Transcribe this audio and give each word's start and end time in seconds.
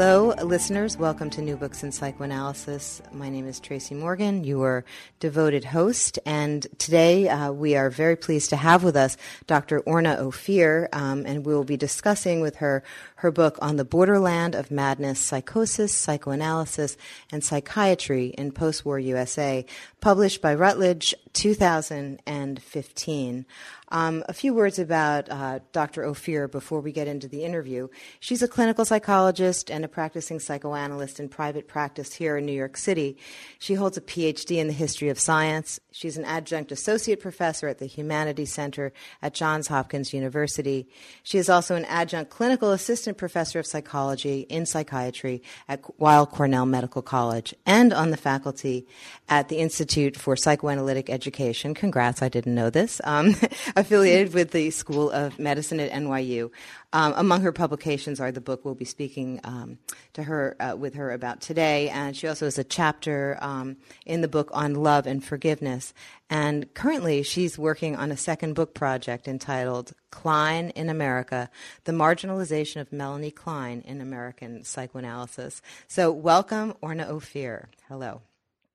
Hello, 0.00 0.32
listeners. 0.44 0.96
Welcome 0.96 1.28
to 1.30 1.42
New 1.42 1.56
Books 1.56 1.82
in 1.82 1.90
Psychoanalysis. 1.90 3.02
My 3.10 3.28
name 3.30 3.48
is 3.48 3.58
Tracy 3.58 3.96
Morgan, 3.96 4.44
your 4.44 4.84
devoted 5.18 5.64
host, 5.64 6.20
and 6.24 6.64
today 6.78 7.28
uh, 7.28 7.50
we 7.50 7.74
are 7.74 7.90
very 7.90 8.14
pleased 8.14 8.50
to 8.50 8.56
have 8.56 8.84
with 8.84 8.94
us 8.94 9.16
Dr. 9.48 9.80
Orna 9.80 10.14
Ophir, 10.20 10.88
um, 10.92 11.26
and 11.26 11.44
we 11.44 11.52
will 11.52 11.64
be 11.64 11.76
discussing 11.76 12.40
with 12.40 12.54
her 12.58 12.84
her 13.18 13.30
book 13.32 13.58
on 13.60 13.76
the 13.76 13.84
borderland 13.84 14.54
of 14.54 14.70
madness, 14.70 15.18
psychosis, 15.18 15.92
psychoanalysis, 15.92 16.96
and 17.32 17.42
psychiatry 17.42 18.28
in 18.38 18.52
post-war 18.52 19.00
USA, 19.00 19.66
published 20.00 20.40
by 20.40 20.54
Routledge, 20.54 21.16
2015. 21.32 23.46
Um, 23.90 24.22
a 24.28 24.34
few 24.34 24.52
words 24.52 24.78
about 24.78 25.30
uh, 25.30 25.60
Dr. 25.72 26.04
Ophir 26.04 26.46
before 26.46 26.80
we 26.80 26.92
get 26.92 27.08
into 27.08 27.26
the 27.26 27.42
interview. 27.42 27.88
She's 28.20 28.42
a 28.42 28.48
clinical 28.48 28.84
psychologist 28.84 29.70
and 29.70 29.82
a 29.82 29.88
practicing 29.88 30.40
psychoanalyst 30.40 31.18
in 31.18 31.30
private 31.30 31.66
practice 31.66 32.12
here 32.12 32.36
in 32.36 32.44
New 32.44 32.52
York 32.52 32.76
City. 32.76 33.16
She 33.58 33.74
holds 33.74 33.96
a 33.96 34.02
PhD 34.02 34.58
in 34.58 34.66
the 34.66 34.74
history 34.74 35.08
of 35.08 35.18
science. 35.18 35.80
She's 35.90 36.18
an 36.18 36.26
adjunct 36.26 36.70
associate 36.70 37.20
professor 37.20 37.66
at 37.66 37.78
the 37.78 37.86
Humanities 37.86 38.52
Center 38.52 38.92
at 39.22 39.32
Johns 39.32 39.68
Hopkins 39.68 40.12
University. 40.12 40.86
She 41.22 41.38
is 41.38 41.48
also 41.48 41.74
an 41.74 41.86
adjunct 41.86 42.30
clinical 42.30 42.72
assistant 42.72 43.07
professor 43.14 43.58
of 43.58 43.66
psychology 43.66 44.40
in 44.48 44.66
psychiatry 44.66 45.42
at 45.68 45.82
Weill 45.98 46.26
Cornell 46.26 46.66
Medical 46.66 47.02
College 47.02 47.54
and 47.66 47.92
on 47.92 48.10
the 48.10 48.16
faculty 48.16 48.86
at 49.28 49.48
the 49.48 49.56
Institute 49.58 50.16
for 50.16 50.36
Psychoanalytic 50.36 51.10
Education. 51.10 51.74
Congrats, 51.74 52.22
I 52.22 52.28
didn't 52.28 52.54
know 52.54 52.70
this. 52.70 53.00
Um, 53.04 53.34
affiliated 53.76 54.34
with 54.34 54.50
the 54.50 54.70
School 54.70 55.10
of 55.10 55.38
Medicine 55.38 55.80
at 55.80 55.90
NYU. 55.92 56.50
Um, 56.94 57.12
among 57.16 57.42
her 57.42 57.52
publications 57.52 58.18
are 58.18 58.32
the 58.32 58.40
book 58.40 58.64
we'll 58.64 58.74
be 58.74 58.86
speaking 58.86 59.40
um, 59.44 59.78
to 60.14 60.22
her 60.22 60.56
uh, 60.58 60.74
with 60.74 60.94
her 60.94 61.12
about 61.12 61.42
today, 61.42 61.90
and 61.90 62.16
she 62.16 62.26
also 62.26 62.46
has 62.46 62.58
a 62.58 62.64
chapter 62.64 63.36
um, 63.42 63.76
in 64.06 64.22
the 64.22 64.28
book 64.28 64.48
on 64.54 64.74
love 64.74 65.06
and 65.06 65.22
forgiveness. 65.22 65.92
And 66.30 66.72
currently, 66.72 67.22
she's 67.22 67.58
working 67.58 67.94
on 67.94 68.10
a 68.10 68.16
second 68.16 68.54
book 68.54 68.72
project 68.72 69.28
entitled 69.28 69.92
"Klein 70.10 70.70
in 70.70 70.88
America: 70.88 71.50
The 71.84 71.92
Marginalization 71.92 72.80
of 72.80 72.90
Melanie 72.90 73.32
Klein 73.32 73.82
in 73.86 74.00
American 74.00 74.64
Psychoanalysis." 74.64 75.60
So, 75.88 76.10
welcome, 76.10 76.72
Orna 76.80 77.04
Ophir. 77.04 77.68
Hello. 77.88 78.22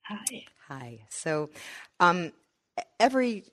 Hi. 0.03 0.45
Hi. 0.67 1.00
So, 1.09 1.50
um, 2.00 2.31
every 3.00 3.45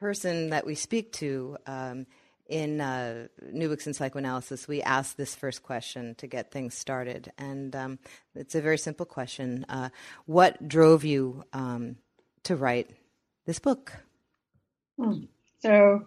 person 0.00 0.50
that 0.50 0.66
we 0.66 0.74
speak 0.74 1.12
to 1.12 1.56
um, 1.68 2.06
in 2.52 2.82
uh, 2.82 3.28
New 3.50 3.70
Books 3.70 3.86
in 3.86 3.94
Psychoanalysis, 3.94 4.68
we 4.68 4.82
ask 4.82 5.16
this 5.16 5.34
first 5.34 5.62
question 5.62 6.14
to 6.16 6.26
get 6.26 6.50
things 6.50 6.74
started. 6.74 7.32
And 7.38 7.74
um, 7.74 7.98
it's 8.34 8.54
a 8.54 8.60
very 8.60 8.76
simple 8.76 9.06
question 9.06 9.64
uh, 9.70 9.88
What 10.26 10.68
drove 10.68 11.02
you 11.02 11.44
um, 11.54 11.96
to 12.44 12.54
write 12.54 12.90
this 13.46 13.58
book? 13.58 13.94
Hmm. 15.00 15.24
So 15.60 16.06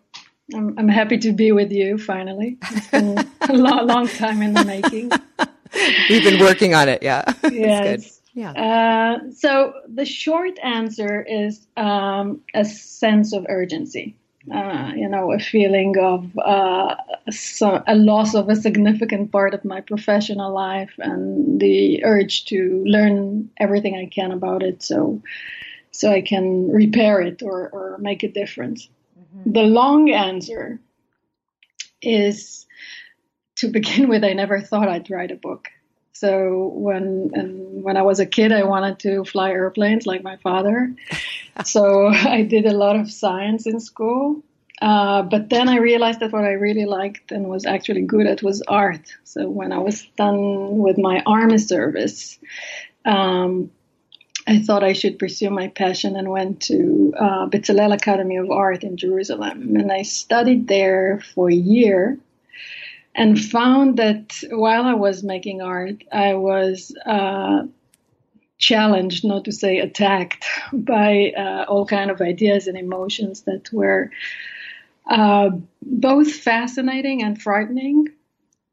I'm, 0.54 0.78
I'm, 0.78 0.88
happy 0.88 1.18
to 1.18 1.32
be 1.32 1.52
with 1.52 1.72
you 1.72 1.98
finally. 1.98 2.58
It's 2.72 2.88
been 2.90 3.18
a 3.42 3.54
long, 3.54 3.88
long 3.88 4.08
time 4.08 4.44
in 4.44 4.54
the 4.54 4.66
making. 4.66 5.12
We've 6.10 6.24
been 6.24 6.40
working 6.40 6.76
on 6.76 6.88
it, 6.90 7.02
yeah. 7.02 7.24
Yes. 7.52 8.22
Yeah. 8.34 8.52
Uh, 8.52 9.32
so 9.32 9.74
the 9.88 10.06
short 10.06 10.60
answer 10.62 11.24
is 11.24 11.66
um, 11.78 12.42
a 12.54 12.66
sense 12.66 13.34
of 13.34 13.46
urgency. 13.50 14.18
Uh, 14.54 14.92
you 14.96 15.10
know, 15.10 15.32
a 15.32 15.40
feeling 15.40 15.98
of 15.98 16.38
uh, 16.38 16.96
so, 17.32 17.82
a 17.88 17.96
loss 17.96 18.36
of 18.36 18.48
a 18.48 18.56
significant 18.56 19.32
part 19.32 19.56
of 19.56 19.66
my 19.66 19.82
professional 19.82 20.54
life 20.54 20.94
and 21.00 21.60
the 21.60 22.04
urge 22.06 22.46
to 22.46 22.84
learn 22.86 23.50
everything 23.58 23.96
I 23.96 24.06
can 24.06 24.32
about 24.32 24.62
it 24.62 24.84
so 24.84 25.22
so 25.90 26.12
I 26.12 26.22
can 26.22 26.70
repair 26.70 27.22
it 27.22 27.42
or, 27.42 27.70
or 27.70 27.98
make 28.00 28.22
a 28.22 28.28
difference. 28.28 28.88
Mm-hmm. 29.18 29.52
The 29.54 29.64
long 29.64 30.12
answer 30.12 30.80
is 32.02 32.66
to 33.56 33.70
begin 33.70 34.10
with, 34.10 34.24
I 34.24 34.34
never 34.34 34.62
thought 34.62 34.90
I'd 34.90 35.10
write 35.10 35.32
a 35.32 35.36
book. 35.36 35.70
So 36.12 36.72
when 36.74 37.32
and 37.34 37.84
when 37.84 37.98
I 37.98 38.02
was 38.02 38.20
a 38.20 38.26
kid, 38.26 38.52
I 38.52 38.64
wanted 38.64 39.00
to 39.00 39.26
fly 39.26 39.50
airplanes 39.52 40.06
like 40.06 40.24
my 40.24 40.38
father. 40.38 40.94
So 41.64 42.08
I 42.08 42.44
did 42.44 42.66
a 42.66 42.74
lot 42.74 42.96
of 42.96 43.12
science 43.12 43.66
in 43.66 43.80
school. 43.80 44.44
Uh, 44.82 45.22
but 45.22 45.50
then 45.50 45.70
I 45.70 45.78
realized 45.78 46.20
that 46.20 46.34
what 46.34 46.44
I 46.44 46.52
really 46.52 46.86
liked 46.86 47.32
and 47.32 47.48
was 47.48 47.66
actually 47.66 48.02
good 48.02 48.28
at 48.28 48.44
was 48.44 48.62
art. 48.68 49.16
So 49.24 49.50
when 49.50 49.72
I 49.72 49.78
was 49.78 50.06
done 50.18 50.78
with 50.80 50.98
my 50.98 51.24
army 51.26 51.58
service, 51.58 52.38
um, 53.06 53.72
I 54.48 54.60
thought 54.60 54.84
I 54.84 54.94
should 54.94 55.18
pursue 55.18 55.50
my 55.50 55.70
passion 55.70 56.16
and 56.16 56.30
went 56.30 56.62
to 56.64 57.14
uh, 57.18 57.48
Bezalel 57.48 57.94
Academy 57.94 58.36
of 58.38 58.52
Art 58.52 58.84
in 58.84 58.98
Jerusalem. 58.98 59.76
And 59.76 59.92
I 59.92 60.04
studied 60.04 60.68
there 60.68 61.22
for 61.34 61.50
a 61.50 61.56
year 61.56 62.20
and 63.16 63.40
found 63.40 63.98
that 63.98 64.38
while 64.52 64.84
I 64.84 64.94
was 64.94 65.24
making 65.24 65.62
art, 65.62 66.04
I 66.12 66.34
was 66.34 66.96
uh, 67.06 67.64
challenged, 68.58 69.26
not 69.26 69.46
to 69.46 69.52
say 69.52 69.80
attacked, 69.80 70.46
by 70.74 71.34
uh, 71.38 71.66
all 71.68 71.86
kind 71.86 72.12
of 72.12 72.22
ideas 72.22 72.68
and 72.68 72.78
emotions 72.78 73.42
that 73.42 73.72
were 73.72 74.12
uh, 75.08 75.50
both 75.82 76.32
fascinating 76.32 77.24
and 77.24 77.42
frightening. 77.42 78.08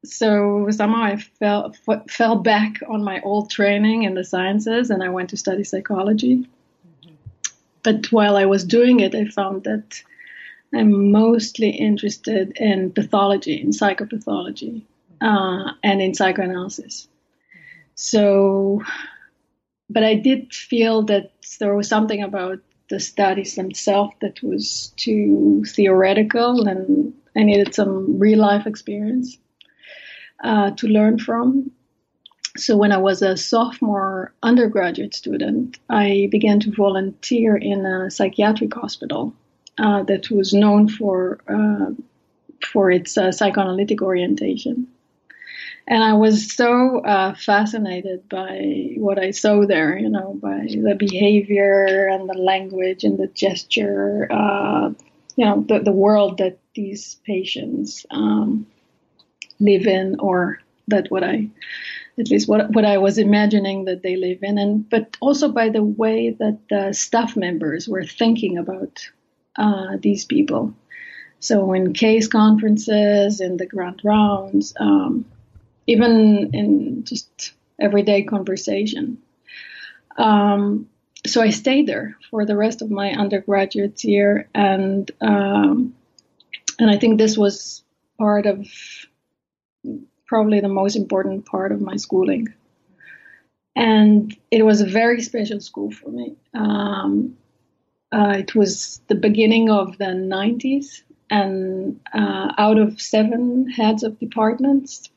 So 0.05 0.69
somehow 0.71 1.03
I 1.03 1.17
fell 1.17 1.75
f- 1.89 2.11
fell 2.11 2.37
back 2.37 2.81
on 2.89 3.05
my 3.05 3.21
old 3.21 3.51
training 3.51 4.03
in 4.03 4.15
the 4.15 4.25
sciences, 4.25 4.91
and 4.91 5.03
I 5.03 5.09
went 5.11 5.31
to 5.31 5.37
study 5.37 5.65
psychology. 5.65 6.39
Mm-hmm. 6.39 7.15
But 7.83 8.11
while 8.11 8.37
I 8.37 8.47
was 8.47 8.65
doing 8.65 9.01
it, 9.01 9.15
I 9.15 9.27
found 9.27 9.65
that 9.65 10.03
I'm 10.75 11.13
mostly 11.13 11.71
interested 11.71 12.57
in 12.57 12.93
pathology, 12.93 13.61
in 13.61 13.71
psychopathology, 13.71 14.83
uh, 15.21 15.73
and 15.85 16.01
in 16.01 16.15
psychoanalysis. 16.15 17.09
So, 17.95 18.83
but 19.89 20.05
I 20.05 20.15
did 20.15 20.53
feel 20.55 21.03
that 21.05 21.33
there 21.59 21.75
was 21.75 21.89
something 21.89 22.23
about 22.23 22.61
the 22.89 23.01
studies 23.01 23.55
themselves 23.55 24.15
that 24.21 24.43
was 24.43 24.93
too 24.97 25.65
theoretical, 25.67 26.67
and 26.69 27.15
I 27.37 27.43
needed 27.43 27.75
some 27.75 28.19
real 28.19 28.39
life 28.39 28.67
experience 28.67 29.39
uh, 30.43 30.73
to 30.73 30.87
learn 30.89 31.19
from. 31.19 31.71
So, 32.57 32.77
when 32.77 32.93
I 32.93 32.99
was 32.99 33.23
a 33.23 33.37
sophomore 33.37 34.35
undergraduate 34.43 35.15
student, 35.15 35.79
I 35.89 36.29
began 36.31 36.61
to 36.61 36.73
volunteer 36.73 37.57
in 37.57 37.87
a 37.87 38.11
psychiatric 38.11 38.75
hospital 38.75 39.35
uh, 39.79 40.03
that 40.03 40.31
was 40.31 40.53
known 40.53 40.89
for 40.89 41.41
uh, 41.49 41.93
for 42.67 42.91
its 42.91 43.17
uh, 43.17 43.33
psychoanalytic 43.33 44.03
orientation. 44.03 44.82
And 45.87 46.05
I 46.05 46.13
was 46.13 46.53
so 46.53 47.01
uh, 47.01 47.35
fascinated 47.35 48.29
by 48.29 48.95
what 48.97 49.19
I 49.19 49.33
saw 49.33 49.67
there, 49.67 49.99
you 49.99 50.09
know, 50.09 50.39
by 50.41 50.67
the 50.69 50.95
behavior 50.97 52.07
and 52.07 52.29
the 52.29 52.39
language 52.39 53.03
and 53.05 53.19
the 53.19 53.27
gesture, 53.27 54.29
uh, 54.31 54.91
you 55.37 55.45
know, 55.45 55.65
the, 55.67 55.81
the 55.81 55.93
world 55.93 56.39
that 56.39 56.59
these 56.75 57.17
patients 57.27 58.07
um, 58.11 58.67
live 59.59 59.87
in, 59.87 60.21
or 60.21 60.61
that 60.89 61.11
what 61.11 61.25
I, 61.25 61.51
at 62.19 62.29
least 62.29 62.49
what 62.49 62.71
what 62.71 62.85
I 62.85 62.99
was 62.99 63.19
imagining 63.19 63.87
that 63.87 64.03
they 64.03 64.17
live 64.17 64.39
in, 64.43 64.59
and 64.59 64.89
but 64.89 65.17
also 65.21 65.51
by 65.51 65.69
the 65.69 65.83
way 65.83 66.31
that 66.31 66.59
the 66.71 66.93
staff 66.93 67.37
members 67.37 67.89
were 67.89 68.05
thinking 68.05 68.57
about 68.57 69.09
uh, 69.57 69.97
these 70.01 70.25
people. 70.25 70.75
So 71.41 71.73
in 71.73 71.93
case 71.93 72.29
conferences, 72.29 73.41
in 73.41 73.57
the 73.57 73.67
grand 73.67 74.01
rounds, 74.05 74.75
um, 74.79 75.25
even 75.93 76.51
in 76.55 77.05
just 77.05 77.53
everyday 77.79 78.23
conversation. 78.23 79.19
Um, 80.17 80.89
so 81.27 81.41
I 81.41 81.51
stayed 81.51 81.87
there 81.87 82.17
for 82.31 82.45
the 82.45 82.57
rest 82.57 82.83
of 82.83 82.91
my 82.91 83.11
undergraduate 83.13 84.03
year, 84.05 84.49
and 84.55 85.11
um, 85.21 85.95
and 86.79 86.91
I 86.91 86.97
think 86.99 87.19
this 87.19 87.37
was 87.39 87.85
part 88.19 88.47
of 88.47 88.67
probably 90.27 90.61
the 90.61 90.77
most 90.81 90.97
important 90.97 91.47
part 91.47 91.73
of 91.73 91.81
my 91.81 91.97
schooling. 91.97 92.49
And 93.77 94.37
it 94.51 94.65
was 94.65 94.81
a 94.81 94.87
very 94.87 95.23
special 95.23 95.61
school 95.61 95.91
for 95.91 96.11
me. 96.11 96.37
Um, 96.55 97.37
uh, 98.11 98.37
it 98.39 98.55
was 98.55 99.01
the 99.09 99.15
beginning 99.15 99.71
of 99.71 99.97
the 99.99 100.13
90s, 100.37 101.03
and 101.31 102.01
uh, 102.13 102.53
out 102.59 102.79
of 102.79 103.01
seven 103.01 103.69
heads 103.71 104.03
of 104.03 104.19
departments 104.19 105.09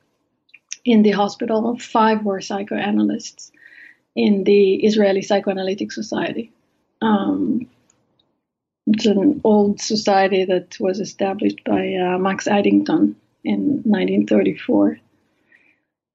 in 0.85 1.01
the 1.01 1.11
hospital, 1.11 1.77
five 1.79 2.23
were 2.23 2.39
psychoanalysts 2.39 3.51
in 4.15 4.43
the 4.43 4.75
Israeli 4.85 5.21
Psychoanalytic 5.21 5.91
Society. 5.91 6.51
Um, 7.01 7.67
it's 8.87 9.07
an 9.07 9.41
old 9.43 9.81
society 9.81 10.45
that 10.45 10.77
was 10.79 10.99
established 10.99 11.63
by 11.65 11.95
uh, 11.95 12.19
Max 12.19 12.47
Eitingon 12.47 13.15
in 13.43 13.81
1934. 13.83 14.99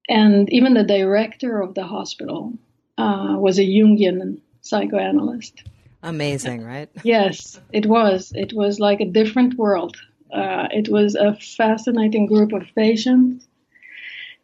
and 0.09 0.51
even 0.51 0.73
the 0.73 0.83
director 0.83 1.61
of 1.61 1.73
the 1.75 1.83
hospital 1.83 2.53
uh, 2.97 3.35
was 3.37 3.59
a 3.59 3.63
Jungian 3.63 4.39
psychoanalyst. 4.61 5.63
Amazing, 6.03 6.63
right? 6.63 6.89
yes, 7.03 7.59
it 7.71 7.85
was. 7.85 8.31
It 8.35 8.53
was 8.53 8.79
like 8.79 8.99
a 9.01 9.05
different 9.05 9.55
world. 9.55 9.95
Uh, 10.33 10.67
it 10.71 10.89
was 10.89 11.15
a 11.15 11.35
fascinating 11.35 12.25
group 12.25 12.51
of 12.53 12.63
patients 12.75 13.47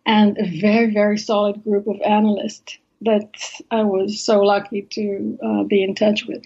and 0.07 0.37
a 0.37 0.59
very, 0.61 0.91
very 0.91 1.17
solid 1.17 1.61
group 1.65 1.85
of 1.85 2.01
analysts 2.01 2.77
that 3.01 3.29
I 3.69 3.83
was 3.83 4.19
so 4.19 4.39
lucky 4.39 4.81
to 4.81 5.37
uh, 5.43 5.63
be 5.63 5.83
in 5.83 5.93
touch 5.93 6.25
with. 6.25 6.43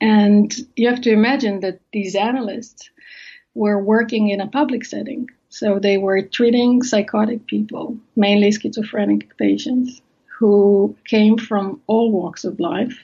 And 0.00 0.52
you 0.74 0.88
have 0.88 1.02
to 1.02 1.12
imagine 1.12 1.60
that 1.60 1.80
these 1.92 2.16
analysts 2.16 2.90
were 3.54 3.78
working 3.80 4.30
in 4.30 4.40
a 4.40 4.48
public 4.48 4.84
setting. 4.84 5.28
So 5.50 5.78
they 5.78 5.98
were 5.98 6.22
treating 6.22 6.82
psychotic 6.82 7.46
people, 7.46 7.96
mainly 8.16 8.50
schizophrenic 8.50 9.36
patients, 9.36 10.00
who 10.38 10.96
came 11.06 11.38
from 11.38 11.80
all 11.86 12.10
walks 12.10 12.44
of 12.44 12.58
life. 12.58 12.98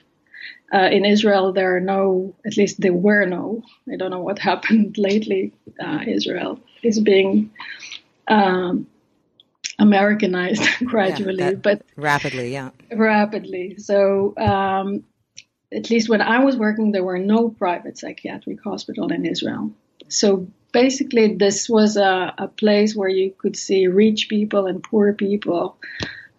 Uh, 0.73 0.89
in 0.91 1.05
Israel, 1.05 1.53
there 1.53 1.75
are 1.75 1.79
no, 1.79 2.33
at 2.45 2.57
least 2.57 2.81
there 2.81 2.93
were 2.93 3.25
no, 3.25 3.63
I 3.91 3.95
don't 3.97 4.11
know 4.11 4.19
what 4.19 4.39
happened 4.51 4.97
lately. 4.97 5.53
Uh, 5.79 5.99
Israel 6.07 6.59
is 6.81 6.99
being 6.99 7.51
um, 8.27 8.87
Americanized 9.79 10.63
gradually, 10.85 11.43
yeah, 11.43 11.53
but 11.53 11.81
rapidly, 11.95 12.51
yeah. 12.53 12.69
Rapidly. 12.91 13.77
So, 13.77 14.33
um, 14.37 15.03
at 15.71 15.89
least 15.89 16.09
when 16.09 16.21
I 16.21 16.43
was 16.43 16.55
working, 16.57 16.91
there 16.91 17.03
were 17.03 17.19
no 17.19 17.49
private 17.49 17.97
psychiatric 17.97 18.63
hospital 18.63 19.11
in 19.11 19.25
Israel. 19.25 19.71
So 20.07 20.47
basically, 20.71 21.35
this 21.35 21.67
was 21.67 21.97
a, 21.97 22.33
a 22.37 22.47
place 22.47 22.95
where 22.95 23.09
you 23.09 23.33
could 23.37 23.55
see 23.55 23.87
rich 23.87 24.29
people 24.29 24.67
and 24.67 24.83
poor 24.83 25.13
people, 25.13 25.77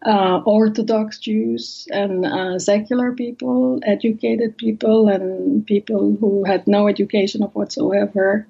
uh, 0.06 0.40
Orthodox 0.44 1.18
Jews 1.18 1.88
and 1.90 2.24
uh, 2.24 2.58
secular 2.58 3.12
people, 3.12 3.80
educated 3.84 4.56
people, 4.56 5.08
and 5.08 5.66
people 5.66 6.16
who 6.20 6.44
had 6.44 6.66
no 6.66 6.88
education 6.88 7.42
of 7.42 7.54
whatsoever, 7.54 8.46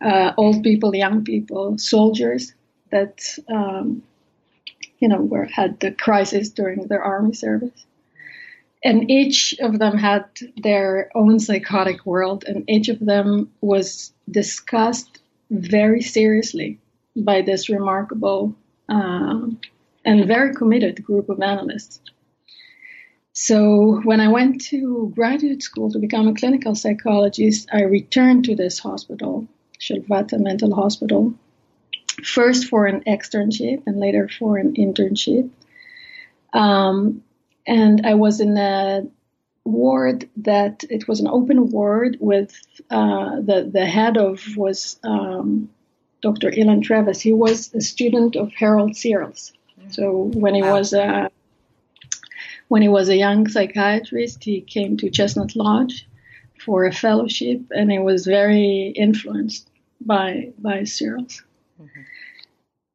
uh, 0.00 0.32
old 0.36 0.62
people, 0.62 0.94
young 0.94 1.24
people, 1.24 1.76
soldiers 1.78 2.54
that 2.90 3.22
um, 3.48 4.02
you 5.02 5.08
know 5.08 5.20
were 5.20 5.44
had 5.44 5.78
the 5.80 5.90
crisis 5.90 6.48
during 6.48 6.86
their 6.86 7.02
army 7.02 7.34
service 7.34 7.84
and 8.84 9.10
each 9.10 9.54
of 9.60 9.78
them 9.78 9.96
had 9.96 10.24
their 10.56 11.10
own 11.14 11.38
psychotic 11.38 12.04
world, 12.04 12.44
and 12.46 12.68
each 12.68 12.88
of 12.88 12.98
them 12.98 13.52
was 13.60 14.12
discussed 14.30 15.20
very 15.50 16.02
seriously 16.02 16.78
by 17.14 17.42
this 17.42 17.68
remarkable 17.68 18.54
uh, 18.88 19.46
and 20.04 20.26
very 20.26 20.54
committed 20.54 21.04
group 21.04 21.28
of 21.28 21.40
analysts. 21.40 22.00
So 23.34 24.00
when 24.02 24.20
I 24.20 24.28
went 24.28 24.62
to 24.66 25.12
graduate 25.14 25.62
school 25.62 25.90
to 25.92 25.98
become 25.98 26.26
a 26.26 26.34
clinical 26.34 26.74
psychologist, 26.74 27.68
I 27.72 27.82
returned 27.82 28.44
to 28.46 28.56
this 28.56 28.78
hospital, 28.78 29.46
Shalvata 29.80 30.38
Mental 30.40 30.74
Hospital, 30.74 31.34
first 32.24 32.68
for 32.68 32.86
an 32.86 33.02
externship 33.06 33.82
and 33.86 33.98
later 33.98 34.28
for 34.28 34.58
an 34.58 34.74
internship. 34.74 35.50
Um, 36.52 37.22
and 37.66 38.06
I 38.06 38.14
was 38.14 38.40
in 38.40 38.56
a 38.56 39.06
ward 39.64 40.28
that 40.38 40.84
it 40.90 41.06
was 41.06 41.20
an 41.20 41.28
open 41.28 41.70
ward 41.70 42.16
with 42.20 42.52
uh, 42.90 43.36
the 43.40 43.70
the 43.72 43.86
head 43.86 44.16
of 44.16 44.42
was 44.56 44.98
um, 45.04 45.70
Dr. 46.20 46.50
Ilan 46.50 46.82
Travis. 46.82 47.20
He 47.20 47.32
was 47.32 47.72
a 47.74 47.80
student 47.80 48.36
of 48.36 48.52
Harold 48.52 48.96
Searles. 48.96 49.52
So 49.90 50.30
when 50.34 50.54
he 50.54 50.62
wow. 50.62 50.78
was 50.78 50.92
a 50.92 51.30
when 52.68 52.82
he 52.82 52.88
was 52.88 53.08
a 53.08 53.16
young 53.16 53.48
psychiatrist, 53.48 54.42
he 54.44 54.60
came 54.62 54.96
to 54.96 55.10
Chestnut 55.10 55.54
Lodge 55.54 56.06
for 56.64 56.86
a 56.86 56.92
fellowship, 56.92 57.60
and 57.70 57.90
he 57.90 57.98
was 57.98 58.24
very 58.24 58.92
influenced 58.96 59.68
by 60.00 60.52
by 60.58 60.84
Searles. 60.84 61.42
Mm-hmm. 61.80 62.00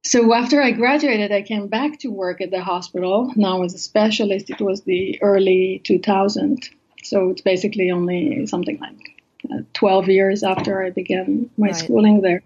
So 0.07 0.33
after 0.33 0.62
I 0.62 0.71
graduated, 0.71 1.33
I 1.33 1.42
came 1.42 1.68
back 1.68 2.00
to 2.00 2.07
work 2.07 2.39
at 2.39 2.50
the 2.50 2.63
hospital. 2.63 3.33
Now 3.36 3.63
as 3.63 3.74
a 3.74 3.77
specialist, 3.77 4.50
it 4.50 4.62
was 4.62 4.83
the 4.83 5.21
early 5.21 5.81
2000s. 5.83 6.69
So 7.04 7.31
it's 7.31 7.42
basically 7.42 7.92
only 7.92 8.45
something 8.45 8.80
like 8.80 9.15
uh, 9.51 9.63
12 9.74 10.07
years 10.07 10.44
after 10.44 10.81
I 10.81 10.92
began 10.92 11.50
my 11.57 11.68
right. 11.68 11.75
schooling 11.75 12.21
there. 12.21 12.42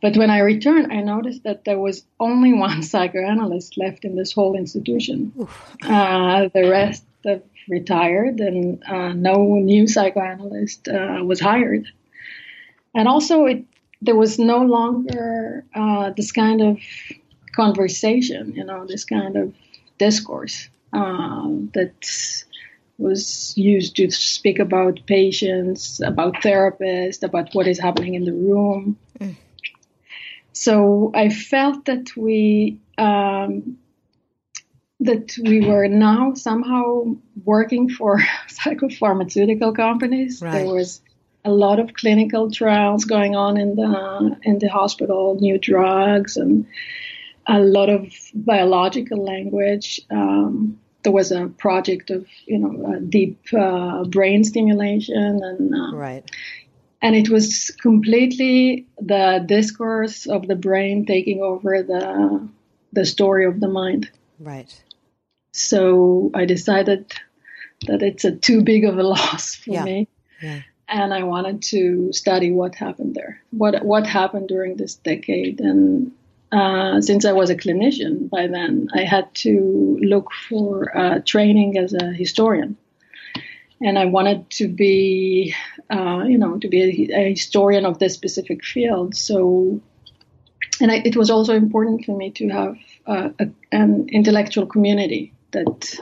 But 0.00 0.16
when 0.16 0.30
I 0.30 0.38
returned, 0.38 0.92
I 0.92 1.00
noticed 1.00 1.42
that 1.42 1.64
there 1.64 1.80
was 1.80 2.04
only 2.20 2.52
one 2.66 2.84
psychoanalyst 2.84 3.76
left 3.76 4.04
in 4.04 4.14
this 4.14 4.32
whole 4.32 4.54
institution. 4.54 5.32
Uh, 5.82 6.48
the 6.54 6.70
rest 6.70 7.02
have 7.24 7.42
retired, 7.68 8.38
and 8.38 8.84
uh, 8.84 9.12
no 9.12 9.56
new 9.56 9.88
psychoanalyst 9.88 10.86
uh, 10.86 11.24
was 11.24 11.40
hired. 11.40 11.88
And 12.94 13.08
also, 13.08 13.46
it 13.46 13.64
there 14.02 14.16
was 14.16 14.38
no 14.38 14.58
longer 14.58 15.64
uh, 15.74 16.10
this 16.16 16.32
kind 16.32 16.60
of 16.60 16.78
conversation, 17.54 18.52
you 18.54 18.64
know, 18.64 18.84
this 18.84 19.04
kind 19.04 19.36
of 19.36 19.54
discourse 19.98 20.68
um, 20.92 21.70
that 21.74 21.94
was 22.98 23.54
used 23.56 23.96
to 23.96 24.10
speak 24.10 24.58
about 24.58 25.00
patients, 25.06 26.00
about 26.04 26.34
therapists, 26.34 27.22
about 27.22 27.54
what 27.54 27.68
is 27.68 27.78
happening 27.78 28.14
in 28.14 28.24
the 28.24 28.32
room. 28.32 28.98
Mm. 29.18 29.36
So 30.52 31.12
I 31.14 31.28
felt 31.28 31.84
that 31.86 32.16
we 32.16 32.80
um, 32.98 33.78
that 35.00 35.36
we 35.42 35.66
were 35.66 35.88
now 35.88 36.34
somehow 36.34 37.16
working 37.44 37.88
for 37.88 38.18
psychopharmaceutical 38.48 39.74
companies. 39.74 40.42
Right. 40.42 40.52
There 40.52 40.74
was 40.74 41.00
a 41.44 41.50
lot 41.50 41.80
of 41.80 41.94
clinical 41.94 42.50
trials 42.50 43.04
going 43.04 43.34
on 43.34 43.56
in 43.56 43.74
the 43.74 44.36
in 44.42 44.58
the 44.58 44.68
hospital, 44.68 45.36
new 45.40 45.58
drugs 45.58 46.36
and 46.36 46.66
a 47.46 47.58
lot 47.58 47.88
of 47.88 48.12
biological 48.34 49.24
language. 49.24 50.00
Um, 50.10 50.78
there 51.02 51.12
was 51.12 51.32
a 51.32 51.48
project 51.48 52.10
of 52.10 52.26
you 52.46 52.58
know 52.58 53.00
deep 53.00 53.40
uh, 53.52 54.04
brain 54.04 54.44
stimulation 54.44 55.40
and 55.42 55.74
uh, 55.74 55.96
right. 55.96 56.30
And 57.04 57.16
it 57.16 57.28
was 57.28 57.72
completely 57.82 58.86
the 59.00 59.42
discourse 59.44 60.26
of 60.26 60.46
the 60.46 60.54
brain 60.54 61.04
taking 61.06 61.42
over 61.42 61.82
the 61.82 62.48
the 62.92 63.04
story 63.04 63.46
of 63.46 63.58
the 63.58 63.68
mind. 63.68 64.08
Right. 64.38 64.72
So 65.52 66.30
I 66.34 66.44
decided 66.44 67.12
that 67.88 68.02
it's 68.02 68.24
a 68.24 68.30
too 68.30 68.62
big 68.62 68.84
of 68.84 68.96
a 68.96 69.02
loss 69.14 69.56
for 69.56 69.72
yeah. 69.72 69.84
me. 69.84 70.08
Yeah 70.40 70.62
and 70.92 71.14
I 71.14 71.22
wanted 71.22 71.62
to 71.74 72.12
study 72.12 72.52
what 72.52 72.74
happened 72.74 73.14
there, 73.14 73.40
what 73.50 73.82
what 73.84 74.06
happened 74.06 74.48
during 74.48 74.76
this 74.76 74.94
decade. 74.94 75.60
And 75.60 76.12
uh, 76.52 77.00
since 77.00 77.24
I 77.24 77.32
was 77.32 77.48
a 77.48 77.56
clinician 77.56 78.28
by 78.28 78.46
then, 78.46 78.88
I 78.94 79.04
had 79.04 79.34
to 79.36 79.98
look 80.02 80.30
for 80.48 80.96
uh, 80.96 81.20
training 81.24 81.78
as 81.78 81.94
a 81.94 82.12
historian, 82.12 82.76
and 83.80 83.98
I 83.98 84.04
wanted 84.04 84.50
to 84.50 84.68
be, 84.68 85.54
uh, 85.90 86.24
you 86.26 86.36
know, 86.36 86.58
to 86.58 86.68
be 86.68 86.82
a, 87.10 87.20
a, 87.20 87.30
historian 87.30 87.86
of 87.86 87.98
this 87.98 88.12
specific 88.12 88.62
field. 88.62 89.16
So, 89.16 89.80
and 90.78 90.92
I, 90.92 90.96
it 91.06 91.16
was 91.16 91.30
also 91.30 91.54
important 91.54 92.04
for 92.04 92.14
me 92.14 92.30
to 92.32 92.48
have 92.50 92.76
uh, 93.06 93.28
a, 93.38 93.48
an 93.72 94.08
intellectual 94.10 94.66
community 94.66 95.32
that 95.52 95.98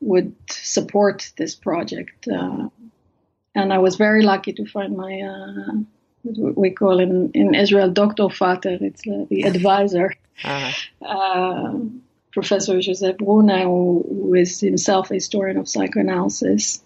would 0.00 0.34
support 0.48 1.32
this 1.36 1.56
project. 1.56 2.28
Uh, 2.28 2.68
and 3.54 3.72
I 3.72 3.78
was 3.78 3.96
very 3.96 4.22
lucky 4.22 4.52
to 4.52 4.66
find 4.66 4.96
my 4.96 5.20
uh, 5.20 5.72
what 6.22 6.56
we 6.56 6.70
call 6.70 7.00
in 7.00 7.30
in 7.32 7.54
Israel 7.54 7.90
Dr. 7.90 8.28
Vater. 8.28 8.78
It's 8.80 9.06
uh, 9.06 9.26
the 9.28 9.42
advisor, 9.42 10.14
uh-huh. 10.44 11.06
uh, 11.06 11.74
Professor 12.32 12.80
Joseph 12.80 13.18
Brunner, 13.18 13.64
who, 13.64 14.04
who 14.08 14.34
is 14.34 14.60
himself 14.60 15.10
a 15.10 15.14
historian 15.14 15.58
of 15.58 15.68
psychoanalysis, 15.68 16.82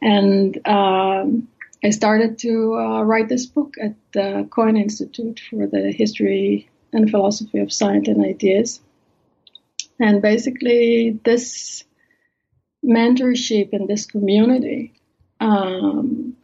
and. 0.00 0.58
Um, 0.66 1.48
I 1.84 1.90
started 1.90 2.38
to 2.38 2.76
uh, 2.76 3.02
write 3.02 3.28
this 3.28 3.44
book 3.44 3.74
at 3.82 3.94
the 4.12 4.46
Cohn 4.50 4.76
Institute 4.76 5.40
for 5.50 5.66
the 5.66 5.90
History 5.90 6.70
and 6.92 7.10
Philosophy 7.10 7.58
of 7.58 7.72
Science 7.72 8.06
and 8.06 8.24
Ideas. 8.24 8.80
And 9.98 10.22
basically, 10.22 11.18
this 11.24 11.82
mentorship 12.84 13.72
and 13.72 13.88
this 13.88 14.06
community 14.06 14.92
um, 15.42 16.36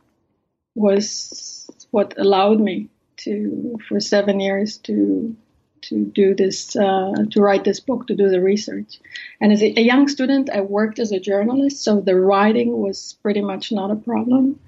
was 0.74 1.68
what 1.90 2.18
allowed 2.18 2.60
me 2.60 2.88
to, 3.18 3.78
for 3.88 4.00
seven 4.00 4.40
years, 4.40 4.78
to 4.78 5.36
to 5.80 6.04
do 6.04 6.34
this, 6.34 6.74
uh, 6.74 7.14
to 7.30 7.40
write 7.40 7.62
this 7.62 7.78
book, 7.78 8.08
to 8.08 8.16
do 8.16 8.28
the 8.28 8.40
research. 8.40 8.98
And 9.40 9.52
as 9.52 9.62
a, 9.62 9.78
a, 9.78 9.80
young 9.80 10.08
student, 10.08 10.50
I 10.50 10.60
worked 10.60 10.98
as 10.98 11.12
a 11.12 11.20
journalist, 11.20 11.84
so 11.84 12.00
the 12.00 12.16
writing 12.16 12.76
was 12.78 13.16
pretty 13.22 13.42
much 13.42 13.70
not 13.70 13.92
a 13.92 13.94
problem. 13.94 14.58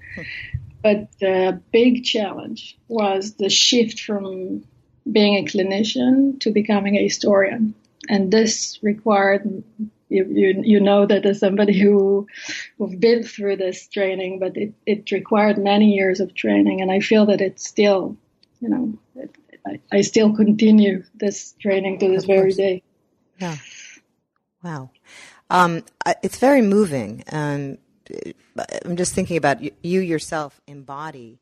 But 0.81 1.09
the 1.19 1.61
big 1.73 2.05
challenge 2.05 2.77
was 2.87 3.33
the 3.33 3.49
shift 3.49 3.99
from 3.99 4.63
being 5.11 5.35
a 5.35 5.45
clinician 5.45 6.39
to 6.39 6.51
becoming 6.51 6.95
a 6.95 7.03
historian. 7.03 7.75
and 8.09 8.31
this 8.31 8.79
required 8.81 9.63
you, 10.11 10.25
you, 10.29 10.61
you 10.63 10.79
know 10.79 11.05
that 11.05 11.25
as 11.25 11.39
somebody 11.39 11.79
who 11.79 12.27
who've 12.77 12.99
been 12.99 13.23
through 13.23 13.55
this 13.55 13.87
training, 13.87 14.39
but 14.39 14.57
it, 14.57 14.73
it 14.85 15.09
required 15.11 15.57
many 15.57 15.93
years 15.93 16.19
of 16.19 16.35
training, 16.35 16.81
and 16.81 16.91
I 16.91 16.99
feel 16.99 17.25
that 17.27 17.41
it's 17.41 17.65
still, 17.67 18.17
you 18.59 18.69
know, 18.69 18.93
it, 19.15 19.35
I, 19.65 19.79
I 19.91 20.01
still 20.01 20.35
continue 20.35 21.03
this 21.15 21.53
training 21.61 21.99
to 21.99 22.09
this 22.09 22.25
very 22.25 22.51
day. 22.51 22.83
Yeah. 23.39 23.57
Wow. 24.63 24.89
Um, 25.49 25.83
it's 26.21 26.37
very 26.37 26.61
moving. 26.61 27.23
Um, 27.31 27.77
I'm 28.85 28.95
just 28.95 29.15
thinking 29.15 29.37
about 29.37 29.61
you, 29.63 29.71
you 29.81 30.01
yourself 30.01 30.59
embody. 30.67 31.39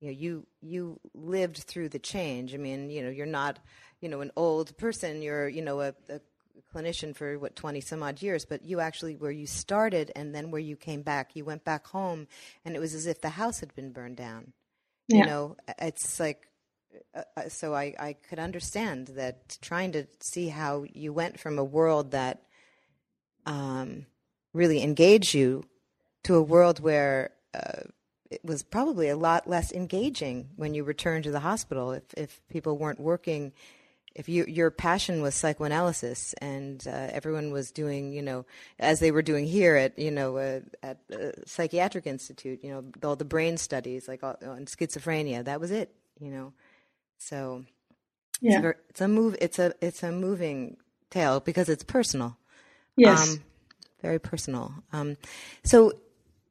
You 0.00 0.08
know, 0.08 0.12
you 0.12 0.46
you 0.60 1.00
lived 1.14 1.58
through 1.58 1.88
the 1.88 1.98
change. 1.98 2.54
I 2.54 2.58
mean, 2.58 2.90
you 2.90 3.02
know, 3.02 3.10
you're 3.10 3.26
not, 3.26 3.58
you 4.00 4.08
know, 4.08 4.20
an 4.20 4.30
old 4.36 4.76
person. 4.76 5.22
You're, 5.22 5.48
you 5.48 5.62
know, 5.62 5.80
a, 5.80 5.94
a 6.08 6.20
clinician 6.74 7.14
for 7.14 7.38
what 7.38 7.56
20 7.56 7.80
some 7.80 8.02
odd 8.02 8.20
years 8.22 8.44
but 8.44 8.64
you 8.64 8.80
actually 8.80 9.16
where 9.16 9.30
you 9.30 9.46
started 9.46 10.10
and 10.16 10.34
then 10.34 10.50
where 10.50 10.60
you 10.60 10.76
came 10.76 11.02
back 11.02 11.34
you 11.34 11.44
went 11.44 11.64
back 11.64 11.86
home 11.86 12.26
and 12.64 12.74
it 12.74 12.78
was 12.78 12.94
as 12.94 13.06
if 13.06 13.20
the 13.20 13.30
house 13.30 13.60
had 13.60 13.74
been 13.74 13.92
burned 13.92 14.16
down 14.16 14.52
yeah. 15.08 15.18
you 15.18 15.26
know 15.26 15.56
it's 15.78 16.18
like 16.20 16.48
uh, 17.14 17.22
uh, 17.36 17.48
so 17.48 17.74
I, 17.74 17.94
I 17.98 18.12
could 18.14 18.38
understand 18.38 19.08
that 19.08 19.58
trying 19.60 19.92
to 19.92 20.06
see 20.20 20.48
how 20.48 20.84
you 20.92 21.12
went 21.12 21.38
from 21.38 21.58
a 21.58 21.64
world 21.64 22.12
that 22.12 22.42
um, 23.44 24.06
really 24.52 24.82
engaged 24.82 25.34
you 25.34 25.64
to 26.24 26.34
a 26.34 26.42
world 26.42 26.80
where 26.80 27.30
uh, 27.54 27.82
it 28.30 28.44
was 28.44 28.62
probably 28.62 29.08
a 29.08 29.16
lot 29.16 29.48
less 29.48 29.72
engaging 29.72 30.48
when 30.56 30.74
you 30.74 30.84
returned 30.84 31.24
to 31.24 31.30
the 31.30 31.40
hospital 31.40 31.92
if, 31.92 32.02
if 32.16 32.40
people 32.48 32.76
weren't 32.76 33.00
working 33.00 33.52
if 34.16 34.30
you, 34.30 34.46
your 34.48 34.70
passion 34.70 35.20
was 35.20 35.34
psychoanalysis 35.34 36.32
and 36.40 36.82
uh, 36.88 37.08
everyone 37.12 37.52
was 37.52 37.70
doing, 37.70 38.12
you 38.12 38.22
know, 38.22 38.46
as 38.78 38.98
they 38.98 39.10
were 39.10 39.20
doing 39.20 39.46
here 39.46 39.76
at, 39.76 39.98
you 39.98 40.10
know, 40.10 40.38
uh, 40.38 40.60
at 40.82 40.98
uh, 41.12 41.32
psychiatric 41.44 42.06
institute, 42.06 42.60
you 42.62 42.70
know, 42.70 42.84
all 43.06 43.14
the 43.14 43.26
brain 43.26 43.58
studies 43.58 44.08
like 44.08 44.24
on 44.24 44.64
schizophrenia, 44.64 45.44
that 45.44 45.60
was 45.60 45.70
it, 45.70 45.94
you 46.18 46.30
know. 46.30 46.54
So 47.18 47.66
yeah. 48.40 48.56
it's, 48.56 48.64
a, 48.64 48.74
it's 48.88 49.00
a 49.02 49.08
move. 49.08 49.36
It's 49.38 49.58
a 49.58 49.74
it's 49.82 50.02
a 50.02 50.10
moving 50.10 50.78
tale 51.10 51.40
because 51.40 51.68
it's 51.68 51.84
personal. 51.84 52.38
Yes, 52.96 53.34
um, 53.34 53.42
very 54.00 54.18
personal. 54.18 54.72
Um, 54.94 55.18
so 55.62 55.92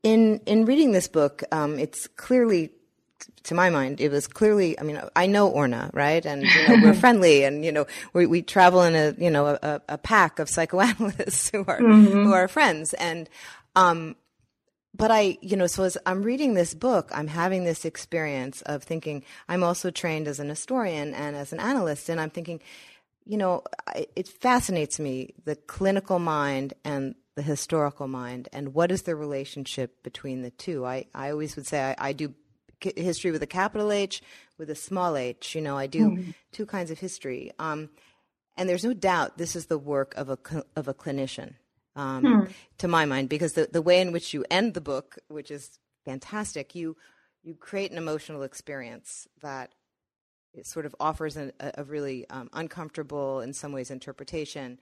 in 0.03 0.39
in 0.45 0.65
reading 0.65 0.91
this 0.91 1.07
book, 1.07 1.43
um, 1.51 1.79
it's 1.79 2.07
clearly 2.07 2.71
to 3.43 3.55
my 3.55 3.69
mind, 3.69 4.01
it 4.01 4.09
was 4.09 4.27
clearly. 4.27 4.79
I 4.79 4.83
mean, 4.83 4.99
I 5.15 5.27
know 5.27 5.47
Orna, 5.47 5.89
right? 5.93 6.25
And 6.25 6.43
you 6.43 6.67
know, 6.67 6.83
we're 6.83 6.93
friendly, 6.99 7.43
and 7.43 7.63
you 7.63 7.71
know, 7.71 7.85
we, 8.13 8.25
we 8.25 8.41
travel 8.41 8.81
in 8.81 8.95
a 8.95 9.15
you 9.17 9.29
know 9.29 9.57
a, 9.61 9.81
a 9.87 9.97
pack 9.97 10.39
of 10.39 10.49
psychoanalysts 10.49 11.49
who 11.53 11.59
are 11.67 11.79
mm-hmm. 11.79 12.23
who 12.23 12.33
are 12.33 12.47
friends. 12.47 12.93
And 12.93 13.29
um, 13.75 14.15
but 14.95 15.11
I, 15.11 15.37
you 15.41 15.57
know, 15.57 15.67
so 15.67 15.83
as 15.83 15.97
I'm 16.05 16.23
reading 16.23 16.53
this 16.53 16.73
book, 16.73 17.11
I'm 17.13 17.27
having 17.27 17.63
this 17.63 17.85
experience 17.85 18.61
of 18.63 18.83
thinking. 18.83 19.23
I'm 19.47 19.63
also 19.63 19.91
trained 19.91 20.27
as 20.27 20.39
an 20.39 20.49
historian 20.49 21.13
and 21.13 21.35
as 21.35 21.53
an 21.53 21.59
analyst, 21.59 22.09
and 22.09 22.19
I'm 22.19 22.29
thinking, 22.29 22.61
you 23.25 23.37
know, 23.37 23.63
it 24.15 24.27
fascinates 24.27 24.99
me 24.99 25.33
the 25.45 25.55
clinical 25.55 26.19
mind 26.19 26.73
and 26.83 27.15
the 27.35 27.41
historical 27.41 28.07
mind, 28.07 28.47
and 28.53 28.73
what 28.73 28.91
is 28.91 29.01
the 29.01 29.15
relationship 29.15 30.01
between 30.03 30.41
the 30.41 30.51
two. 30.51 30.85
I, 30.85 31.05
I 31.13 31.31
always 31.31 31.55
would 31.57 31.67
say 31.67 31.81
I, 31.81 32.09
I 32.09 32.13
do 32.13 32.33
history 32.79 33.31
with 33.31 33.43
a 33.43 33.47
capital 33.47 33.91
H, 33.91 34.21
with 34.57 34.69
a 34.69 34.75
small 34.75 35.17
h. 35.17 35.55
You 35.55 35.61
know, 35.61 35.77
I 35.77 35.87
do 35.87 36.09
mm-hmm. 36.09 36.31
two 36.51 36.65
kinds 36.65 36.91
of 36.91 36.99
history. 36.99 37.51
Um, 37.59 37.89
and 38.57 38.69
there's 38.69 38.85
no 38.85 38.93
doubt 38.93 39.37
this 39.37 39.55
is 39.55 39.65
the 39.65 39.77
work 39.77 40.13
of 40.15 40.29
a 40.29 40.37
of 40.75 40.87
a 40.87 40.93
clinician, 40.93 41.55
um, 41.95 42.23
hmm. 42.23 42.51
to 42.77 42.87
my 42.87 43.05
mind, 43.05 43.29
because 43.29 43.53
the 43.53 43.67
the 43.71 43.81
way 43.81 43.99
in 43.99 44.11
which 44.11 44.33
you 44.33 44.45
end 44.49 44.73
the 44.73 44.81
book, 44.81 45.17
which 45.27 45.51
is 45.51 45.77
fantastic, 46.05 46.73
you 46.73 46.95
you 47.43 47.55
create 47.55 47.91
an 47.91 47.97
emotional 47.97 48.43
experience 48.43 49.27
that 49.41 49.73
it 50.53 50.65
sort 50.65 50.85
of 50.85 50.95
offers 50.99 51.35
a, 51.35 51.51
a 51.59 51.83
really 51.83 52.27
um, 52.29 52.49
uncomfortable, 52.53 53.41
in 53.41 53.51
some 53.53 53.73
ways, 53.73 53.91
interpretation 53.91 54.79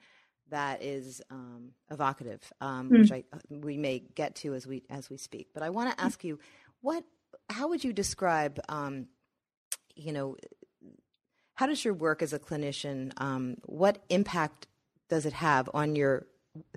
that 0.50 0.82
is 0.82 1.22
um, 1.30 1.70
evocative, 1.90 2.52
um, 2.60 2.90
mm. 2.90 3.00
which 3.00 3.10
I, 3.10 3.24
we 3.50 3.76
may 3.76 4.04
get 4.14 4.36
to 4.36 4.54
as 4.54 4.66
we 4.66 4.84
as 4.88 5.10
we 5.10 5.16
speak. 5.16 5.48
But 5.52 5.62
I 5.62 5.70
want 5.70 5.96
to 5.96 6.04
ask 6.04 6.22
you, 6.22 6.38
what 6.80 7.02
how 7.48 7.68
would 7.68 7.84
you 7.84 7.92
describe, 7.92 8.60
um, 8.68 9.06
you 9.94 10.12
know, 10.12 10.36
how 11.54 11.66
does 11.66 11.84
your 11.84 11.94
work 11.94 12.22
as 12.22 12.32
a 12.32 12.38
clinician, 12.38 13.12
um, 13.16 13.56
what 13.64 14.02
impact 14.08 14.66
does 15.08 15.24
it 15.26 15.34
have 15.34 15.70
on 15.72 15.94
your 15.94 16.26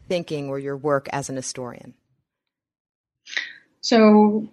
thinking 0.07 0.49
or 0.49 0.59
your 0.59 0.77
work 0.77 1.07
as 1.11 1.29
an 1.29 1.35
historian? 1.35 1.93
So, 3.81 4.47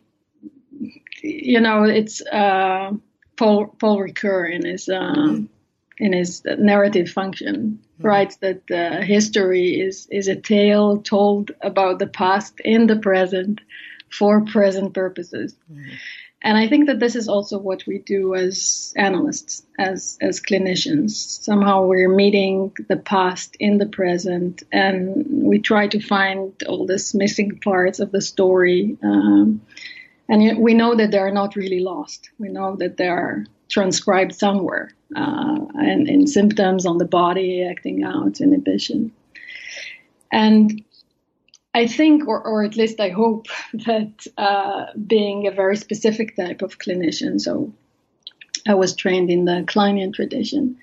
you 1.23 1.61
know, 1.61 1.85
it's 1.85 2.21
uh, 2.27 2.93
Paul 3.37 3.67
Paul 3.79 3.99
Ricoeur 3.99 4.51
in 4.51 4.65
his 4.65 4.89
um, 4.89 5.49
in 5.99 6.13
his 6.13 6.43
narrative 6.45 7.11
function 7.11 7.79
mm-hmm. 7.79 8.07
writes 8.07 8.37
that 8.37 8.71
uh, 8.71 9.03
history 9.03 9.81
is 9.81 10.07
is 10.11 10.29
a 10.29 10.37
tale 10.37 10.99
told 10.99 11.51
about 11.63 11.99
the 11.99 12.07
past 12.07 12.61
in 12.61 12.87
the 12.87 12.97
present 12.97 13.61
for 14.19 14.45
present 14.45 14.95
purposes. 14.95 15.55
Mm-hmm. 15.71 15.93
And 16.45 16.59
I 16.59 16.69
think 16.69 16.89
that 16.89 17.01
this 17.01 17.17
is 17.17 17.27
also 17.27 17.59
what 17.59 17.85
we 17.87 17.99
do 17.99 18.35
as 18.35 18.93
analysts, 18.97 19.65
as 19.79 20.19
as 20.21 20.43
clinicians. 20.43 21.13
Somehow 21.43 21.87
we're 21.87 22.15
meeting 22.15 22.71
the 22.87 22.99
past 22.99 23.57
in 23.59 23.79
the 23.79 23.87
present, 23.87 24.63
and 24.71 25.25
we 25.27 25.59
try 25.59 25.89
to 25.89 26.01
find 26.01 26.53
all 26.69 26.87
these 26.87 27.15
missing 27.15 27.59
parts 27.61 27.99
of 27.99 28.13
the 28.13 28.21
story. 28.21 28.99
Um, 29.03 29.63
and 30.29 30.59
we 30.59 30.75
know 30.75 30.95
that 30.95 31.11
they 31.11 31.19
are 31.19 31.33
not 31.33 31.57
really 31.57 31.81
lost. 31.81 32.29
We 32.39 32.51
know 32.51 32.77
that 32.77 32.99
they 32.99 33.09
are 33.09 33.47
transcribed 33.71 34.35
somewhere, 34.35 34.93
uh, 35.17 35.57
and 35.75 36.09
in 36.09 36.27
symptoms 36.27 36.85
on 36.85 36.99
the 36.99 37.07
body, 37.07 37.67
acting 37.67 38.05
out, 38.05 38.43
inhibition. 38.43 39.13
And 40.31 40.85
I 41.75 41.89
think, 41.89 42.29
or, 42.29 42.41
or 42.41 42.63
at 42.63 42.77
least 42.77 43.01
I 43.01 43.11
hope, 43.11 43.49
that 43.87 44.27
uh, 44.39 44.87
being 45.07 45.47
a 45.47 45.51
very 45.51 45.77
specific 45.77 46.37
type 46.37 46.63
of 46.63 46.79
clinician, 46.79 47.41
so 47.41 47.73
I 48.67 48.75
was 48.75 48.95
trained 48.95 49.31
in 49.31 49.45
the 49.45 49.65
Kleinian 49.67 50.15
tradition, 50.15 50.79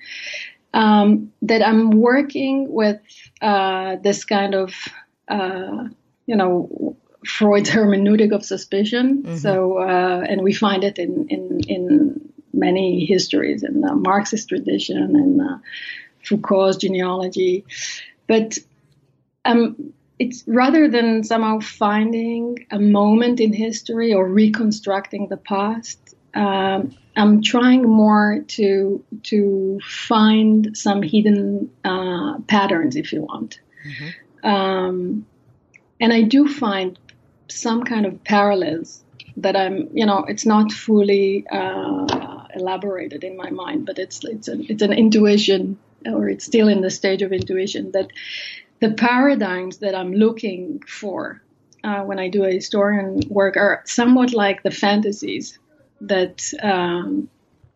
um, 0.74 1.32
that 1.42 1.66
I'm 1.66 1.90
working 1.90 2.70
with 2.70 3.00
uh, 3.40 3.96
this 3.96 4.24
kind 4.24 4.54
of, 4.54 4.74
uh, 5.28 5.88
you 6.26 6.36
know, 6.36 6.96
Freud's 7.26 7.70
hermeneutic 7.76 8.32
of 8.32 8.44
suspicion. 8.44 9.22
Mm-hmm. 9.22 9.36
So, 9.36 9.78
uh, 9.78 10.24
and 10.28 10.42
we 10.42 10.52
find 10.52 10.84
it 10.84 10.98
in, 10.98 11.28
in, 11.28 11.60
in 11.68 12.32
many 12.52 13.04
histories, 13.06 13.62
in 13.62 13.80
the 13.80 13.94
Marxist 13.94 14.48
tradition 14.48 15.16
and 15.16 15.40
uh, 15.40 15.58
Foucault's 16.22 16.76
genealogy. 16.78 17.64
But 18.26 18.58
um, 19.44 19.92
it's 20.22 20.44
rather 20.46 20.88
than 20.88 21.24
somehow 21.24 21.58
finding 21.58 22.66
a 22.70 22.78
moment 22.78 23.40
in 23.40 23.52
history 23.52 24.14
or 24.14 24.28
reconstructing 24.28 25.28
the 25.28 25.36
past. 25.36 25.98
Um, 26.34 26.94
I'm 27.16 27.42
trying 27.42 27.82
more 27.82 28.44
to 28.56 29.04
to 29.24 29.80
find 29.84 30.76
some 30.76 31.02
hidden 31.02 31.70
uh, 31.84 32.38
patterns, 32.46 32.96
if 32.96 33.12
you 33.12 33.22
want. 33.22 33.60
Mm-hmm. 33.86 34.48
Um, 34.48 35.26
and 36.00 36.12
I 36.12 36.22
do 36.22 36.48
find 36.48 36.98
some 37.48 37.82
kind 37.84 38.06
of 38.06 38.24
parallels 38.24 39.04
that 39.36 39.56
I'm, 39.56 39.88
you 39.92 40.06
know, 40.06 40.24
it's 40.28 40.46
not 40.46 40.72
fully 40.72 41.46
uh, 41.50 42.44
elaborated 42.54 43.24
in 43.24 43.36
my 43.36 43.50
mind, 43.50 43.86
but 43.86 43.98
it's 43.98 44.24
it's 44.24 44.48
an 44.48 44.66
it's 44.68 44.82
an 44.82 44.92
intuition, 44.92 45.78
or 46.06 46.28
it's 46.28 46.44
still 46.44 46.68
in 46.68 46.80
the 46.80 46.90
stage 46.90 47.22
of 47.22 47.32
intuition 47.32 47.92
that 47.92 48.08
the 48.82 48.90
paradigms 48.90 49.78
that 49.78 49.94
I'm 49.94 50.12
looking 50.12 50.82
for 50.88 51.40
uh, 51.84 52.02
when 52.02 52.18
I 52.18 52.28
do 52.28 52.44
a 52.44 52.50
historian 52.50 53.20
work 53.28 53.56
are 53.56 53.80
somewhat 53.86 54.32
like 54.32 54.64
the 54.64 54.72
fantasies 54.72 55.56
that 56.00 56.52
um, 56.62 57.28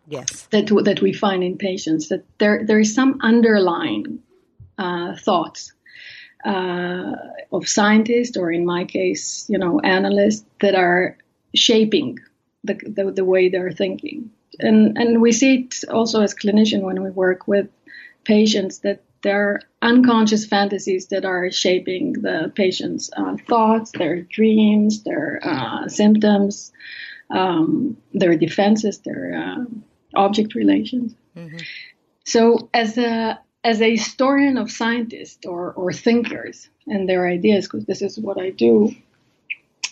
yes 0.09 0.49
that 0.51 0.67
that 0.85 1.01
we 1.01 1.13
find 1.13 1.45
in 1.45 1.57
patients. 1.59 2.09
That 2.09 2.25
there 2.39 2.67
there 2.67 2.81
is 2.81 2.93
some 2.93 3.21
underlying 3.23 4.19
uh, 4.79 5.15
thoughts 5.17 5.73
uh, 6.45 7.13
of 7.53 7.69
scientists, 7.69 8.37
or 8.37 8.51
in 8.51 8.67
my 8.67 8.85
case, 8.85 9.47
you 9.49 9.59
know, 9.59 9.79
analysts 9.81 10.45
that 10.61 10.75
are 10.75 11.17
shaping 11.55 12.19
the, 12.65 12.75
the, 12.75 13.13
the 13.13 13.25
way 13.25 13.49
they're 13.49 13.71
thinking. 13.71 14.31
And 14.59 14.99
and 14.99 15.23
we 15.23 15.31
see 15.31 15.55
it 15.55 15.85
also 15.89 16.21
as 16.23 16.35
clinician 16.35 16.83
when 16.83 17.01
we 17.01 17.11
work 17.11 17.47
with 17.47 17.69
patients 18.25 18.81
that 18.81 19.06
there 19.23 19.49
are 19.49 19.61
unconscious 19.83 20.47
fantasies 20.47 21.09
that 21.09 21.25
are 21.25 21.51
shaping 21.51 22.13
the 22.13 22.53
patient's 22.55 23.11
uh, 23.17 23.37
thoughts, 23.49 23.93
their 23.93 24.23
dreams, 24.23 25.03
their 25.03 25.41
uh, 25.43 25.89
symptoms, 25.89 26.73
um, 27.31 27.97
their 28.13 28.37
defenses, 28.37 28.99
their 29.01 29.35
uh, 29.35 29.65
object 30.15 30.55
relations. 30.55 31.15
Mm-hmm. 31.37 31.59
So, 32.25 32.69
as 32.73 32.99
a 32.99 33.41
as 33.65 33.83
a 33.83 33.91
historian 33.91 34.59
of 34.59 34.71
scientists 34.71 35.45
or, 35.45 35.73
or 35.73 35.93
thinkers 35.93 36.69
and 36.87 37.09
their 37.09 37.29
ideas, 37.29 37.67
because 37.67 37.85
this 37.85 38.01
is 38.01 38.17
what 38.17 38.41
I 38.41 38.51
do, 38.51 38.95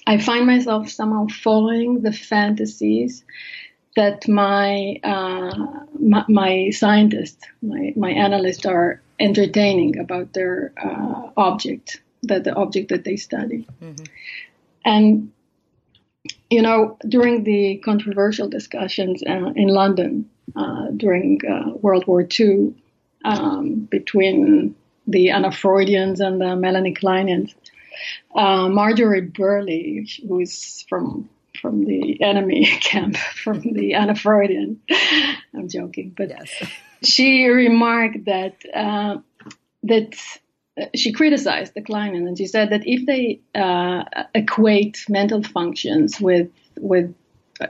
I 0.06 0.18
find 0.18 0.46
myself 0.46 0.90
somehow 0.90 1.26
following 1.26 2.02
the 2.02 2.12
fantasies 2.12 3.24
that 3.96 4.28
my 4.28 5.00
uh, 5.02 5.84
my, 5.98 6.24
my, 6.28 6.70
scientists, 6.70 7.44
my, 7.62 7.92
my 7.96 8.10
analysts 8.10 8.66
are 8.66 9.00
entertaining 9.18 9.98
about 9.98 10.32
their 10.32 10.72
uh, 10.82 11.30
object, 11.36 12.00
that 12.24 12.44
the 12.44 12.54
object 12.54 12.88
that 12.90 13.04
they 13.04 13.16
study. 13.16 13.66
Mm-hmm. 13.82 14.04
And 14.84 15.32
you 16.50 16.62
know, 16.62 16.96
during 17.08 17.44
the 17.44 17.78
controversial 17.84 18.48
discussions 18.48 19.22
uh, 19.26 19.52
in 19.54 19.68
London 19.68 20.30
uh, 20.56 20.88
during 20.96 21.40
uh, 21.46 21.70
World 21.76 22.06
War 22.06 22.26
II 22.38 22.74
um, 23.24 23.88
between 23.90 24.74
the 25.06 25.30
Anna 25.30 25.50
Freudians 25.50 26.20
and 26.20 26.40
the 26.40 26.56
Melanie 26.56 26.94
Kleinians, 26.94 27.54
uh, 28.34 28.68
Marjorie 28.68 29.22
Brierley, 29.22 30.08
who 30.26 30.40
is 30.40 30.84
from 30.88 31.28
from 31.64 31.86
the 31.86 32.20
enemy 32.20 32.66
camp, 32.82 33.16
from 33.16 33.62
the 33.62 33.94
Anna 33.94 34.14
Freudian. 34.14 34.82
I'm 35.54 35.70
joking, 35.70 36.12
but 36.14 36.28
yes. 36.28 36.50
she 37.02 37.46
remarked 37.46 38.26
that 38.26 38.56
uh, 38.74 39.16
that 39.84 40.14
she 40.94 41.12
criticized 41.12 41.72
the 41.72 41.80
Kleinian 41.80 42.28
and 42.28 42.36
she 42.36 42.46
said 42.46 42.68
that 42.70 42.82
if 42.84 43.06
they 43.06 43.40
uh, 43.54 44.04
equate 44.34 45.06
mental 45.08 45.42
functions 45.42 46.20
with 46.20 46.50
with 46.78 47.14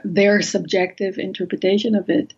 their 0.03 0.41
subjective 0.41 1.17
interpretation 1.17 1.95
of 1.95 2.09
it, 2.09 2.33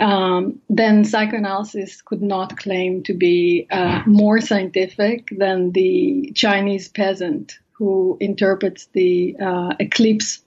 um, 0.00 0.60
then 0.68 1.04
psychoanalysis 1.04 2.02
could 2.02 2.22
not 2.22 2.56
claim 2.56 3.04
to 3.04 3.14
be 3.14 3.68
uh, 3.70 4.02
more 4.06 4.40
scientific 4.40 5.28
than 5.30 5.70
the 5.70 6.32
Chinese 6.34 6.88
peasant 6.88 7.60
who 7.74 8.16
interprets 8.20 8.86
the 8.92 9.36
uh, 9.40 9.74
eclipse 9.78 10.43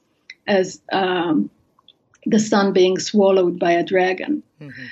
as 0.48 0.82
um, 0.92 1.50
the 2.26 2.40
sun 2.40 2.74
being 2.74 3.00
swallowed 3.00 3.60
by 3.60 3.72
a 3.72 3.84
dragon. 3.84 4.44
Mm-hmm. 4.62 4.86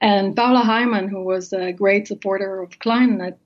And 0.00 0.34
Paula 0.34 0.62
Heimann, 0.62 1.08
who 1.08 1.22
was 1.22 1.52
a 1.52 1.72
great 1.72 2.08
supporter 2.08 2.60
of 2.60 2.78
Klein 2.80 3.20
at 3.20 3.38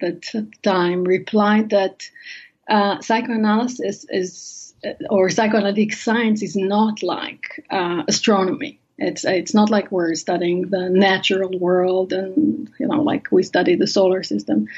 that 0.00 0.22
time, 0.62 1.02
replied 1.02 1.70
that 1.70 2.08
uh, 2.68 3.00
psychoanalysis 3.00 4.06
is, 4.08 4.74
or 5.10 5.28
psychoanalytic 5.28 5.92
science 5.92 6.40
is 6.42 6.54
not 6.54 7.02
like 7.02 7.64
uh, 7.70 8.04
astronomy. 8.06 8.78
It's 8.96 9.24
it's 9.24 9.54
not 9.54 9.70
like 9.70 9.90
we're 9.90 10.14
studying 10.14 10.68
the 10.68 10.88
natural 10.88 11.58
world 11.58 12.12
and 12.12 12.70
you 12.78 12.86
know 12.86 13.02
like 13.02 13.32
we 13.32 13.42
study 13.42 13.74
the 13.74 13.88
solar 13.88 14.22
system, 14.22 14.68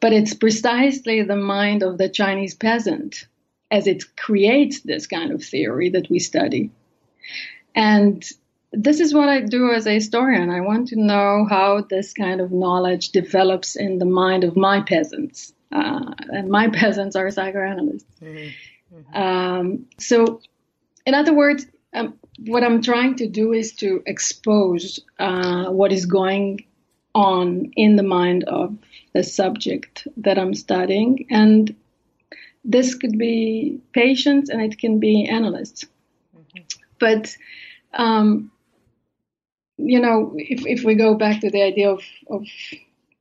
but 0.00 0.14
it's 0.14 0.32
precisely 0.32 1.22
the 1.22 1.36
mind 1.36 1.82
of 1.82 1.98
the 1.98 2.08
Chinese 2.08 2.54
peasant 2.54 3.26
as 3.70 3.86
it 3.86 4.16
creates 4.16 4.80
this 4.80 5.06
kind 5.06 5.32
of 5.32 5.42
theory 5.42 5.90
that 5.90 6.08
we 6.10 6.18
study. 6.18 6.70
And 7.74 8.24
this 8.72 9.00
is 9.00 9.14
what 9.14 9.28
I 9.28 9.40
do 9.40 9.72
as 9.72 9.86
a 9.86 9.92
historian. 9.92 10.50
I 10.50 10.60
want 10.60 10.88
to 10.88 11.00
know 11.00 11.46
how 11.48 11.82
this 11.88 12.12
kind 12.12 12.40
of 12.40 12.52
knowledge 12.52 13.10
develops 13.10 13.76
in 13.76 13.98
the 13.98 14.04
mind 14.04 14.44
of 14.44 14.56
my 14.56 14.82
peasants. 14.82 15.52
Uh, 15.70 16.12
and 16.30 16.48
my 16.48 16.68
peasants 16.72 17.16
are 17.16 17.30
psychoanalysts. 17.30 18.20
Mm-hmm. 18.22 18.96
Mm-hmm. 18.96 19.16
Um, 19.16 19.86
so, 19.98 20.40
in 21.06 21.14
other 21.14 21.34
words, 21.34 21.66
um, 21.92 22.14
what 22.46 22.64
I'm 22.64 22.82
trying 22.82 23.16
to 23.16 23.26
do 23.26 23.52
is 23.52 23.72
to 23.76 24.02
expose 24.06 25.00
uh, 25.18 25.66
what 25.66 25.92
is 25.92 26.06
going 26.06 26.64
on 27.14 27.72
in 27.76 27.96
the 27.96 28.02
mind 28.02 28.44
of 28.44 28.76
the 29.12 29.22
subject 29.22 30.06
that 30.18 30.38
I'm 30.38 30.54
studying. 30.54 31.26
And 31.30 31.74
this 32.64 32.94
could 32.94 33.18
be 33.18 33.80
patients 33.92 34.50
and 34.50 34.60
it 34.60 34.78
can 34.78 35.00
be 35.00 35.26
analysts. 35.26 35.84
Mm-hmm. 36.36 36.62
But, 36.98 37.36
um, 37.94 38.50
you 39.76 40.00
know, 40.00 40.34
if, 40.36 40.66
if 40.66 40.84
we 40.84 40.94
go 40.94 41.14
back 41.14 41.40
to 41.40 41.50
the 41.50 41.62
idea 41.62 41.90
of, 41.90 42.02
of 42.28 42.46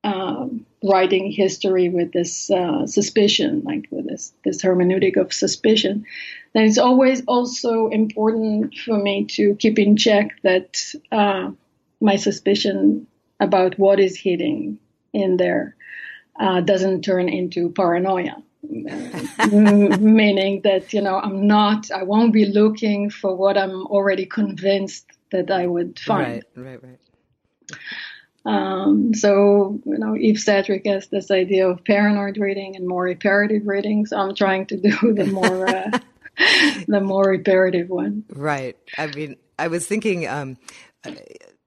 um, 0.04 0.65
writing 0.84 1.32
history 1.32 1.89
with 1.89 2.12
this 2.13 2.50
uh, 2.50 2.86
suspicion, 2.88 3.62
like 3.63 3.88
with 3.91 4.08
this, 4.08 4.34
this 4.43 4.62
hermeneutic 4.62 5.17
of 5.17 5.34
suspicion, 5.34 6.06
then 6.54 6.65
it's 6.65 6.78
always 6.78 7.23
also 7.26 7.89
important 7.89 8.76
for 8.76 8.97
me 8.97 9.26
to 9.26 9.56
keep 9.56 9.78
in 9.78 9.97
check 9.97 10.39
that 10.43 10.93
uh, 11.12 11.52
my 12.02 12.15
suspicion 12.15 13.08
about 13.39 13.78
what 13.78 14.00
is 14.00 14.17
hidden 14.17 14.80
in 15.13 15.38
there 15.38 15.76
uh, 16.39 16.62
doesn't 16.62 17.04
turn 17.04 17.30
into 17.30 17.69
paranoia. 17.69 18.41
Meaning 18.70 20.62
that 20.64 20.94
you 20.94 21.02
know 21.02 21.20
I'm 21.20 21.48
not, 21.48 21.92
I 21.92 22.04
won't 22.04 22.34
be 22.34 22.46
looking 22.46 23.10
for 23.10 23.36
what 23.36 23.58
I'm 23.58 23.86
already 23.88 24.26
convinced 24.26 25.06
that 25.32 25.52
I 25.52 25.68
would 25.68 26.00
find. 26.00 26.44
Right, 26.56 26.66
right, 26.66 26.84
right. 26.84 27.00
Um, 28.48 29.14
so, 29.14 29.82
you 29.86 29.98
know, 29.98 30.16
Eve 30.16 30.40
Sedgwick 30.40 30.86
has 30.86 31.08
this 31.08 31.32
idea 31.32 31.68
of 31.68 31.84
paranoid 31.84 32.38
reading 32.38 32.78
and 32.78 32.88
more 32.88 33.04
reparative 33.04 33.68
reading. 33.68 34.06
So 34.06 34.18
I'm 34.18 34.36
trying 34.36 34.68
to 34.68 34.78
do 34.78 35.14
the 35.14 35.26
more, 35.26 35.68
uh, 35.68 36.00
the 36.88 37.02
more 37.02 37.26
reparative 37.26 37.90
one. 37.90 38.24
Right. 38.30 38.78
I 38.98 39.08
mean, 39.08 39.36
I 39.60 39.68
was 39.68 39.86
thinking, 39.86 40.28
um, 40.28 40.58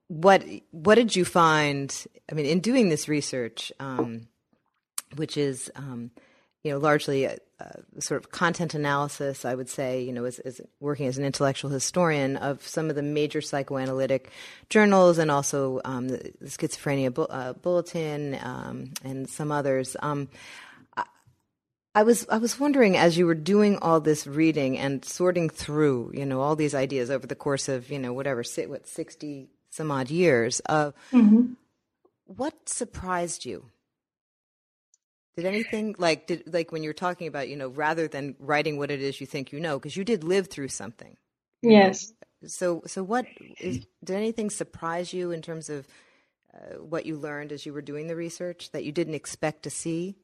what 0.08 0.42
what 0.70 0.94
did 0.94 1.14
you 1.14 1.24
find? 1.24 1.94
I 2.30 2.34
mean, 2.34 2.46
in 2.46 2.60
doing 2.60 2.88
this 2.88 3.08
research, 3.08 3.72
um, 3.78 4.28
which 5.16 5.36
is 5.36 5.70
um, 5.76 6.10
you 6.62 6.70
know, 6.70 6.78
largely 6.78 7.24
a, 7.24 7.38
a, 7.58 8.00
sort 8.00 8.22
of 8.22 8.30
content 8.30 8.74
analysis, 8.74 9.44
I 9.44 9.54
would 9.54 9.68
say, 9.68 10.02
you 10.02 10.12
know, 10.12 10.24
as, 10.24 10.38
as, 10.40 10.60
working 10.78 11.06
as 11.06 11.16
an 11.16 11.24
intellectual 11.24 11.70
historian 11.70 12.36
of 12.36 12.66
some 12.66 12.90
of 12.90 12.96
the 12.96 13.02
major 13.02 13.40
psychoanalytic 13.40 14.30
journals 14.68 15.18
and 15.18 15.30
also 15.30 15.80
um, 15.84 16.08
the, 16.08 16.32
the, 16.40 16.48
Schizophrenia 16.48 17.12
bu- 17.12 17.22
uh, 17.22 17.54
Bulletin 17.54 18.38
um, 18.42 18.92
and 19.04 19.28
some 19.28 19.50
others. 19.50 19.96
Um, 20.00 20.28
I, 20.96 21.04
I 21.94 22.02
was 22.02 22.26
I 22.28 22.36
was 22.38 22.60
wondering 22.60 22.96
as 22.96 23.16
you 23.16 23.26
were 23.26 23.34
doing 23.34 23.78
all 23.78 24.00
this 24.00 24.26
reading 24.26 24.78
and 24.78 25.02
sorting 25.04 25.48
through, 25.48 26.12
you 26.14 26.26
know, 26.26 26.42
all 26.42 26.56
these 26.56 26.74
ideas 26.74 27.10
over 27.10 27.26
the 27.26 27.34
course 27.34 27.68
of 27.68 27.90
you 27.90 27.98
know 27.98 28.12
whatever 28.12 28.44
what 28.66 28.86
sixty 28.86 29.48
some 29.70 29.90
odd 29.90 30.10
years, 30.10 30.60
uh, 30.68 30.90
mm-hmm. 31.12 31.52
what 32.26 32.68
surprised 32.68 33.44
you? 33.44 33.64
Did 35.40 35.48
anything 35.48 35.94
like 35.98 36.26
did 36.26 36.52
like 36.52 36.70
when 36.70 36.82
you're 36.82 36.92
talking 36.92 37.26
about 37.26 37.48
you 37.48 37.56
know 37.56 37.68
rather 37.68 38.08
than 38.08 38.36
writing 38.38 38.76
what 38.76 38.90
it 38.90 39.00
is 39.00 39.20
you 39.20 39.26
think 39.26 39.52
you 39.52 39.60
know 39.60 39.78
because 39.78 39.96
you 39.96 40.04
did 40.04 40.22
live 40.22 40.48
through 40.48 40.68
something. 40.68 41.16
Yes. 41.62 42.12
Know? 42.42 42.48
So 42.48 42.82
so 42.86 43.02
what 43.02 43.24
is 43.58 43.86
did 44.04 44.16
anything 44.16 44.50
surprise 44.50 45.14
you 45.14 45.30
in 45.30 45.40
terms 45.40 45.70
of 45.70 45.86
uh, 46.54 46.76
what 46.76 47.06
you 47.06 47.16
learned 47.16 47.52
as 47.52 47.64
you 47.64 47.72
were 47.72 47.80
doing 47.80 48.06
the 48.06 48.16
research 48.16 48.70
that 48.72 48.84
you 48.84 48.92
didn't 48.92 49.14
expect 49.14 49.62
to 49.62 49.70
see? 49.70 50.16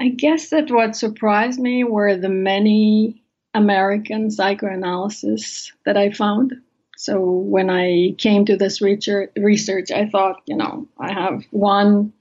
I 0.00 0.08
guess 0.08 0.50
that 0.50 0.68
what 0.68 0.96
surprised 0.96 1.60
me 1.60 1.84
were 1.84 2.16
the 2.16 2.28
many 2.28 3.22
American 3.54 4.32
psychoanalysis 4.32 5.70
that 5.84 5.96
I 5.96 6.10
found. 6.10 6.54
So 6.96 7.20
when 7.20 7.68
I 7.68 8.14
came 8.18 8.44
to 8.46 8.56
this 8.56 8.80
research, 8.80 9.90
I 9.90 10.08
thought, 10.08 10.42
you 10.46 10.56
know, 10.56 10.88
I 10.98 11.12
have 11.12 11.44
one 11.50 12.12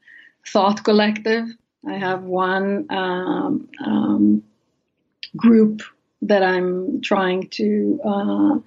thought 0.48 0.84
collective. 0.84 1.48
I 1.88 1.94
have 1.94 2.24
one 2.24 2.86
um, 2.90 3.70
um, 3.84 4.44
group 5.36 5.82
that 6.22 6.44
I'm 6.44 7.02
trying 7.02 7.50
to 7.50 8.00
uh, 8.06 8.60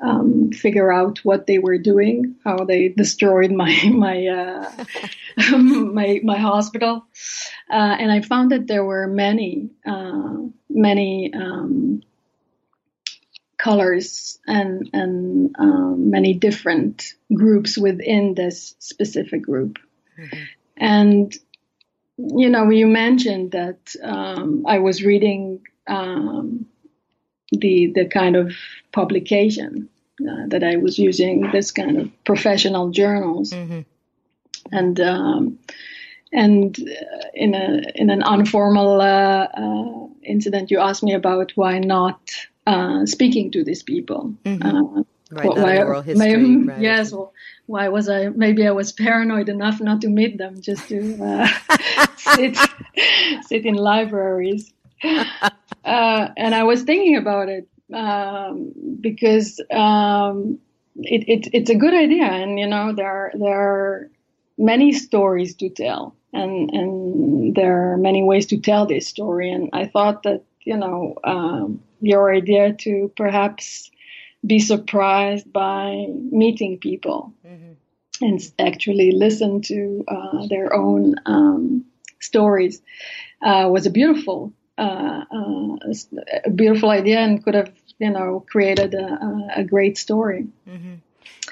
um, 0.00 0.52
figure 0.52 0.92
out 0.92 1.18
what 1.24 1.46
they 1.46 1.58
were 1.58 1.78
doing, 1.78 2.36
how 2.44 2.64
they 2.64 2.88
destroyed 2.88 3.50
my 3.50 3.74
my 3.92 4.26
uh, 4.26 4.70
my, 5.58 6.20
my 6.22 6.38
hospital, 6.38 7.04
uh, 7.70 7.96
and 7.98 8.12
I 8.12 8.20
found 8.20 8.52
that 8.52 8.66
there 8.66 8.84
were 8.84 9.06
many 9.06 9.70
uh, 9.86 10.34
many 10.68 11.32
um, 11.34 12.02
colors 13.56 14.38
and 14.46 14.90
and 14.92 15.56
um, 15.58 16.10
many 16.10 16.34
different 16.34 17.14
groups 17.32 17.78
within 17.78 18.34
this 18.34 18.74
specific 18.78 19.42
group. 19.42 19.78
Mm-hmm. 20.18 20.42
And, 20.76 21.34
you 22.16 22.48
know, 22.48 22.70
you 22.70 22.86
mentioned 22.86 23.52
that 23.52 23.94
um, 24.02 24.64
I 24.66 24.78
was 24.78 25.02
reading 25.02 25.62
um, 25.86 26.66
the, 27.52 27.92
the 27.94 28.06
kind 28.06 28.36
of 28.36 28.52
publication 28.92 29.88
uh, 30.20 30.46
that 30.48 30.62
I 30.62 30.76
was 30.76 30.98
using, 30.98 31.50
this 31.52 31.70
kind 31.70 31.98
of 31.98 32.24
professional 32.24 32.90
journals. 32.90 33.52
Mm-hmm. 33.52 33.80
And, 34.72 35.00
um, 35.00 35.58
and 36.32 36.76
uh, 36.78 37.28
in 37.34 37.54
a 37.54 37.82
in 37.94 38.10
an 38.10 38.22
informal 38.26 39.00
uh, 39.00 39.46
uh, 39.56 40.06
incident, 40.24 40.70
you 40.70 40.80
asked 40.80 41.02
me 41.02 41.14
about 41.14 41.52
why 41.54 41.78
not 41.78 42.20
uh, 42.66 43.06
speaking 43.06 43.52
to 43.52 43.64
these 43.64 43.82
people. 43.82 44.34
Mm-hmm. 44.44 44.98
Uh, 44.98 45.02
Right, 45.28 45.44
well, 45.44 45.56
why, 45.56 45.78
oral 45.78 46.02
history. 46.02 46.36
My, 46.36 46.72
right. 46.72 46.80
Yes, 46.88 47.10
well, 47.10 47.32
why 47.66 47.88
was 47.88 48.08
I? 48.08 48.28
Maybe 48.28 48.66
I 48.66 48.70
was 48.70 48.92
paranoid 48.92 49.48
enough 49.48 49.80
not 49.80 50.00
to 50.02 50.08
meet 50.08 50.38
them, 50.38 50.60
just 50.60 50.88
to 50.88 51.18
uh, 51.22 52.06
sit 52.16 52.56
sit 53.46 53.66
in 53.66 53.74
libraries. 53.74 54.72
Uh, 55.84 56.28
and 56.36 56.54
I 56.54 56.64
was 56.64 56.82
thinking 56.82 57.16
about 57.16 57.48
it 57.48 57.68
um, 57.92 58.72
because 59.00 59.60
um, 59.70 60.58
it, 60.96 61.28
it, 61.28 61.50
it's 61.52 61.70
a 61.70 61.74
good 61.74 61.94
idea, 61.94 62.24
and 62.24 62.58
you 62.58 62.66
know 62.66 62.92
there 62.92 63.32
there 63.34 63.60
are 63.60 64.10
many 64.58 64.92
stories 64.92 65.54
to 65.56 65.68
tell, 65.68 66.16
and 66.32 66.70
and 66.70 67.54
there 67.54 67.92
are 67.92 67.96
many 67.96 68.22
ways 68.22 68.46
to 68.46 68.58
tell 68.58 68.86
this 68.86 69.06
story. 69.06 69.50
And 69.50 69.70
I 69.72 69.86
thought 69.86 70.22
that 70.22 70.42
you 70.64 70.76
know 70.76 71.16
um, 71.24 71.82
your 72.00 72.32
idea 72.32 72.72
to 72.74 73.12
perhaps 73.16 73.90
be 74.46 74.58
surprised 74.58 75.52
by 75.52 76.06
meeting 76.30 76.78
people 76.78 77.32
mm-hmm. 77.46 77.72
and 78.24 78.40
actually 78.58 79.12
listen 79.12 79.62
to 79.62 80.04
uh, 80.08 80.46
their 80.46 80.74
own 80.74 81.16
um, 81.26 81.84
stories 82.20 82.80
uh, 83.42 83.68
was 83.70 83.86
a 83.86 83.90
beautiful, 83.90 84.52
uh, 84.78 85.24
uh 85.30 85.76
a 86.44 86.50
beautiful 86.50 86.90
idea 86.90 87.18
and 87.18 87.44
could 87.44 87.54
have, 87.54 87.72
you 87.98 88.10
know, 88.10 88.44
created 88.50 88.94
a, 88.94 89.48
a 89.56 89.64
great 89.64 89.98
story. 89.98 90.46
Mm-hmm. 90.68 90.94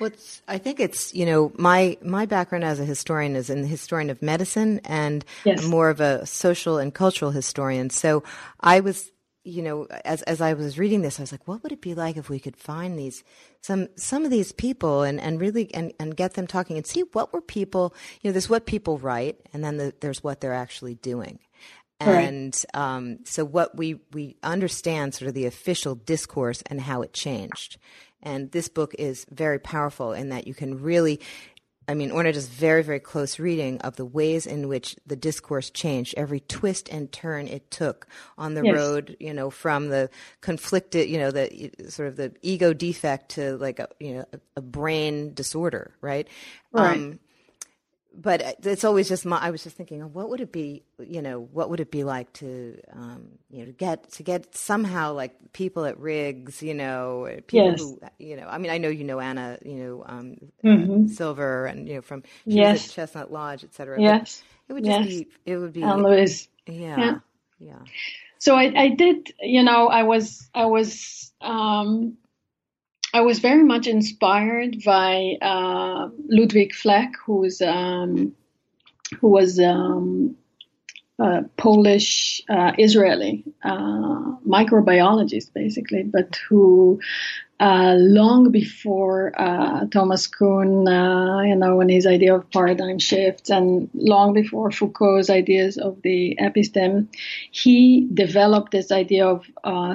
Well, 0.00 0.11
I 0.48 0.59
think 0.59 0.80
it's 0.80 1.14
you 1.14 1.24
know 1.24 1.52
my 1.57 1.96
my 2.02 2.26
background 2.26 2.64
as 2.64 2.80
a 2.80 2.85
historian 2.85 3.37
is 3.37 3.48
in 3.48 3.62
the 3.62 3.68
historian 3.68 4.11
of 4.11 4.22
medicine 4.22 4.80
and 4.85 5.24
yes. 5.44 5.64
more 5.64 5.88
of 5.88 6.00
a 6.00 6.26
social 6.26 6.78
and 6.78 6.92
cultural 6.92 7.30
historian. 7.30 7.90
So 7.90 8.24
I 8.61 8.80
was 8.80 9.11
you 9.44 9.62
know, 9.62 9.87
as 10.04 10.22
as 10.22 10.40
I 10.40 10.54
was 10.54 10.78
reading 10.78 11.02
this, 11.02 11.20
I 11.20 11.22
was 11.22 11.33
like, 11.33 11.46
what 11.46 11.62
would 11.62 11.72
it 11.72 11.83
be 11.83 11.94
like 11.94 12.16
if 12.16 12.28
we 12.30 12.40
could 12.40 12.57
find 12.57 12.98
these 12.98 13.22
some 13.61 13.88
some 13.94 14.24
of 14.24 14.30
these 14.30 14.52
people 14.52 15.02
and 15.02 15.20
and 15.20 15.40
really 15.40 15.72
and 15.74 15.92
and 16.00 16.16
get 16.16 16.35
them 16.35 16.46
talking 16.46 16.76
and 16.76 16.87
see 16.87 17.02
what 17.12 17.33
were 17.33 17.42
people, 17.42 17.94
you 18.22 18.28
know, 18.28 18.33
there's 18.33 18.48
what 18.48 18.66
people 18.66 18.98
write, 18.98 19.37
and 19.52 19.62
then 19.62 19.76
the, 19.76 19.94
there's 20.00 20.24
what 20.24 20.40
they're 20.40 20.54
actually 20.54 20.94
doing. 20.94 21.38
And 22.00 22.64
right. 22.74 22.80
um, 22.80 23.18
so, 23.24 23.44
what 23.44 23.76
we 23.76 24.00
we 24.12 24.37
understand 24.42 25.14
sort 25.14 25.28
of 25.28 25.35
the 25.35 25.46
official 25.46 25.94
discourse 25.94 26.62
and 26.66 26.80
how 26.80 27.02
it 27.02 27.12
changed. 27.12 27.76
And 28.22 28.50
this 28.50 28.68
book 28.68 28.94
is 28.98 29.26
very 29.30 29.59
powerful 29.59 30.12
in 30.12 30.30
that 30.30 30.46
you 30.46 30.54
can 30.54 30.80
really 30.83 31.20
I 31.87 31.94
mean, 31.94 32.11
Orna 32.11 32.33
does 32.33 32.49
very, 32.49 32.83
very 32.83 33.01
close 33.01 33.38
reading 33.38 33.81
of 33.83 33.97
the 33.97 34.05
ways 34.05 34.47
in 34.47 34.68
which 34.68 34.97
the 35.07 35.16
discourse 35.16 35.70
changed, 35.70 36.14
every 36.16 36.40
twist 36.40 36.88
and 36.88 37.11
turn 37.12 37.47
it 37.49 37.70
took 37.70 38.07
on 38.38 38.55
the 38.55 38.64
yes. 38.64 38.75
road, 38.75 39.16
you 39.20 39.35
know, 39.35 39.51
from 39.51 39.88
the 39.88 40.09
conflicted, 40.40 41.09
you 41.09 41.18
know, 41.18 41.31
the 41.31 41.70
sort 41.88 42.09
of 42.09 42.16
the 42.16 42.33
ego 42.42 42.73
defect 42.73 43.31
to 43.33 43.57
like 43.59 43.79
a, 43.79 43.88
you 44.01 44.14
know, 44.14 44.25
a, 44.33 44.40
a 44.57 44.61
brain 44.62 45.35
disorder, 45.35 45.94
right? 46.01 46.27
Right. 46.73 46.97
Um, 46.97 47.18
but 48.16 48.59
it's 48.62 48.85
always 48.85 49.09
just 49.09 49.27
my, 49.27 49.38
I 49.38 49.50
was 49.50 49.64
just 49.64 49.77
thinking, 49.77 50.00
what 50.12 50.29
would 50.29 50.40
it 50.40 50.53
be, 50.53 50.85
you 50.98 51.20
know, 51.20 51.40
what 51.40 51.68
would 51.70 51.81
it 51.81 51.90
be 51.90 52.05
like 52.05 52.33
to, 52.35 52.81
um, 52.92 53.27
you 53.50 53.59
know, 53.61 53.64
to 53.66 53.72
get, 53.72 54.11
to 54.12 54.22
get 54.22 54.55
somehow 54.55 55.12
like 55.12 55.53
people 55.53 55.85
at 55.85 55.98
Riggs, 55.98 56.62
you 56.62 56.74
know, 56.74 57.29
people 57.46 57.70
yes. 57.70 57.81
who, 57.81 58.00
you 58.18 58.37
know, 58.37 58.46
I 58.46 58.59
mean, 58.59 58.70
I 58.70 58.79
know, 58.79 58.88
you 58.88 59.05
know, 59.05 59.18
Anna, 59.20 59.59
you 59.64 59.74
know, 59.74 60.05
um, 60.07 60.37
mm-hmm. 60.64 61.09
Silver 61.09 61.66
and, 61.66 61.88
you 61.88 61.96
know, 61.96 62.03
from 62.03 62.22
yes. 62.44 62.92
Chestnut 62.92 63.33
Lodge, 63.33 63.64
et 63.64 63.74
cetera. 63.74 64.00
Yes. 64.00 64.42
It 64.68 64.72
would 64.74 64.85
just 64.85 65.00
yes. 65.00 65.09
be, 65.09 65.29
it 65.44 65.57
would 65.57 65.72
be. 65.72 65.83
And 65.83 66.03
Louise. 66.03 66.48
Yeah. 66.66 66.98
Yeah. 66.98 67.18
yeah. 67.59 67.79
So 68.38 68.55
I, 68.55 68.72
I 68.77 68.88
did, 68.90 69.33
you 69.40 69.62
know, 69.62 69.88
I 69.88 70.05
was, 70.05 70.48
I 70.55 70.66
was, 70.66 71.33
um, 71.40 72.16
I 73.14 73.20
was 73.20 73.38
very 73.38 73.62
much 73.62 73.87
inspired 73.87 74.83
by 74.85 75.37
uh, 75.40 76.09
Ludwig 76.29 76.74
Fleck, 76.74 77.12
um, 77.29 78.35
who 79.20 79.29
was 79.29 79.61
um, 79.61 80.35
a 81.20 81.44
Polish 81.57 82.42
uh, 82.50 82.72
Israeli 82.77 83.44
uh, 83.62 84.35
microbiologist, 84.44 85.53
basically, 85.55 86.03
but 86.03 86.40
who 86.48 86.98
uh, 87.61 87.94
long 87.96 88.50
before 88.50 89.33
uh, 89.40 89.87
Thomas 89.92 90.27
Kuhn, 90.27 90.88
uh, 90.88 91.42
you 91.42 91.55
know, 91.55 91.81
and 91.81 91.90
his 91.92 92.09
idea 92.09 92.35
of 92.35 92.50
paradigm 92.50 92.98
shifts, 92.98 93.48
and 93.48 93.88
long 93.94 94.33
before 94.33 94.72
Foucault's 94.72 95.31
ideas 95.31 95.79
of 95.79 96.03
the 96.03 96.37
episteme, 96.40 97.07
he 97.53 98.09
developed 98.12 98.72
this 98.72 98.90
idea 98.90 99.24
of 99.24 99.46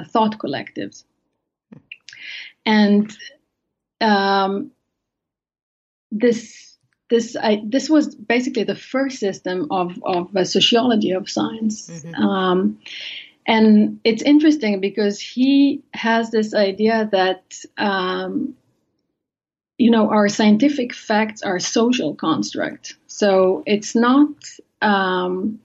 thought 0.08 0.38
collectives 0.38 1.04
and 2.66 3.10
um, 4.00 4.70
this 6.10 6.76
this 7.08 7.36
I, 7.36 7.62
this 7.64 7.90
was 7.90 8.14
basically 8.14 8.64
the 8.64 8.76
first 8.76 9.18
system 9.18 9.68
of 9.70 10.00
of 10.04 10.34
a 10.34 10.44
sociology 10.44 11.12
of 11.12 11.28
science. 11.28 11.88
Mm-hmm. 11.88 12.14
Um, 12.14 12.78
and 13.46 14.00
it's 14.04 14.22
interesting 14.22 14.80
because 14.80 15.18
he 15.20 15.82
has 15.92 16.30
this 16.30 16.54
idea 16.54 17.08
that 17.12 17.58
um, 17.76 18.54
you 19.78 19.90
know 19.90 20.10
our 20.10 20.28
scientific 20.28 20.94
facts 20.94 21.42
are 21.42 21.58
social 21.58 22.14
construct. 22.14 22.96
So 23.06 23.62
it's 23.66 23.94
not 23.94 24.28
um, 24.82 25.60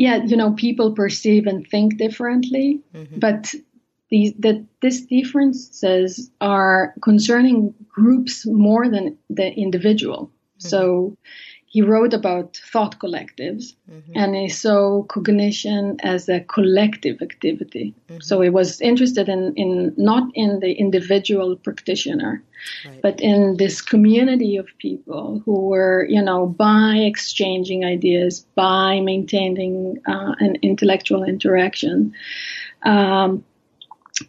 yeah, 0.00 0.24
you 0.24 0.36
know, 0.36 0.52
people 0.52 0.92
perceive 0.92 1.46
and 1.46 1.66
think 1.66 1.98
differently, 1.98 2.80
mm-hmm. 2.94 3.18
but 3.18 3.54
these, 4.10 4.32
that 4.38 4.64
these 4.80 5.06
differences 5.06 6.30
are 6.40 6.94
concerning 7.02 7.74
groups 7.88 8.46
more 8.46 8.88
than 8.88 9.16
the 9.28 9.52
individual. 9.52 10.26
Mm-hmm. 10.26 10.68
So 10.68 11.16
he 11.70 11.82
wrote 11.82 12.12
about 12.12 12.56
thought 12.72 12.98
collectives 12.98 13.74
mm-hmm. 13.88 14.12
and 14.16 14.34
he 14.34 14.48
saw 14.48 15.04
cognition 15.04 15.96
as 16.02 16.28
a 16.28 16.40
collective 16.40 17.22
activity. 17.22 17.94
Mm-hmm. 18.08 18.20
So 18.22 18.40
he 18.40 18.50
was 18.50 18.80
interested 18.80 19.28
in, 19.28 19.54
in 19.54 19.94
not 19.96 20.24
in 20.34 20.58
the 20.58 20.72
individual 20.72 21.54
practitioner, 21.54 22.42
right. 22.84 23.00
but 23.02 23.20
in 23.20 23.56
this 23.56 23.80
community 23.80 24.56
of 24.56 24.66
people 24.78 25.42
who 25.44 25.60
were, 25.60 26.04
you 26.08 26.20
know, 26.20 26.46
by 26.46 26.96
exchanging 26.96 27.84
ideas, 27.84 28.44
by 28.56 28.98
maintaining 28.98 30.00
uh, 30.08 30.34
an 30.40 30.56
intellectual 30.62 31.22
interaction, 31.22 32.12
um, 32.82 33.44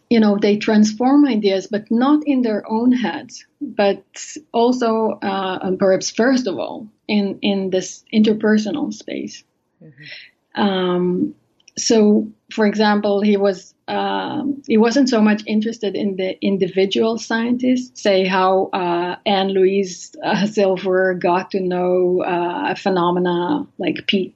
you 0.09 0.19
know, 0.19 0.37
they 0.37 0.57
transform 0.57 1.25
ideas, 1.25 1.67
but 1.67 1.89
not 1.91 2.25
in 2.25 2.41
their 2.41 2.69
own 2.69 2.91
heads, 2.91 3.45
but 3.59 4.03
also, 4.51 5.19
uh, 5.21 5.75
perhaps 5.77 6.09
first 6.09 6.47
of 6.47 6.57
all, 6.57 6.87
in, 7.07 7.39
in 7.41 7.69
this 7.69 8.03
interpersonal 8.13 8.93
space. 8.93 9.43
Mm-hmm. 9.83 10.61
Um, 10.61 11.35
so, 11.77 12.27
for 12.51 12.65
example, 12.65 13.21
he 13.21 13.37
was 13.37 13.73
um, 13.87 14.61
he 14.67 14.77
wasn't 14.77 15.09
so 15.09 15.21
much 15.21 15.43
interested 15.45 15.95
in 15.95 16.15
the 16.15 16.39
individual 16.41 17.17
scientists, 17.17 18.01
say 18.01 18.25
how 18.25 18.69
uh, 18.71 19.17
Anne 19.25 19.49
Louise 19.49 20.15
uh, 20.23 20.45
Silver 20.45 21.13
got 21.13 21.51
to 21.51 21.59
know 21.59 22.23
uh, 22.23 22.71
a 22.71 22.75
phenomena 22.75 23.67
like 23.77 24.07
P. 24.07 24.33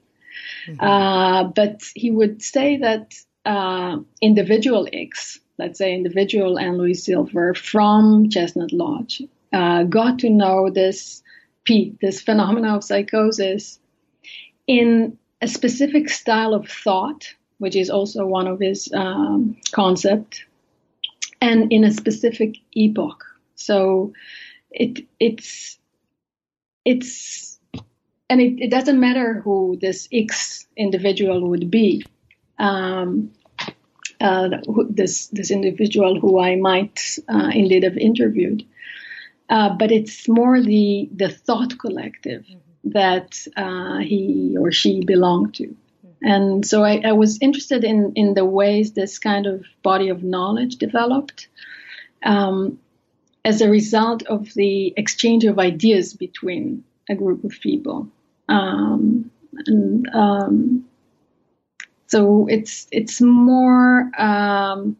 Mm-hmm. 0.67 0.85
Uh, 0.85 1.43
but 1.45 1.83
he 1.95 2.11
would 2.11 2.41
say 2.41 2.77
that 2.77 3.13
uh, 3.45 3.97
individual 4.21 4.87
X 4.91 5.39
let's 5.57 5.77
say, 5.77 5.93
individual 5.93 6.59
Anne 6.59 6.77
Louise 6.77 7.03
Silver 7.05 7.53
from 7.53 8.29
Chestnut 8.29 8.73
Lodge 8.73 9.21
uh, 9.53 9.83
got 9.83 10.19
to 10.19 10.29
know 10.29 10.69
this 10.69 11.23
P, 11.63 11.97
this 12.01 12.21
phenomena 12.21 12.75
of 12.75 12.83
psychosis, 12.83 13.79
in 14.67 15.17
a 15.41 15.47
specific 15.47 16.09
style 16.09 16.53
of 16.53 16.69
thought, 16.69 17.33
which 17.57 17.75
is 17.75 17.89
also 17.89 18.25
one 18.25 18.47
of 18.47 18.59
his 18.59 18.91
um, 18.93 19.57
concepts, 19.71 20.43
and 21.41 21.71
in 21.71 21.83
a 21.83 21.91
specific 21.91 22.57
epoch. 22.75 23.23
So 23.55 24.13
it 24.71 25.05
it's 25.19 25.77
it's 26.83 27.59
and 28.29 28.41
it, 28.41 28.59
it 28.59 28.71
doesn't 28.71 28.99
matter 28.99 29.41
who 29.41 29.77
this 29.79 30.07
X 30.11 30.67
individual 30.75 31.49
would 31.49 31.71
be. 31.71 32.05
Um, 32.57 33.31
uh, 34.25 34.49
this 34.89 35.27
this 35.27 35.51
individual 35.51 36.19
who 36.19 36.39
I 36.39 36.55
might 36.55 36.99
uh, 37.27 37.51
indeed 37.53 37.83
have 37.83 37.97
interviewed. 37.97 38.65
Uh, 39.49 39.69
but 39.77 39.91
it's 39.91 40.27
more 40.27 40.61
the 40.61 41.09
the 41.13 41.29
thought 41.29 41.77
collective 41.77 42.43
mm-hmm. 42.43 42.89
that 42.91 43.47
uh, 43.55 43.99
he 43.99 44.57
or 44.59 44.71
she 44.71 45.03
belonged 45.05 45.53
to. 45.55 45.67
Mm-hmm. 45.67 46.25
And 46.33 46.65
so 46.65 46.83
I, 46.83 47.01
I, 47.05 47.11
was 47.11 47.37
interested 47.41 47.83
in, 47.83 48.13
in 48.15 48.33
the 48.33 48.45
ways 48.45 48.93
this 48.93 49.19
kind 49.19 49.45
of 49.45 49.63
body 49.83 50.09
of 50.09 50.23
knowledge 50.23 50.77
developed 50.77 51.47
um, 52.23 52.79
as 53.43 53.61
a 53.61 53.69
result 53.69 54.23
of 54.23 54.51
the 54.55 54.93
exchange 54.97 55.45
of 55.45 55.59
ideas 55.59 56.15
between 56.15 56.83
a 57.07 57.15
group 57.15 57.43
of 57.43 57.51
people. 57.61 58.07
Um, 58.49 59.29
and 59.67 60.09
um, 60.13 60.85
so 62.07 62.47
it's 62.47 62.87
it's 62.91 63.21
more 63.21 64.09
um, 64.17 64.97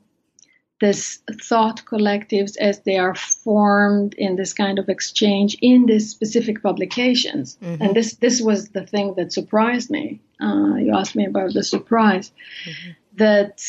this 0.82 1.20
thought 1.44 1.84
collectives 1.86 2.58
as 2.58 2.80
they 2.82 2.98
are 2.98 3.16
formed 3.16 4.14
in 4.16 4.36
this 4.36 4.54
kind 4.54 4.78
of 4.80 4.90
exchange 4.90 5.58
in 5.62 5.86
these 5.86 6.10
specific 6.10 6.62
publications. 6.62 7.58
Mm-hmm. 7.62 7.82
And 7.82 7.96
this 7.96 8.16
this 8.16 8.42
was 8.42 8.70
the 8.70 8.86
thing 8.86 9.14
that 9.16 9.32
surprised 9.32 9.90
me. 9.90 10.20
Uh, 10.42 10.76
you 10.76 10.96
asked 10.96 11.16
me 11.16 11.26
about 11.26 11.54
the 11.54 11.64
surprise 11.64 12.32
mm-hmm. 12.66 12.92
that 13.16 13.62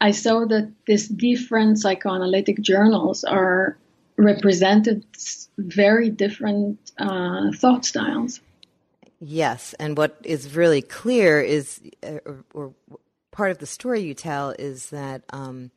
I 0.00 0.12
saw 0.12 0.46
that 0.46 0.72
these 0.86 1.08
different 1.08 1.78
psychoanalytic 1.78 2.60
journals 2.60 3.24
are 3.24 3.76
represented 4.16 5.04
very 5.58 6.10
different 6.10 6.78
uh, 6.98 7.52
thought 7.52 7.84
styles. 7.84 8.40
Yes, 9.20 9.74
and 9.78 9.96
what 9.96 10.18
is 10.24 10.54
really 10.54 10.82
clear 10.82 11.40
is, 11.40 11.80
uh, 12.02 12.18
or, 12.26 12.44
or, 12.52 12.74
part 13.32 13.50
of 13.50 13.58
the 13.58 13.66
story 13.66 14.00
you 14.00 14.14
tell 14.14 14.50
is 14.50 14.90
that 14.90 15.22
um, 15.30 15.70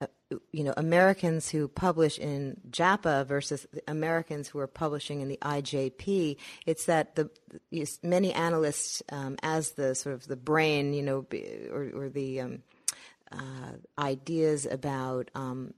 uh, 0.00 0.06
you 0.52 0.64
know 0.64 0.72
Americans 0.76 1.48
who 1.48 1.68
publish 1.68 2.18
in 2.18 2.58
JAPA 2.70 3.26
versus 3.26 3.66
Americans 3.86 4.48
who 4.48 4.58
are 4.58 4.66
publishing 4.66 5.20
in 5.20 5.28
the 5.28 5.38
IJP. 5.42 6.36
It's 6.66 6.86
that 6.86 7.16
the 7.16 7.30
many 8.02 8.32
analysts, 8.32 9.02
um, 9.10 9.36
as 9.42 9.72
the 9.72 9.94
sort 9.94 10.14
of 10.14 10.26
the 10.26 10.36
brain, 10.36 10.94
you 10.94 11.02
know, 11.02 11.26
or, 11.70 11.90
or 11.94 12.08
the 12.08 12.40
um, 12.40 12.62
uh, 13.32 13.72
ideas 13.98 14.66
about, 14.66 15.30
um, 15.34 15.74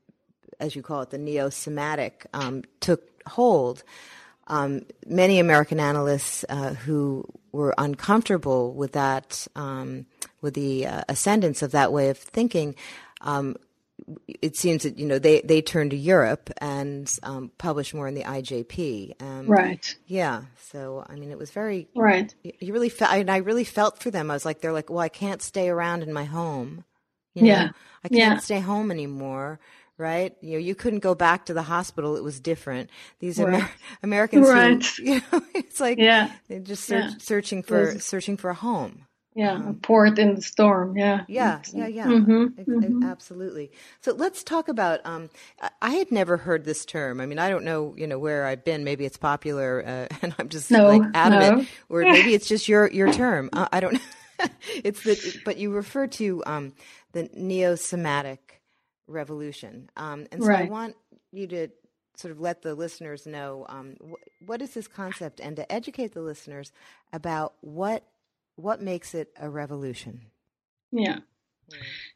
as 0.60 0.76
you 0.76 0.82
call 0.82 1.02
it, 1.02 1.10
the 1.10 1.18
neo-somatic 1.18 2.26
um, 2.32 2.62
took 2.80 3.08
hold. 3.26 3.82
Um, 4.52 4.82
many 5.06 5.38
American 5.38 5.80
analysts 5.80 6.44
uh, 6.46 6.74
who 6.74 7.24
were 7.52 7.74
uncomfortable 7.78 8.74
with 8.74 8.92
that, 8.92 9.46
um, 9.56 10.04
with 10.42 10.52
the 10.52 10.86
uh, 10.86 11.04
ascendance 11.08 11.62
of 11.62 11.72
that 11.72 11.90
way 11.90 12.10
of 12.10 12.18
thinking, 12.18 12.74
um, 13.22 13.56
it 14.28 14.56
seems 14.56 14.82
that 14.82 14.98
you 14.98 15.06
know 15.06 15.18
they 15.18 15.40
they 15.40 15.62
turned 15.62 15.92
to 15.92 15.96
Europe 15.96 16.50
and 16.58 17.10
um, 17.22 17.50
published 17.56 17.94
more 17.94 18.06
in 18.06 18.14
the 18.14 18.24
IJP. 18.24 19.22
Um, 19.22 19.46
right. 19.46 19.96
Yeah. 20.06 20.42
So 20.58 21.02
I 21.08 21.14
mean, 21.14 21.30
it 21.30 21.38
was 21.38 21.50
very 21.50 21.88
right. 21.96 22.34
You 22.42 22.74
really 22.74 22.90
felt, 22.90 23.12
and 23.14 23.30
I 23.30 23.38
really 23.38 23.64
felt 23.64 24.02
for 24.02 24.10
them. 24.10 24.30
I 24.30 24.34
was 24.34 24.44
like, 24.44 24.60
they're 24.60 24.74
like, 24.74 24.90
well, 24.90 24.98
I 24.98 25.08
can't 25.08 25.40
stay 25.40 25.70
around 25.70 26.02
in 26.02 26.12
my 26.12 26.24
home. 26.24 26.84
You 27.32 27.44
know, 27.44 27.48
yeah. 27.48 27.68
I 28.04 28.08
can't 28.08 28.34
yeah. 28.34 28.36
stay 28.36 28.60
home 28.60 28.90
anymore 28.90 29.60
right? 30.02 30.36
You 30.40 30.52
know, 30.52 30.58
you 30.58 30.74
couldn't 30.74 31.00
go 31.00 31.14
back 31.14 31.46
to 31.46 31.54
the 31.54 31.62
hospital; 31.62 32.16
it 32.16 32.22
was 32.22 32.40
different. 32.40 32.90
These 33.20 33.38
right. 33.38 33.54
Amer- 33.54 33.70
Americans, 34.02 34.48
right? 34.48 34.84
Who, 34.84 35.02
you 35.04 35.22
know, 35.32 35.42
it's 35.54 35.80
like 35.80 35.98
yeah, 35.98 36.32
they're 36.48 36.60
just 36.60 36.84
search, 36.84 37.04
yeah. 37.04 37.18
searching 37.18 37.62
for 37.62 37.98
searching 37.98 38.36
for 38.36 38.50
a 38.50 38.54
home. 38.54 39.06
Yeah, 39.34 39.54
um, 39.54 39.68
a 39.68 39.72
port 39.74 40.18
in 40.18 40.34
the 40.34 40.42
storm. 40.42 40.96
Yeah, 40.96 41.24
yeah, 41.26 41.60
yeah, 41.72 41.86
yeah. 41.86 42.06
Mm-hmm, 42.06 42.60
mm-hmm. 42.60 43.02
Absolutely. 43.04 43.70
So 44.02 44.12
let's 44.12 44.44
talk 44.44 44.68
about. 44.68 45.00
Um, 45.04 45.30
I 45.80 45.90
had 45.92 46.12
never 46.12 46.36
heard 46.36 46.64
this 46.64 46.84
term. 46.84 47.20
I 47.20 47.26
mean, 47.26 47.38
I 47.38 47.48
don't 47.48 47.64
know, 47.64 47.94
you 47.96 48.06
know, 48.06 48.18
where 48.18 48.44
I've 48.44 48.64
been. 48.64 48.84
Maybe 48.84 49.06
it's 49.06 49.16
popular, 49.16 49.82
uh, 49.86 50.14
and 50.22 50.34
I'm 50.38 50.48
just 50.48 50.70
no, 50.70 50.86
like 50.86 51.02
out 51.14 51.30
no. 51.32 51.64
or 51.88 52.02
maybe 52.02 52.34
it's 52.34 52.46
just 52.46 52.68
your 52.68 52.90
your 52.90 53.12
term. 53.12 53.48
Uh, 53.52 53.68
I 53.72 53.80
don't 53.80 53.94
know. 53.94 54.46
it's 54.84 55.02
the, 55.02 55.40
but 55.44 55.56
you 55.56 55.70
refer 55.72 56.06
to 56.08 56.42
um, 56.46 56.74
the 57.12 57.30
neo-somatic 57.32 58.61
revolution. 59.06 59.90
Um, 59.96 60.26
and 60.32 60.42
so 60.42 60.48
right. 60.48 60.66
I 60.66 60.70
want 60.70 60.96
you 61.32 61.46
to 61.48 61.68
sort 62.16 62.32
of 62.32 62.40
let 62.40 62.62
the 62.62 62.74
listeners 62.74 63.26
know 63.26 63.66
um, 63.68 63.96
wh- 64.00 64.48
what 64.48 64.62
is 64.62 64.74
this 64.74 64.86
concept 64.86 65.40
and 65.40 65.56
to 65.56 65.72
educate 65.72 66.12
the 66.12 66.20
listeners 66.20 66.72
about 67.12 67.54
what 67.60 68.04
what 68.56 68.82
makes 68.82 69.14
it 69.14 69.30
a 69.40 69.48
revolution. 69.48 70.26
Yeah. 70.90 71.20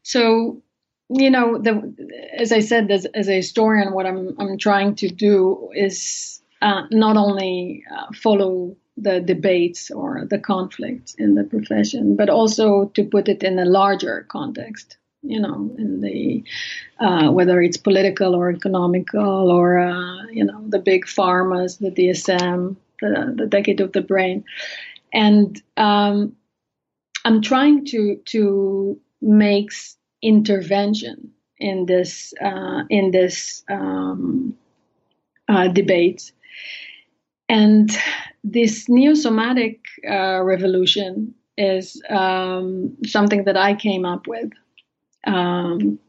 So 0.03 0.61
you 1.09 1.29
know, 1.29 1.57
the, 1.57 1.95
as 2.37 2.51
I 2.51 2.59
said, 2.59 2.91
as, 2.91 3.05
as, 3.05 3.29
a 3.29 3.33
historian, 3.33 3.93
what 3.93 4.05
I'm 4.05 4.35
I'm 4.39 4.57
trying 4.57 4.95
to 4.95 5.07
do 5.07 5.71
is 5.73 6.41
uh, 6.61 6.83
not 6.91 7.15
only 7.15 7.83
uh, 7.89 8.11
follow 8.13 8.75
the 8.97 9.21
debates 9.21 9.89
or 9.89 10.25
the 10.25 10.39
conflicts 10.39 11.13
in 11.15 11.35
the 11.35 11.43
profession, 11.43 12.15
but 12.15 12.29
also 12.29 12.85
to 12.95 13.03
put 13.05 13.29
it 13.29 13.43
in 13.43 13.57
a 13.57 13.65
larger 13.65 14.25
context 14.27 14.97
you 15.21 15.39
know, 15.39 15.73
in 15.77 16.01
the 16.01 16.43
uh, 16.99 17.31
whether 17.31 17.61
it's 17.61 17.77
political 17.77 18.35
or 18.35 18.51
economical 18.51 19.51
or 19.51 19.79
uh, 19.79 20.25
you 20.31 20.43
know 20.43 20.63
the 20.67 20.79
big 20.79 21.05
pharmas, 21.05 21.79
the 21.79 21.91
DSM, 21.91 22.75
the, 23.01 23.33
the 23.35 23.45
decade 23.45 23.81
of 23.81 23.91
the 23.93 24.01
brain, 24.01 24.43
and 25.13 25.61
um, 25.77 26.35
I'm 27.25 27.41
trying 27.41 27.85
to 27.85 28.17
to 28.25 28.99
make 29.21 29.71
intervention 30.21 31.31
in 31.59 31.85
this 31.85 32.33
uh, 32.41 32.83
in 32.89 33.11
this 33.11 33.63
um, 33.69 34.55
uh, 35.47 35.67
debate, 35.67 36.31
and 37.49 37.89
this 38.43 38.87
neo-somatic 38.87 39.81
uh, 40.09 40.41
revolution 40.41 41.33
is 41.57 42.01
um, 42.09 42.95
something 43.03 43.45
that 43.45 43.57
I 43.57 43.73
came 43.73 44.05
up 44.05 44.27
with 44.27 44.51
um, 45.27 45.99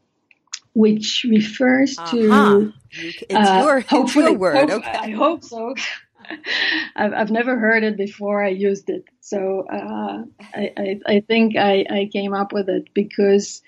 which 0.73 1.25
refers 1.29 1.97
uh-huh. 1.97 2.11
to 2.11 2.73
it's 2.91 3.23
uh, 3.33 3.61
your, 3.63 3.79
hopefully, 3.81 4.31
your 4.31 4.37
word. 4.37 4.69
Hope, 4.69 4.83
okay. 4.85 4.97
I 4.97 5.09
hope 5.11 5.43
so. 5.43 5.75
I've, 6.95 7.13
I've 7.13 7.31
never 7.31 7.57
heard 7.57 7.83
it 7.83 7.97
before. 7.97 8.43
I 8.43 8.49
used 8.49 8.89
it, 8.89 9.05
so 9.19 9.65
uh, 9.71 10.23
I, 10.53 10.73
I, 10.77 10.99
I 11.05 11.19
think 11.21 11.55
I, 11.55 11.85
I 11.89 12.09
came 12.11 12.33
up 12.33 12.53
with 12.53 12.69
it 12.69 12.93
because. 12.93 13.61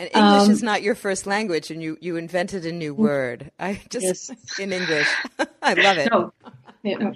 And 0.00 0.10
English 0.14 0.42
um, 0.42 0.50
is 0.50 0.62
not 0.62 0.82
your 0.82 0.94
first 0.94 1.26
language, 1.26 1.70
and 1.70 1.82
you, 1.82 1.98
you 2.00 2.16
invented 2.16 2.64
a 2.64 2.72
new 2.72 2.94
word. 2.94 3.50
I 3.58 3.80
just 3.90 4.30
yes. 4.30 4.30
in 4.58 4.72
English. 4.72 5.08
I 5.62 5.74
love 5.74 5.98
it. 5.98 6.10
No, 6.10 6.32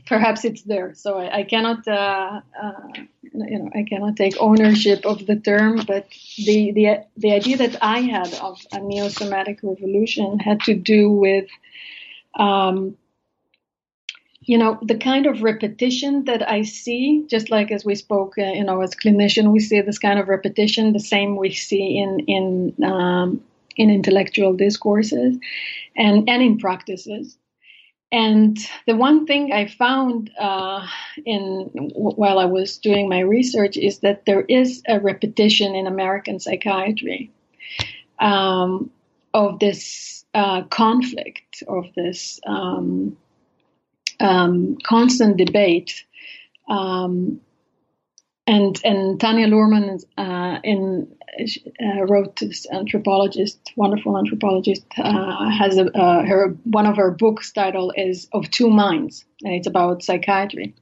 perhaps 0.07 0.45
it's 0.45 0.63
there. 0.63 0.95
So 0.95 1.19
I, 1.19 1.39
I 1.39 1.43
cannot, 1.45 1.87
uh, 1.87 2.41
uh, 2.61 2.73
you 3.23 3.59
know, 3.59 3.71
I 3.75 3.85
cannot 3.89 4.17
take 4.17 4.35
ownership 4.41 5.05
of 5.07 5.27
the 5.27 5.37
term. 5.37 5.83
But 5.87 6.09
the 6.37 6.73
the 6.73 7.05
the 7.17 7.33
idea 7.33 7.57
that 7.59 7.77
I 7.83 8.01
had 8.01 8.33
of 8.35 8.61
a 8.73 8.81
neo-somatic 8.81 9.61
revolution 9.63 10.39
had 10.39 10.61
to 10.63 10.75
do 10.75 11.11
with, 11.11 11.49
um, 12.39 12.97
you 14.41 14.59
know, 14.59 14.79
the 14.83 14.99
kind 14.99 15.27
of 15.27 15.43
repetition 15.43 16.25
that 16.25 16.49
I 16.49 16.63
see. 16.63 17.25
Just 17.29 17.51
like 17.51 17.71
as 17.71 17.85
we 17.85 17.95
spoke, 17.95 18.39
uh, 18.39 18.43
you 18.43 18.65
know, 18.65 18.81
as 18.83 18.95
clinician, 18.95 19.53
we 19.53 19.61
see 19.61 19.81
this 19.81 19.99
kind 19.99 20.19
of 20.19 20.29
repetition. 20.29 20.93
The 20.93 21.01
same 21.01 21.37
we 21.37 21.53
see 21.53 21.99
in 21.99 22.21
in 22.21 22.85
um, 22.85 23.43
in 23.77 23.91
intellectual 23.91 24.55
discourses 24.55 25.39
and 25.97 26.29
and 26.29 26.43
in 26.43 26.59
practices 26.59 27.39
and 28.13 28.59
the 28.87 28.95
one 28.95 29.27
thing 29.27 29.53
I 29.53 29.67
found 29.67 30.31
uh, 30.39 30.87
in 31.25 31.71
while 31.95 32.39
I 32.39 32.45
was 32.45 32.77
doing 32.77 33.09
my 33.09 33.21
research 33.21 33.79
is 33.79 34.01
that 34.01 34.27
there 34.27 34.43
is 34.43 34.83
a 34.87 35.01
repetition 35.01 35.75
in 35.75 35.87
American 35.87 36.39
psychiatry 36.39 37.31
um, 38.19 38.91
of 39.33 39.59
this 39.61 40.27
uh, 40.35 40.63
conflict, 40.65 41.63
of 41.67 41.87
this 41.97 42.39
um, 42.47 43.17
um, 44.21 44.77
constant 44.85 45.39
debate. 45.39 46.05
Um, 46.69 47.41
and 48.47 48.79
and 48.85 49.19
Tanya 49.19 49.47
Luhrmann 49.47 50.05
uh, 50.19 50.59
in 50.63 51.17
uh, 51.39 52.05
wrote 52.05 52.37
this 52.37 52.67
anthropologist, 52.71 53.59
wonderful 53.77 54.19
anthropologist, 54.19 54.85
uh, 54.99 55.51
has 55.51 55.79
a, 55.79 55.87
uh, 55.97 56.25
her 56.25 56.57
one 56.65 56.87
of 56.87 56.97
her 56.97 57.11
books 57.11 57.53
title 57.53 57.93
is 57.97 58.29
"Of 58.33 58.51
Two 58.51 58.71
Minds," 58.71 59.25
and 59.43 59.55
it's 59.55 59.67
about 59.67 60.03
psychiatry. 60.03 60.75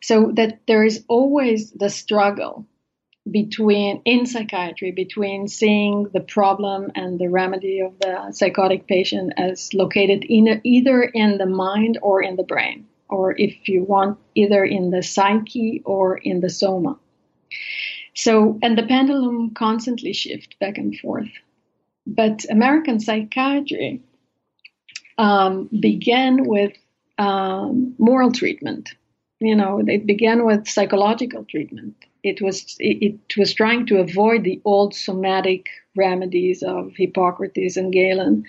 So 0.00 0.32
that 0.34 0.60
there 0.66 0.84
is 0.84 1.04
always 1.08 1.70
the 1.72 1.90
struggle 1.90 2.66
between 3.30 4.02
in 4.04 4.26
psychiatry 4.26 4.90
between 4.90 5.46
seeing 5.46 6.08
the 6.12 6.20
problem 6.20 6.90
and 6.94 7.18
the 7.18 7.28
remedy 7.28 7.80
of 7.80 7.98
the 8.00 8.32
psychotic 8.32 8.86
patient 8.86 9.32
as 9.36 9.72
located 9.74 10.24
in 10.24 10.60
either 10.64 11.02
in 11.02 11.38
the 11.38 11.46
mind 11.46 11.98
or 12.02 12.22
in 12.22 12.36
the 12.36 12.42
brain, 12.42 12.86
or 13.08 13.34
if 13.38 13.68
you 13.68 13.84
want, 13.84 14.18
either 14.34 14.64
in 14.64 14.90
the 14.90 15.02
psyche 15.02 15.82
or 15.84 16.18
in 16.18 16.40
the 16.40 16.50
soma. 16.50 16.98
So, 18.14 18.58
and 18.62 18.76
the 18.76 18.82
pendulum 18.82 19.54
constantly 19.54 20.12
shift 20.12 20.58
back 20.58 20.78
and 20.78 20.98
forth. 20.98 21.30
But 22.06 22.44
American 22.50 23.00
psychiatry 23.00 24.02
um, 25.18 25.68
began 25.80 26.44
with 26.44 26.72
um, 27.18 27.94
moral 27.98 28.32
treatment. 28.32 28.90
You 29.40 29.56
know, 29.56 29.82
it 29.86 30.06
began 30.06 30.44
with 30.44 30.68
psychological 30.68 31.44
treatment. 31.44 31.96
It 32.22 32.40
was 32.40 32.76
it, 32.78 33.14
it 33.28 33.36
was 33.36 33.54
trying 33.54 33.86
to 33.86 33.98
avoid 33.98 34.44
the 34.44 34.60
old 34.64 34.94
somatic 34.94 35.66
remedies 35.96 36.62
of 36.62 36.92
Hippocrates 36.96 37.76
and 37.76 37.92
Galen, 37.92 38.44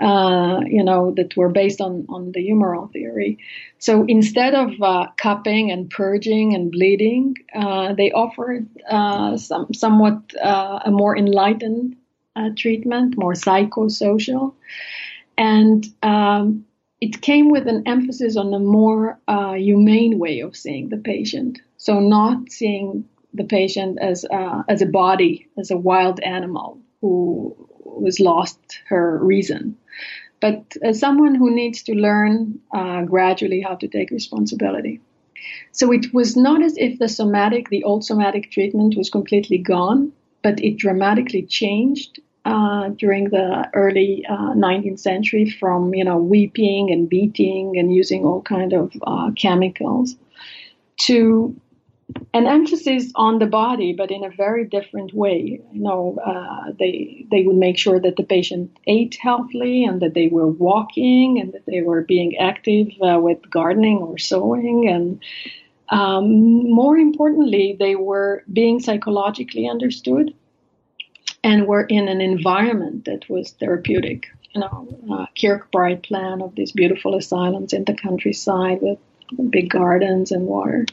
uh, 0.00 0.60
you 0.66 0.82
know, 0.82 1.12
that 1.16 1.36
were 1.36 1.48
based 1.48 1.80
on, 1.80 2.06
on 2.08 2.32
the 2.32 2.40
humoral 2.40 2.90
theory. 2.92 3.38
So 3.78 4.04
instead 4.08 4.54
of 4.54 4.70
uh, 4.80 5.08
cupping 5.16 5.70
and 5.70 5.90
purging 5.90 6.54
and 6.54 6.70
bleeding, 6.70 7.34
uh, 7.54 7.92
they 7.94 8.10
offered 8.12 8.66
uh, 8.88 9.36
some 9.36 9.72
somewhat 9.74 10.18
uh, 10.42 10.80
a 10.84 10.90
more 10.90 11.16
enlightened 11.16 11.96
uh, 12.36 12.50
treatment, 12.56 13.18
more 13.18 13.34
psychosocial, 13.34 14.54
and 15.36 15.86
um, 16.02 16.64
it 17.00 17.20
came 17.20 17.50
with 17.50 17.66
an 17.68 17.82
emphasis 17.86 18.36
on 18.36 18.52
a 18.52 18.58
more 18.58 19.18
uh, 19.28 19.54
humane 19.54 20.18
way 20.18 20.40
of 20.40 20.56
seeing 20.56 20.88
the 20.88 20.96
patient. 20.96 21.60
So 21.76 22.00
not 22.00 22.50
seeing 22.50 23.04
the 23.34 23.44
patient 23.44 23.98
as 24.00 24.24
uh, 24.24 24.62
as 24.68 24.82
a 24.82 24.86
body, 24.86 25.48
as 25.56 25.70
a 25.70 25.76
wild 25.76 26.20
animal 26.20 26.80
who 27.00 27.54
was 27.84 28.18
lost 28.20 28.58
her 28.88 29.18
reason, 29.22 29.76
but 30.40 30.76
as 30.82 30.98
someone 30.98 31.34
who 31.34 31.54
needs 31.54 31.82
to 31.84 31.94
learn 31.94 32.60
uh, 32.72 33.02
gradually 33.02 33.60
how 33.60 33.76
to 33.76 33.88
take 33.88 34.10
responsibility. 34.10 35.00
So 35.72 35.92
it 35.92 36.12
was 36.12 36.36
not 36.36 36.62
as 36.62 36.76
if 36.76 36.98
the 36.98 37.08
somatic, 37.08 37.68
the 37.68 37.84
old 37.84 38.04
somatic 38.04 38.50
treatment 38.50 38.96
was 38.96 39.10
completely 39.10 39.58
gone, 39.58 40.12
but 40.42 40.62
it 40.62 40.76
dramatically 40.76 41.42
changed 41.42 42.20
uh, 42.48 42.88
during 42.96 43.28
the 43.28 43.68
early 43.74 44.24
uh, 44.26 44.54
19th 44.54 45.00
century 45.00 45.50
from 45.50 45.94
you 45.94 46.04
know 46.04 46.16
weeping 46.16 46.90
and 46.90 47.08
beating 47.08 47.78
and 47.78 47.94
using 47.94 48.24
all 48.24 48.40
kind 48.40 48.72
of 48.72 48.90
uh, 49.06 49.30
chemicals 49.32 50.16
to 50.96 51.54
an 52.32 52.46
emphasis 52.46 53.12
on 53.16 53.38
the 53.38 53.46
body, 53.46 53.92
but 53.92 54.10
in 54.10 54.24
a 54.24 54.30
very 54.30 54.64
different 54.64 55.12
way. 55.12 55.60
You 55.72 55.82
know, 55.82 56.18
uh, 56.24 56.72
they 56.78 57.26
they 57.30 57.42
would 57.42 57.56
make 57.56 57.76
sure 57.76 58.00
that 58.00 58.16
the 58.16 58.22
patient 58.22 58.74
ate 58.86 59.18
healthily 59.20 59.84
and 59.84 60.00
that 60.00 60.14
they 60.14 60.28
were 60.28 60.48
walking 60.48 61.38
and 61.38 61.52
that 61.52 61.66
they 61.66 61.82
were 61.82 62.00
being 62.00 62.38
active 62.38 62.88
uh, 63.02 63.20
with 63.20 63.38
gardening 63.50 63.98
or 63.98 64.18
sewing 64.18 64.88
and. 64.88 65.22
Um, 65.90 66.70
more 66.70 66.98
importantly, 66.98 67.74
they 67.78 67.94
were 67.94 68.44
being 68.52 68.78
psychologically 68.78 69.66
understood 69.66 70.34
and 71.44 71.62
we 71.62 71.66
were 71.68 71.84
in 71.84 72.08
an 72.08 72.20
environment 72.20 73.04
that 73.04 73.28
was 73.28 73.52
therapeutic. 73.52 74.26
You 74.52 74.62
know, 74.62 74.98
uh, 75.12 75.26
Kirkbride 75.36 76.02
plan 76.02 76.42
of 76.42 76.54
these 76.54 76.72
beautiful 76.72 77.14
asylums 77.14 77.72
in 77.72 77.84
the 77.84 77.94
countryside 77.94 78.78
with 78.80 78.98
big 79.50 79.70
gardens 79.70 80.32
and 80.32 80.46
water. 80.46 80.86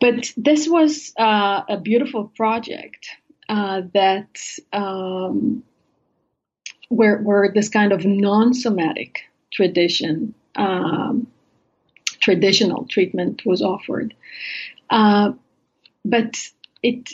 But 0.00 0.32
this 0.36 0.68
was 0.68 1.12
uh, 1.18 1.62
a 1.68 1.78
beautiful 1.78 2.32
project 2.36 3.08
uh, 3.48 3.82
that 3.92 4.40
um, 4.72 5.62
where 6.88 7.18
where 7.18 7.52
this 7.52 7.68
kind 7.68 7.92
of 7.92 8.04
non-somatic 8.04 9.20
tradition, 9.52 10.34
um, 10.56 11.26
traditional 12.20 12.86
treatment 12.86 13.44
was 13.44 13.60
offered, 13.60 14.14
uh, 14.88 15.32
but 16.04 16.36
it 16.82 17.10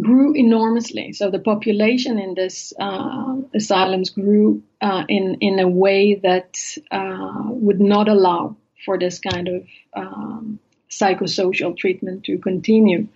grew 0.00 0.34
enormously. 0.34 1.12
So 1.12 1.30
the 1.30 1.38
population 1.38 2.18
in 2.18 2.34
this 2.34 2.72
uh, 2.78 3.36
asylums 3.54 4.10
grew 4.10 4.62
uh, 4.80 5.04
in 5.08 5.36
in 5.40 5.58
a 5.58 5.68
way 5.68 6.16
that 6.16 6.58
uh, 6.90 7.42
would 7.46 7.80
not 7.80 8.08
allow 8.08 8.56
for 8.84 8.98
this 8.98 9.18
kind 9.18 9.48
of 9.48 9.66
um, 9.94 10.58
psychosocial 10.90 11.76
treatment 11.76 12.24
to 12.24 12.38
continue. 12.38 13.08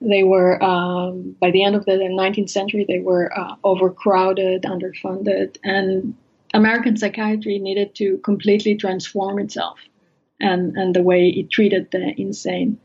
They 0.00 0.22
were 0.22 0.62
um, 0.62 1.36
by 1.40 1.50
the 1.50 1.64
end 1.64 1.76
of 1.76 1.84
the 1.84 1.92
19th 1.92 2.50
century 2.50 2.84
they 2.86 3.00
were 3.00 3.32
uh, 3.38 3.56
overcrowded, 3.64 4.62
underfunded, 4.62 5.58
and 5.62 6.14
American 6.54 6.96
psychiatry 6.96 7.58
needed 7.58 7.94
to 7.96 8.18
completely 8.18 8.76
transform 8.76 9.38
itself 9.38 9.78
and 10.40 10.76
and 10.76 10.94
the 10.94 11.02
way 11.02 11.28
it 11.28 11.50
treated 11.50 11.90
the 11.90 12.14
insane. 12.18 12.78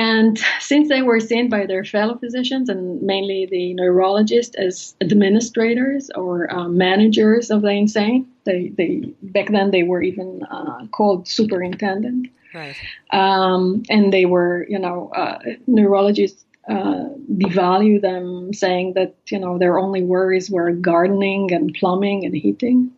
And 0.00 0.40
since 0.60 0.88
they 0.88 1.02
were 1.02 1.20
seen 1.20 1.50
by 1.50 1.66
their 1.66 1.84
fellow 1.84 2.16
physicians 2.16 2.70
and 2.70 3.02
mainly 3.02 3.44
the 3.44 3.74
neurologists 3.74 4.56
as 4.56 4.94
administrators 5.02 6.08
or 6.14 6.50
uh, 6.50 6.68
managers 6.68 7.50
of 7.50 7.60
the 7.60 7.68
insane, 7.68 8.26
they, 8.44 8.68
they 8.68 9.12
back 9.20 9.48
then 9.50 9.72
they 9.72 9.82
were 9.82 10.00
even 10.00 10.42
uh, 10.50 10.86
called 10.86 11.28
superintendent. 11.28 12.28
Right. 12.54 12.76
Um, 13.10 13.82
and 13.90 14.10
they 14.10 14.24
were, 14.24 14.66
you 14.70 14.78
know, 14.78 15.10
uh, 15.14 15.38
neurologists 15.66 16.46
uh, 16.66 17.10
devalue 17.30 18.00
them, 18.00 18.54
saying 18.54 18.94
that 18.94 19.16
you 19.26 19.38
know 19.38 19.58
their 19.58 19.78
only 19.78 20.02
worries 20.02 20.50
were 20.50 20.72
gardening 20.72 21.52
and 21.52 21.74
plumbing 21.74 22.24
and 22.24 22.34
heating. 22.34 22.90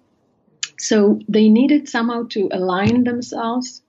So 0.78 1.18
they 1.28 1.48
needed 1.48 1.88
somehow 1.88 2.26
to 2.30 2.48
align 2.52 3.02
themselves 3.02 3.82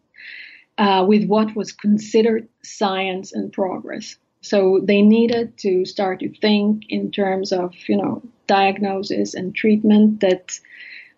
uh, 0.78 1.06
with 1.08 1.26
what 1.26 1.56
was 1.56 1.72
considered 1.72 2.48
science 2.64 3.34
and 3.34 3.52
progress. 3.52 4.18
So 4.42 4.82
they 4.84 5.02
needed 5.02 5.58
to 5.60 5.86
start 5.86 6.20
to 6.20 6.30
think 6.30 6.84
in 6.90 7.12
terms 7.12 7.52
of, 7.52 7.74
you 7.88 7.98
know, 7.98 8.22
diagnosis 8.48 9.34
and 9.34 9.56
treatment 9.56 10.20
that 10.20 10.60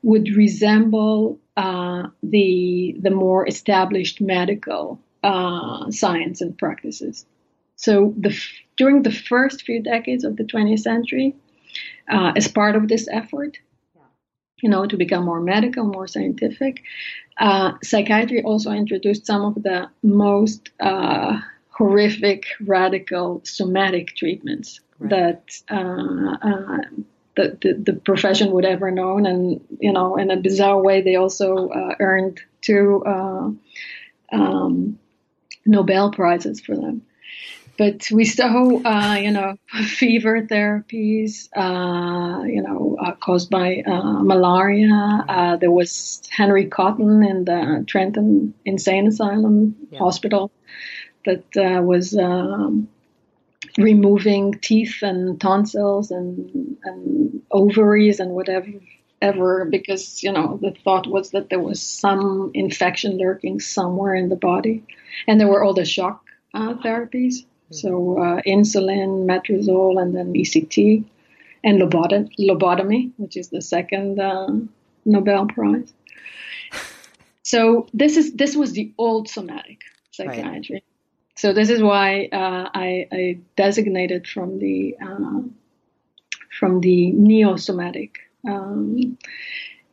would 0.04 0.30
resemble 0.36 1.40
uh, 1.58 2.04
the 2.22 2.96
the 3.02 3.10
more 3.10 3.48
established 3.48 4.22
medical 4.22 5.00
uh, 5.24 5.90
science 5.90 6.42
and 6.42 6.56
practices. 6.58 7.26
So 7.76 8.14
the, 8.18 8.38
during 8.78 9.02
the 9.02 9.12
first 9.12 9.64
few 9.64 9.82
decades 9.82 10.24
of 10.24 10.38
the 10.38 10.44
20th 10.44 10.80
century, 10.80 11.36
uh, 12.10 12.34
as 12.36 12.48
part 12.48 12.76
of 12.76 12.88
this 12.88 13.08
effort, 13.12 13.58
you 14.66 14.72
know, 14.72 14.88
to 14.88 14.98
become 14.98 15.24
more 15.24 15.40
medical, 15.40 15.84
more 15.86 16.08
scientific. 16.08 16.82
Uh, 17.38 17.74
psychiatry 17.84 18.42
also 18.42 18.72
introduced 18.72 19.24
some 19.24 19.46
of 19.46 19.62
the 19.62 19.88
most 20.02 20.72
uh, 20.80 21.40
horrific, 21.70 22.46
radical 22.60 23.42
somatic 23.44 24.16
treatments 24.16 24.80
right. 24.98 25.12
that 25.12 25.62
uh, 25.70 26.48
uh, 26.50 26.82
the, 27.36 27.56
the, 27.62 27.74
the, 27.86 27.94
profession 27.94 28.50
would 28.54 28.66
ever 28.66 28.90
known. 28.90 29.28
And, 29.28 29.62
you 29.80 29.94
know, 29.94 30.16
in 30.16 30.32
a 30.32 30.38
bizarre 30.38 30.82
way, 30.82 31.04
they 31.04 31.16
also 31.16 31.70
uh, 31.70 31.94
earned 32.00 32.42
two 32.62 33.04
uh, 33.06 33.52
um, 34.32 34.98
Nobel 35.68 36.10
Prizes 36.10 36.60
for 36.60 36.76
them 36.76 37.04
but 37.78 38.10
we 38.12 38.26
saw, 38.26 38.78
uh, 38.84 39.16
you 39.16 39.32
know, 39.32 39.58
fever 39.70 40.42
therapies, 40.42 41.50
uh, 41.56 42.44
you 42.44 42.62
know, 42.62 42.98
uh, 43.00 43.14
caused 43.16 43.50
by 43.50 43.84
uh, 43.86 44.24
malaria. 44.24 45.26
Uh, 45.28 45.56
there 45.58 45.72
was 45.72 46.22
Henry 46.30 46.68
Cotton 46.68 47.24
in 47.24 47.46
the 47.46 47.84
Trenton 47.88 48.54
Insane 48.66 49.08
Asylum 49.08 49.76
yeah. 49.92 50.00
Hospital 50.00 50.52
that 51.26 51.46
uh, 51.58 51.82
was 51.82 52.18
um, 52.18 52.88
removing 53.78 54.54
teeth 54.60 55.02
and 55.02 55.40
tonsils 55.42 56.12
and, 56.12 56.78
and 56.84 57.42
ovaries 57.52 58.20
and 58.20 58.32
whatever. 58.32 58.68
Ever 59.22 59.66
because 59.66 60.22
you 60.22 60.32
know 60.32 60.60
the 60.62 60.76
thought 60.84 61.08
was 61.08 61.32
that 61.32 61.50
there 61.50 61.60
was 61.60 61.82
some 61.82 62.52
infection 62.54 63.18
lurking 63.18 63.60
somewhere 63.62 64.14
in 64.14 64.28
the 64.28 64.36
body, 64.36 64.84
and 65.26 65.40
there 65.40 65.48
were 65.48 65.64
all 65.64 65.74
the 65.74 65.86
shock 65.86 66.22
therapies 66.54 67.46
so 67.72 68.20
uh, 68.20 68.42
insulin, 68.46 69.26
Metrazol, 69.26 70.02
and 70.02 70.16
then 70.16 70.34
ECT, 70.34 71.04
and 71.64 71.82
lobotomy, 71.82 73.12
which 73.18 73.38
is 73.38 73.50
the 73.50 73.62
second 73.62 74.20
uh, 74.20 74.50
Nobel 75.06 75.48
Prize. 75.48 75.94
So 77.46 77.88
this 77.94 78.18
is 78.18 78.34
this 78.34 78.56
was 78.56 78.72
the 78.72 78.92
old 78.98 79.30
somatic 79.30 79.82
psychiatry. 80.10 80.78
Right. 80.78 80.84
So 81.36 81.54
this 81.54 81.70
is 81.70 81.80
why 81.80 82.28
uh, 82.32 82.70
I, 82.74 83.08
I, 83.12 83.38
designated 83.56 84.26
from 84.28 84.58
the 84.58 84.96
uh, 85.00 85.42
from 86.58 86.82
the 86.82 87.12
neo-somatic. 87.12 88.18
Um, 88.48 89.18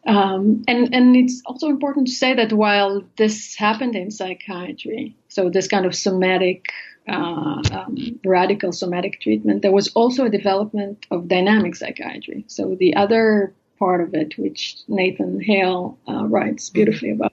um, 0.06 0.64
and 0.66 0.94
and 0.94 1.14
it's 1.14 1.42
also 1.44 1.68
important 1.68 2.06
to 2.06 2.12
say 2.12 2.34
that 2.34 2.52
while 2.52 3.02
this 3.16 3.54
happened 3.54 3.96
in 3.96 4.10
psychiatry, 4.10 5.14
so 5.28 5.50
this 5.50 5.68
kind 5.68 5.84
of 5.84 5.94
somatic 5.94 6.72
uh, 7.08 7.62
um, 7.72 7.96
radical 8.24 8.72
somatic 8.72 9.20
treatment, 9.20 9.62
there 9.62 9.72
was 9.72 9.88
also 9.88 10.24
a 10.24 10.30
development 10.30 11.06
of 11.10 11.28
dynamic 11.28 11.74
psychiatry. 11.74 12.44
So 12.46 12.76
the 12.78 12.94
other 12.96 13.54
part 13.78 14.00
of 14.00 14.14
it, 14.14 14.38
which 14.38 14.76
Nathan 14.86 15.40
Hale 15.40 15.98
uh, 16.08 16.26
writes 16.26 16.70
beautifully 16.70 17.10
mm-hmm. 17.10 17.22
about 17.22 17.32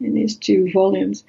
in 0.00 0.16
his 0.16 0.36
two 0.36 0.70
volumes, 0.72 1.24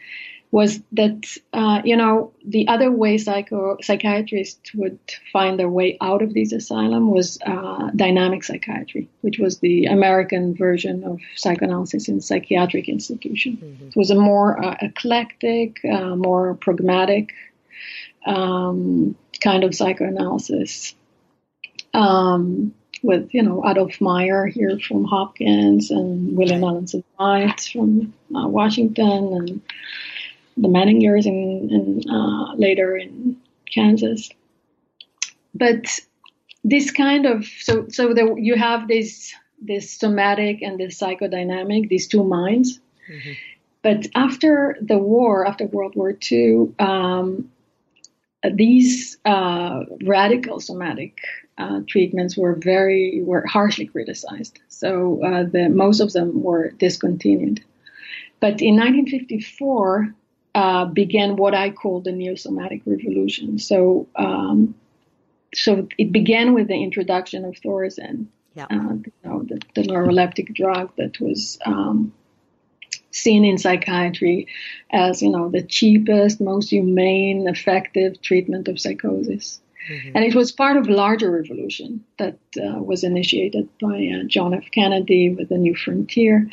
was 0.52 0.80
that 0.94 1.26
uh, 1.54 1.82
you 1.84 1.98
know 1.98 2.32
the 2.46 2.68
other 2.68 2.92
way 2.92 3.18
psycho 3.18 3.78
psychiatrists 3.82 4.74
would 4.76 5.00
find 5.34 5.60
their 5.60 5.70
way 5.70 5.98
out 6.00 6.22
of 6.22 6.34
these 6.34 6.54
asylum 6.54 7.12
was 7.12 7.38
uh, 7.46 7.90
dynamic 7.96 8.44
psychiatry, 8.44 9.10
which 9.22 9.40
was 9.40 9.60
the 9.60 9.86
American 9.86 10.56
version 10.56 11.04
of 11.04 11.20
psychoanalysis 11.36 12.08
in 12.08 12.22
psychiatric 12.22 12.88
institution. 12.88 13.58
Mm-hmm. 13.58 13.88
It 13.88 13.96
was 13.96 14.12
a 14.12 14.16
more 14.16 14.64
uh, 14.64 14.78
eclectic, 14.82 15.84
uh, 15.84 16.16
more 16.16 16.54
pragmatic 16.54 17.34
um, 18.26 19.16
kind 19.42 19.64
of 19.64 19.76
psychoanalysis. 19.76 20.96
Um, 21.94 22.74
with 23.04 23.34
you 23.34 23.44
know 23.44 23.64
Adolph 23.66 24.02
Meyer 24.02 24.48
here 24.48 24.80
from 24.80 25.04
Hopkins 25.04 25.92
and 25.92 26.36
William 26.36 26.62
Alanson 26.62 27.04
White 27.18 27.70
from 27.72 28.14
uh, 28.36 28.48
Washington 28.48 29.34
and 29.34 29.62
the 30.58 30.68
Menningers 30.68 31.26
in, 31.26 31.70
in 31.72 32.10
uh, 32.10 32.56
later 32.56 32.98
in 32.98 33.38
Kansas. 33.74 34.30
But 35.54 36.00
this 36.64 36.92
kind 36.92 37.26
of 37.26 37.46
so 37.46 37.88
so 37.90 38.14
the, 38.14 38.36
you 38.38 38.56
have 38.56 38.88
this 38.88 39.34
this 39.62 39.92
somatic 39.92 40.62
and 40.62 40.80
this 40.80 41.00
psychodynamic, 41.00 41.90
these 41.90 42.08
two 42.08 42.24
minds. 42.24 42.80
Mm-hmm. 43.10 43.32
But 43.82 44.08
after 44.16 44.78
the 44.82 44.98
war, 44.98 45.46
after 45.46 45.68
World 45.68 45.96
War 45.96 46.18
II, 46.32 46.74
um, 46.80 47.52
these 48.54 49.18
uh, 49.26 49.82
radical 50.04 50.60
somatic 50.60 51.18
uh, 51.58 51.82
treatments 51.88 52.38
were 52.38 52.56
very 52.56 53.22
were 53.24 53.46
harshly 53.46 53.86
criticized. 53.86 54.60
So 54.68 55.24
uh, 55.24 55.44
the, 55.44 55.70
most 55.70 56.00
of 56.00 56.12
them 56.14 56.44
were 56.44 56.72
discontinued. 56.72 57.64
But 58.40 58.62
in 58.62 58.76
1954 58.76 60.14
uh, 60.54 60.86
began 60.86 61.36
what 61.36 61.54
I 61.54 61.70
call 61.70 62.02
the 62.02 62.12
neo-somatic 62.12 62.82
revolution. 62.86 63.60
So 63.60 64.08
um, 64.16 64.76
so 65.54 65.88
it 65.98 66.12
began 66.12 66.54
with 66.54 66.68
the 66.68 66.76
introduction 66.76 67.46
of 67.46 67.54
Thorazine, 67.56 68.28
yeah. 68.56 68.68
Uh, 68.70 68.94
you 68.94 69.12
know, 69.24 69.44
the, 69.44 69.60
the, 69.76 69.84
neuroleptic 69.84 70.54
drug 70.54 70.92
that 70.98 71.20
was 71.20 71.60
um, 71.66 72.14
seen 73.16 73.46
in 73.46 73.58
psychiatry 73.58 74.48
as 74.92 75.22
you 75.22 75.30
know 75.30 75.50
the 75.50 75.64
cheapest, 75.64 76.42
most 76.42 76.70
humane, 76.70 77.48
effective 77.48 78.22
treatment 78.22 78.68
of 78.68 78.80
psychosis. 78.80 79.62
Mm-hmm. 79.90 80.12
And 80.16 80.26
it 80.26 80.36
was 80.36 80.52
part 80.52 80.78
of 80.78 80.88
a 80.88 80.94
larger 80.94 81.30
revolution 81.32 82.04
that 82.18 82.40
uh, 82.58 82.82
was 82.82 83.04
initiated 83.04 83.70
by 83.80 83.98
uh, 83.98 84.24
John 84.28 84.54
F. 84.54 84.66
Kennedy 84.72 85.30
with 85.30 85.50
the 85.50 85.58
New 85.58 85.76
Frontier. 85.76 86.50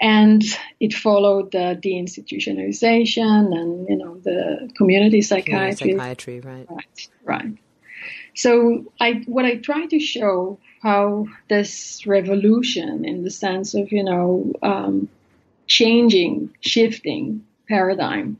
And 0.00 0.42
it 0.78 0.94
followed 0.94 1.50
the 1.52 1.78
deinstitutionalization 1.82 3.54
and, 3.54 3.88
you 3.88 3.96
know, 3.96 4.18
the 4.18 4.70
community 4.76 5.20
psychiatry. 5.20 5.92
Community 5.92 5.98
psychiatry, 5.98 6.40
right. 6.40 6.66
Right, 6.70 7.08
right. 7.24 7.58
So 8.34 8.92
I, 9.00 9.24
what 9.26 9.44
I 9.44 9.56
try 9.56 9.86
to 9.86 9.98
show 9.98 10.58
how 10.80 11.26
this 11.48 12.06
revolution 12.06 13.04
in 13.04 13.24
the 13.24 13.30
sense 13.30 13.74
of, 13.74 13.92
you 13.92 14.04
know, 14.04 14.52
um, 14.62 15.08
changing, 15.70 16.52
shifting 16.60 17.46
paradigm 17.68 18.36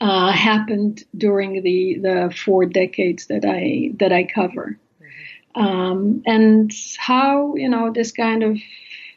uh, 0.00 0.30
happened 0.30 1.04
during 1.16 1.62
the, 1.62 1.98
the 1.98 2.34
four 2.44 2.64
decades 2.64 3.26
that 3.26 3.44
I 3.44 3.90
that 3.98 4.12
I 4.12 4.24
cover, 4.24 4.78
mm-hmm. 5.02 5.60
um, 5.60 6.22
and 6.24 6.72
how 6.96 7.56
you 7.56 7.68
know 7.68 7.92
this 7.92 8.12
kind 8.12 8.42
of 8.42 8.56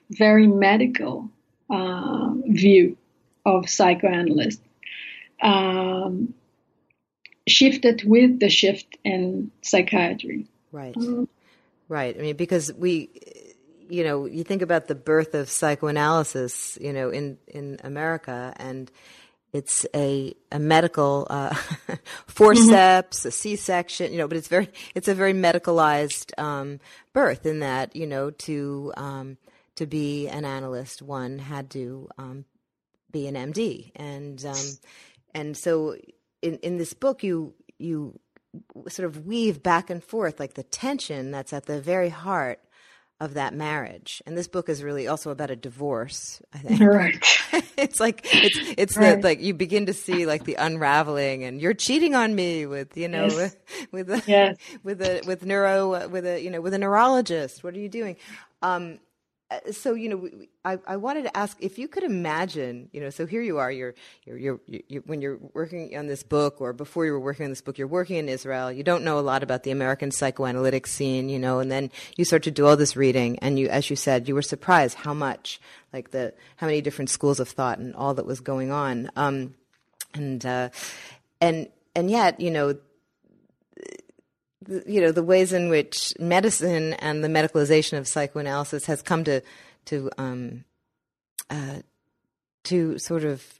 very 0.10 0.48
medical 0.48 1.30
uh, 1.70 2.32
view 2.48 2.98
of 3.46 3.70
psychoanalyst 3.70 4.62
um, 5.42 6.34
shifted 7.48 8.04
with 8.04 8.40
the 8.40 8.50
shift 8.50 8.98
in 9.04 9.52
psychiatry. 9.62 10.48
Right. 10.72 10.98
Um, 10.98 11.30
right. 11.88 12.18
I 12.18 12.22
mean, 12.22 12.36
because 12.36 12.74
we 12.74 13.10
you 13.94 14.04
know, 14.04 14.26
you 14.26 14.44
think 14.44 14.64
about 14.64 14.88
the 14.88 14.96
birth 14.96 15.36
of 15.36 15.52
psychoanalysis, 15.52 16.80
you 16.82 16.92
know, 16.92 17.12
in, 17.12 17.38
in 17.46 17.78
America, 17.84 18.52
and 18.58 18.92
it's 19.54 19.86
a 19.94 20.34
a 20.52 20.58
medical 20.58 21.28
uh, 21.30 21.54
forceps, 22.28 23.24
a 23.24 23.30
C-section, 23.32 24.12
you 24.12 24.18
know, 24.18 24.28
but 24.28 24.36
it's 24.36 24.48
very 24.48 24.68
it's 24.96 25.08
a 25.08 25.14
very 25.14 25.34
medicalized 25.34 26.38
um, 26.40 26.80
birth 27.14 27.46
in 27.46 27.60
that 27.60 27.96
you 27.96 28.08
know 28.08 28.32
to 28.32 28.92
um, 28.98 29.38
to 29.76 29.86
be 29.86 30.28
an 30.28 30.44
analyst, 30.44 31.04
one 31.04 31.38
had 31.38 31.70
to 31.72 32.10
um, 32.18 32.46
be 33.12 33.28
an 33.28 33.36
MD, 33.36 33.92
and 33.96 34.44
um, 34.44 34.66
and 35.36 35.56
so 35.56 35.96
in 36.42 36.58
in 36.64 36.80
this 36.80 36.94
book 36.94 37.22
you 37.22 37.54
you 37.78 38.20
sort 38.88 39.06
of 39.06 39.28
weave 39.28 39.62
back 39.62 39.92
and 39.92 40.04
forth 40.04 40.40
like 40.40 40.56
the 40.56 40.64
tension 40.64 41.30
that's 41.30 41.54
at 41.54 41.68
the 41.68 41.80
very 41.80 42.10
heart 42.10 42.60
of 43.20 43.36
that 43.36 43.54
marriage. 43.54 44.22
And 44.26 44.38
this 44.38 44.48
book 44.48 44.70
is 44.70 44.84
really 44.84 45.08
also 45.08 45.32
about 45.32 45.50
a 45.50 45.56
divorce, 45.56 46.42
I 46.54 46.58
think. 46.60 46.82
Right. 46.84 47.16
it's 47.78 48.00
like 48.00 48.22
it's 48.34 48.74
it's 48.78 48.98
right. 48.98 49.22
the 49.22 49.28
like 49.28 49.42
you 49.42 49.54
begin 49.54 49.86
to 49.86 49.94
see 49.94 50.26
like 50.26 50.44
the 50.44 50.56
unraveling 50.56 51.44
and 51.44 51.62
you're 51.62 51.74
cheating 51.74 52.16
on 52.16 52.36
me 52.36 52.66
with, 52.66 52.98
you 52.98 53.08
know, 53.08 53.26
yes. 53.26 53.36
with 53.36 53.88
with 53.92 54.10
a, 54.10 54.24
yes. 54.28 54.58
with 54.84 55.02
a 55.02 55.22
with 55.26 55.46
neuro 55.46 56.08
with 56.10 56.26
a, 56.26 56.42
you 56.42 56.50
know, 56.50 56.62
with 56.62 56.74
a 56.74 56.78
neurologist. 56.78 57.64
What 57.64 57.74
are 57.76 57.80
you 57.80 57.90
doing? 57.90 58.18
Um 58.62 59.00
so 59.72 59.94
you 59.94 60.10
know 60.10 60.30
I, 60.66 60.80
I 60.88 60.98
wanted 60.98 61.24
to 61.24 61.38
ask 61.38 61.58
if 61.60 61.78
you 61.78 61.88
could 61.88 62.04
imagine 62.04 62.90
you 62.92 63.02
know 63.02 63.10
so 63.10 63.26
here 63.26 63.42
you 63.42 63.58
are 63.58 63.72
you're, 63.72 63.96
you're, 64.26 64.38
you're, 64.38 64.60
you're, 64.88 65.02
when 65.04 65.22
you're 65.22 65.40
working 65.54 65.98
on 65.98 66.08
this 66.08 66.24
book 66.24 66.62
or 66.62 66.74
before 66.74 67.06
you 67.06 67.12
were 67.12 67.20
working 67.20 67.46
on 67.46 67.52
this 67.52 67.62
book 67.62 67.78
you're 67.78 67.88
working 67.88 68.18
in 68.18 68.30
israel 68.30 68.72
you 68.72 68.84
don't 68.84 69.04
know 69.04 69.20
a 69.20 69.22
lot 69.22 69.44
about 69.44 69.64
the 69.64 69.72
american 69.72 70.12
psychoanalytic 70.12 70.88
scene 70.88 71.30
you 71.30 71.40
know 71.40 71.60
and 71.60 71.72
then 71.72 71.92
you 72.18 72.26
start 72.26 72.44
to 72.44 72.52
do 72.52 72.66
all 72.66 72.78
this 72.78 72.96
reading 72.96 73.40
and 73.40 73.60
you 73.60 73.68
as 73.70 73.90
you 73.90 73.96
said 73.96 74.28
you 74.28 74.36
were 74.36 74.42
surprised 74.42 74.98
how 74.98 75.14
much 75.14 75.60
like 75.94 76.12
the 76.12 76.34
how 76.58 76.68
many 76.68 76.82
different 76.82 77.10
schools 77.10 77.40
of 77.40 77.48
thought 77.48 77.78
and 77.78 77.96
all 77.96 78.16
that 78.16 78.26
was 78.26 78.40
going 78.42 78.72
on. 78.72 79.10
Um, 79.16 79.54
and 80.14 80.46
uh, 80.46 80.70
and 81.40 81.70
and 81.96 82.10
yet 82.10 82.40
you 82.40 82.52
know 82.52 82.76
you 84.86 85.02
know 85.02 85.12
the 85.12 85.24
ways 85.24 85.54
in 85.54 85.70
which 85.70 86.14
medicine 86.20 86.94
and 86.94 87.24
the 87.24 87.28
medicalization 87.28 87.98
of 87.98 88.08
psychoanalysis 88.08 88.86
has 88.86 89.02
come 89.02 89.24
to 89.24 89.42
to 89.86 90.10
um, 90.18 90.64
uh, 91.50 91.80
to 92.64 92.98
sort 92.98 93.24
of 93.24 93.60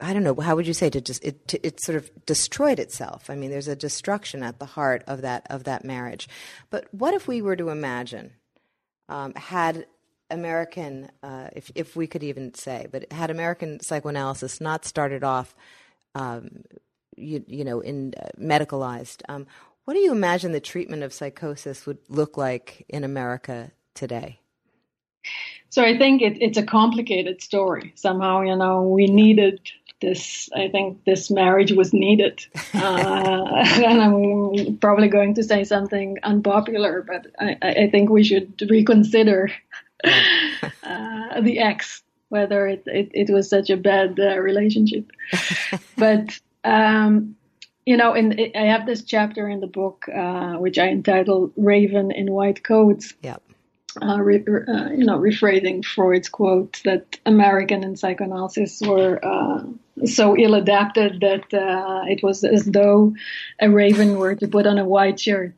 I 0.00 0.12
don't 0.12 0.24
know 0.24 0.34
how 0.34 0.56
would 0.56 0.66
you 0.66 0.74
say 0.74 0.90
to 0.90 1.00
just 1.00 1.24
it 1.24 1.54
it 1.62 1.80
sort 1.80 1.96
of 1.96 2.10
destroyed 2.26 2.78
itself. 2.78 3.30
I 3.30 3.34
mean, 3.34 3.50
there's 3.50 3.68
a 3.68 3.76
destruction 3.76 4.42
at 4.42 4.58
the 4.58 4.66
heart 4.66 5.04
of 5.06 5.22
that 5.22 5.46
of 5.50 5.64
that 5.64 5.84
marriage. 5.84 6.28
But 6.70 6.92
what 6.92 7.14
if 7.14 7.28
we 7.28 7.42
were 7.42 7.56
to 7.56 7.68
imagine 7.68 8.32
um, 9.08 9.34
had 9.34 9.86
American, 10.30 11.10
uh, 11.22 11.48
if 11.52 11.70
if 11.74 11.94
we 11.94 12.06
could 12.06 12.24
even 12.24 12.54
say, 12.54 12.88
but 12.90 13.12
had 13.12 13.30
American 13.30 13.80
psychoanalysis 13.80 14.60
not 14.60 14.84
started 14.84 15.22
off, 15.22 15.54
um, 16.14 16.64
you, 17.16 17.44
you 17.46 17.64
know, 17.64 17.80
in 17.80 18.14
uh, 18.16 18.28
medicalized, 18.40 19.22
um, 19.28 19.46
what 19.84 19.94
do 19.94 20.00
you 20.00 20.12
imagine 20.12 20.52
the 20.52 20.60
treatment 20.60 21.02
of 21.02 21.12
psychosis 21.12 21.86
would 21.86 21.98
look 22.08 22.36
like 22.36 22.84
in 22.88 23.04
America 23.04 23.72
today? 23.94 24.40
So 25.70 25.82
I 25.82 25.96
think 25.96 26.22
it, 26.22 26.40
it's 26.40 26.58
a 26.58 26.62
complicated 26.62 27.40
story. 27.42 27.92
Somehow, 27.96 28.42
you 28.42 28.54
know, 28.54 28.82
we 28.82 29.06
needed 29.06 29.60
this. 30.00 30.50
I 30.54 30.68
think 30.68 31.04
this 31.04 31.30
marriage 31.30 31.72
was 31.72 31.92
needed, 31.92 32.44
uh, 32.74 33.64
and 33.82 34.02
I'm 34.02 34.76
probably 34.78 35.08
going 35.08 35.34
to 35.34 35.42
say 35.42 35.64
something 35.64 36.18
unpopular, 36.22 37.02
but 37.02 37.26
I, 37.40 37.56
I 37.62 37.90
think 37.90 38.10
we 38.10 38.24
should 38.24 38.52
reconsider 38.68 39.50
uh, 40.04 41.40
the 41.40 41.58
ex, 41.58 42.02
whether 42.28 42.66
it, 42.66 42.82
it, 42.86 43.10
it, 43.14 43.32
was 43.32 43.48
such 43.48 43.70
a 43.70 43.76
bad 43.76 44.18
uh, 44.20 44.38
relationship. 44.38 45.10
but 45.96 46.38
um, 46.64 47.36
you 47.86 47.96
know, 47.96 48.14
in 48.14 48.52
I 48.54 48.66
have 48.66 48.86
this 48.86 49.02
chapter 49.02 49.48
in 49.48 49.60
the 49.60 49.66
book 49.66 50.06
uh, 50.08 50.54
which 50.54 50.78
I 50.78 50.88
entitled 50.88 51.52
"Raven 51.56 52.10
in 52.10 52.30
White 52.30 52.62
Coats." 52.62 53.14
Yeah. 53.22 53.36
Uh, 54.00 54.18
re, 54.20 54.36
uh, 54.36 54.88
you 54.90 55.04
know, 55.04 55.18
rephrasing 55.18 55.84
Freud's 55.84 56.28
quote 56.28 56.80
that 56.84 57.18
American 57.26 57.84
and 57.84 57.98
psychoanalysis 57.98 58.80
were 58.80 59.22
uh, 59.22 59.64
so 60.06 60.34
ill 60.34 60.54
adapted 60.54 61.20
that 61.20 61.52
uh, 61.52 62.02
it 62.06 62.22
was 62.22 62.42
as 62.42 62.64
though 62.64 63.14
a 63.60 63.68
raven 63.68 64.16
were 64.16 64.34
to 64.34 64.48
put 64.48 64.66
on 64.66 64.78
a 64.78 64.84
white 64.84 65.20
shirt. 65.20 65.52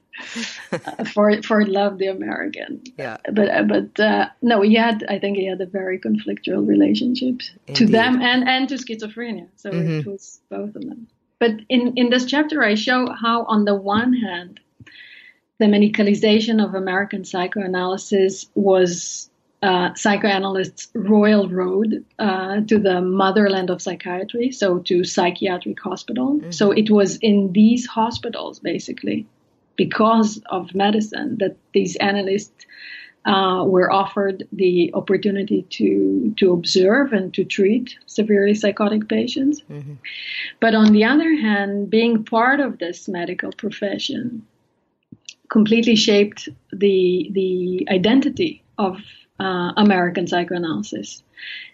Uh, 0.71 1.05
for 1.05 1.43
for 1.43 1.67
love 1.67 1.99
the 1.99 2.07
American. 2.07 2.81
Yeah. 2.97 3.17
But 3.33 3.69
but 3.69 4.33
no, 4.43 4.63
he 4.63 4.75
had 4.75 5.05
I 5.09 5.19
think 5.19 5.37
he 5.37 5.47
had 5.47 5.61
a 5.61 5.67
very 5.67 5.99
conflictual 5.99 6.67
relationship 6.67 7.41
Indeed. 7.67 7.77
to 7.77 7.87
them 7.87 8.23
and 8.23 8.49
and 8.49 8.69
to 8.69 8.77
schizophrenia. 8.77 9.49
So 9.57 9.71
mm-hmm. 9.71 10.01
it 10.01 10.07
was 10.07 10.41
both 10.49 10.75
of 10.77 10.83
them. 10.83 11.09
But 11.41 11.53
in, 11.69 11.95
in 11.97 12.11
this 12.11 12.27
chapter, 12.27 12.63
I 12.63 12.75
show 12.75 13.11
how, 13.11 13.45
on 13.45 13.65
the 13.65 13.75
one 13.75 14.13
hand, 14.13 14.61
the 15.59 15.67
medicalization 15.67 16.65
of 16.65 16.75
American 16.75 17.25
psychoanalysis 17.25 18.47
was 18.55 19.31
uh, 19.63 19.95
psychoanalysts' 19.95 20.89
royal 20.95 21.49
road 21.49 22.05
uh, 22.19 22.61
to 22.63 22.79
the 22.79 23.01
motherland 23.01 23.71
of 23.71 23.81
psychiatry, 23.81 24.53
so 24.53 24.79
to 24.81 25.05
psychiatric 25.05 25.81
hospital. 25.81 26.35
Mm-hmm. 26.35 26.51
So 26.51 26.71
it 26.71 26.91
was 26.91 27.17
in 27.17 27.53
these 27.53 27.87
hospitals, 27.87 28.59
basically, 28.59 29.27
because 29.77 30.43
of 30.51 30.75
medicine, 30.75 31.39
that 31.39 31.57
these 31.73 31.97
analysts 31.97 32.67
uh, 33.25 33.65
were 33.67 33.91
offered 33.91 34.47
the 34.53 34.91
opportunity 34.95 35.63
to 35.71 36.35
to 36.37 36.53
observe 36.53 37.13
and 37.13 37.33
to 37.35 37.45
treat 37.45 37.97
severely 38.07 38.55
psychotic 38.55 39.09
patients. 39.09 39.63
Mm-hmm. 39.71 39.95
But 40.61 40.75
on 40.75 40.93
the 40.93 41.05
other 41.05 41.35
hand, 41.35 41.91
being 41.91 42.25
part 42.25 42.61
of 42.61 42.79
this 42.79 43.09
medical 43.09 43.53
profession 43.53 44.47
completely 45.49 45.97
shaped 45.97 46.49
the 46.73 47.31
the 47.33 47.89
identity 47.91 48.63
of 48.79 48.99
uh, 49.41 49.73
American 49.77 50.27
psychoanalysis. 50.27 51.23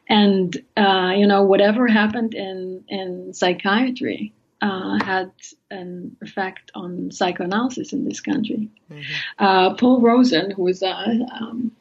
And 0.09 0.57
uh, 0.77 1.13
you 1.17 1.27
know, 1.27 1.43
whatever 1.43 1.89
happened 1.89 2.35
in 2.35 2.85
in 2.89 3.35
psychiatry 3.35 4.33
uh, 4.61 5.03
had 5.03 5.33
an 5.71 6.17
effect 6.21 6.71
on 6.75 7.11
psychoanalysis 7.11 7.93
in 7.93 8.05
this 8.05 8.21
country. 8.21 8.69
Mm-hmm. 8.91 9.03
Uh, 9.39 9.75
Paul 9.75 10.01
Roazen, 10.01 10.53
who 10.53 10.65
was, 10.65 10.83
uh, 10.83 11.15
um, 11.41 11.73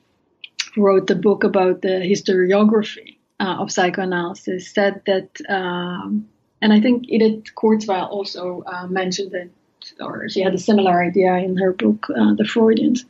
wrote 0.77 1.07
the 1.07 1.15
book 1.15 1.43
about 1.43 1.82
the 1.82 1.99
historiography 1.99 3.17
uh, 3.39 3.57
of 3.59 3.71
psychoanalysis, 3.71 4.69
said 4.69 5.01
that, 5.05 5.30
um, 5.49 6.30
and 6.61 6.73
I 6.73 6.80
think 6.82 7.05
Edith 7.09 7.55
Kurzweil 7.55 8.09
also 8.09 8.63
uh, 8.65 8.88
mentioned 8.88 9.34
it 9.34 9.51
or 9.99 10.29
she 10.29 10.41
had 10.41 10.53
a 10.53 10.59
similar 10.59 11.01
idea 11.03 11.33
in 11.35 11.57
her 11.57 11.73
book, 11.73 12.07
uh, 12.09 12.33
The 12.35 12.45
Freudians, 12.45 13.05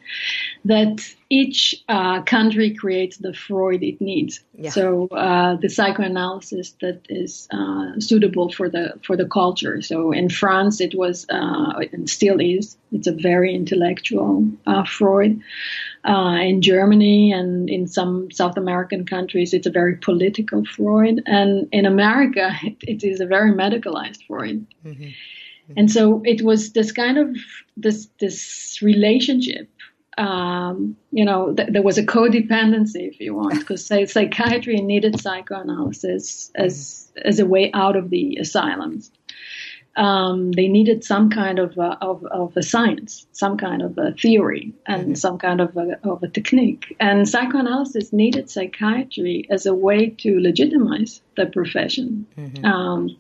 that 0.65 1.01
each 1.30 1.75
uh, 1.88 2.23
country 2.23 2.73
creates 2.73 3.17
the 3.17 3.34
Freud 3.34 3.84
it 3.84 4.01
needs. 4.01 4.39
Yeah. 4.57 4.71
So 4.71 5.07
uh, 5.07 5.55
the 5.57 5.69
psychoanalysis 5.69 6.71
that 6.82 7.01
is 7.07 7.47
uh, 7.51 7.99
suitable 7.99 8.49
for 8.51 8.69
the 8.69 8.99
for 9.03 9.15
the 9.15 9.27
culture. 9.27 9.82
So 9.82 10.11
in 10.11 10.30
France, 10.30 10.82
it 10.82 10.95
was 10.95 11.27
uh, 11.30 11.80
and 11.93 12.09
still 12.09 12.39
is. 12.39 12.77
It's 12.91 13.07
a 13.07 13.11
very 13.11 13.53
intellectual 13.53 14.47
uh, 14.65 14.84
Freud. 14.86 15.39
in 16.05 16.61
Germany 16.61 17.32
and 17.32 17.69
in 17.69 17.86
some 17.88 18.32
South 18.32 18.57
American 18.57 19.05
countries, 19.05 19.53
it's 19.53 19.67
a 19.67 19.71
very 19.71 19.95
political 19.97 20.65
Freud, 20.65 21.21
and 21.27 21.67
in 21.71 21.86
America, 21.86 22.51
it, 22.63 22.77
it 22.82 23.03
is 23.03 23.19
a 23.19 23.27
very 23.27 23.51
medicalized 23.51 24.25
Freud. 24.25 24.65
Mm-hmm. 24.84 25.09
And 25.78 25.91
so 25.91 26.22
it 26.26 26.41
was 26.41 26.74
this 26.74 26.91
kind 26.91 27.17
of 27.17 27.36
this 27.78 28.07
this 28.20 28.80
relationship. 28.82 29.70
Um, 30.17 30.97
you 31.11 31.24
know, 31.24 31.53
th- 31.53 31.70
there 31.72 31.82
was 31.82 31.97
a 31.97 32.05
codependency, 32.05 33.07
if 33.07 33.20
you 33.22 33.36
want, 33.36 33.59
because 33.59 33.86
psychiatry 33.86 34.82
needed 34.82 35.20
psychoanalysis 35.22 36.51
as 36.55 37.11
as 37.24 37.39
a 37.39 37.45
way 37.45 37.72
out 37.74 37.95
of 37.95 38.09
the 38.09 38.38
asylums. 38.41 39.11
Um, 39.95 40.53
they 40.53 40.67
needed 40.67 41.03
some 41.03 41.30
kind 41.30 41.59
of 41.59 41.78
a, 41.78 41.97
of, 42.01 42.24
of 42.26 42.55
a 42.55 42.63
science, 42.63 43.28
some 43.34 43.57
kind 43.57 43.82
of 43.82 43.97
a 43.97 44.13
theory, 44.13 44.74
and 44.86 45.03
mm-hmm. 45.03 45.13
some 45.15 45.38
kind 45.38 45.59
of 45.59 45.76
a, 45.76 45.99
of 46.03 46.24
a 46.24 46.30
technique. 46.30 46.95
And 47.01 47.28
psychoanalysis 47.28 48.13
needed 48.13 48.49
psychiatry 48.49 49.45
as 49.49 49.65
a 49.65 49.74
way 49.74 50.09
to 50.09 50.39
legitimize 50.39 51.22
the 51.36 51.47
profession. 51.47 52.28
Mm-hmm. 52.38 52.63
Um, 52.63 53.17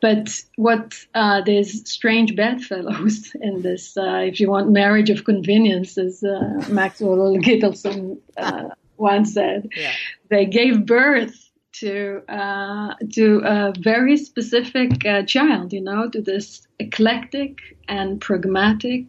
but 0.00 0.42
what 0.56 0.94
uh, 1.14 1.40
there's 1.44 1.88
strange 1.88 2.36
bedfellows 2.36 3.34
in 3.40 3.62
this, 3.62 3.96
uh, 3.96 4.22
if 4.26 4.40
you 4.40 4.50
want, 4.50 4.70
marriage 4.70 5.10
of 5.10 5.24
convenience, 5.24 5.96
as 5.98 6.22
uh, 6.22 6.64
Maxwell 6.68 7.36
Gitelson 7.38 8.18
uh, 8.36 8.68
once 8.96 9.34
said. 9.34 9.68
Yeah. 9.74 9.92
They 10.28 10.46
gave 10.46 10.86
birth 10.86 11.50
to 11.80 12.22
uh, 12.28 12.94
to 13.14 13.40
a 13.44 13.72
very 13.78 14.16
specific 14.16 15.04
uh, 15.04 15.22
child, 15.22 15.72
you 15.72 15.80
know, 15.80 16.08
to 16.08 16.20
this 16.20 16.66
eclectic 16.78 17.58
and 17.88 18.20
pragmatic, 18.20 19.08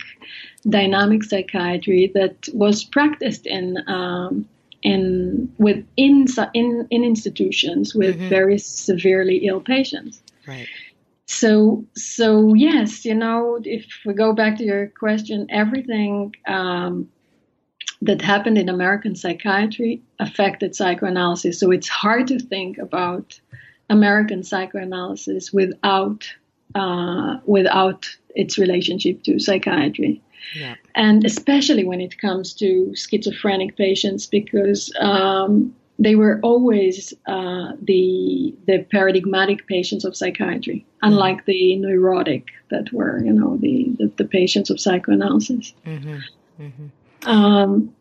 dynamic 0.67 1.23
psychiatry 1.23 2.11
that 2.13 2.47
was 2.53 2.83
practiced 2.83 3.45
in. 3.45 3.77
Um, 3.87 4.47
in 4.83 5.51
within 5.57 6.27
in 6.53 6.87
in 6.91 7.03
institutions 7.03 7.95
with 7.95 8.15
mm-hmm. 8.15 8.29
very 8.29 8.59
severely 8.59 9.37
ill 9.47 9.59
patients. 9.59 10.21
Right. 10.47 10.67
So, 11.25 11.85
so 11.95 12.53
yes, 12.53 13.03
you 13.03 13.13
know, 13.13 13.59
if 13.61 13.85
we 14.05 14.13
go 14.13 14.33
back 14.33 14.57
to 14.57 14.63
your 14.63 14.87
question, 14.87 15.47
everything 15.49 16.33
um, 16.47 17.09
that 18.01 18.21
happened 18.21 18.57
in 18.57 18.69
American 18.69 19.15
psychiatry 19.15 20.01
affected 20.19 20.75
psychoanalysis. 20.75 21.59
So 21.59 21.71
it's 21.71 21.89
hard 21.89 22.27
to 22.27 22.39
think 22.39 22.77
about 22.77 23.39
American 23.89 24.43
psychoanalysis 24.43 25.51
without 25.51 26.29
uh, 26.75 27.37
without 27.45 28.07
its 28.35 28.57
relationship 28.57 29.23
to 29.23 29.39
psychiatry. 29.39 30.21
Yeah. 30.55 30.75
And 30.95 31.25
especially 31.25 31.83
when 31.83 31.99
it 31.99 32.19
comes 32.19 32.53
to 32.55 32.93
schizophrenic 32.95 33.75
patients, 33.75 34.27
because 34.27 34.93
um, 34.99 35.75
they 35.99 36.15
were 36.15 36.39
always 36.43 37.13
uh, 37.25 37.71
the 37.81 38.55
the 38.65 38.85
paradigmatic 38.91 39.67
patients 39.67 40.05
of 40.05 40.15
psychiatry, 40.15 40.85
unlike 41.01 41.37
mm-hmm. 41.37 41.51
the 41.51 41.75
neurotic 41.77 42.47
that 42.69 42.91
were, 42.93 43.23
you 43.23 43.33
know, 43.33 43.57
the 43.57 43.87
the, 43.97 44.11
the 44.17 44.25
patients 44.25 44.69
of 44.69 44.79
psychoanalysis. 44.79 45.73
Mm-hmm. 45.85 46.17
Mm-hmm. 46.61 47.29
Um, 47.29 47.95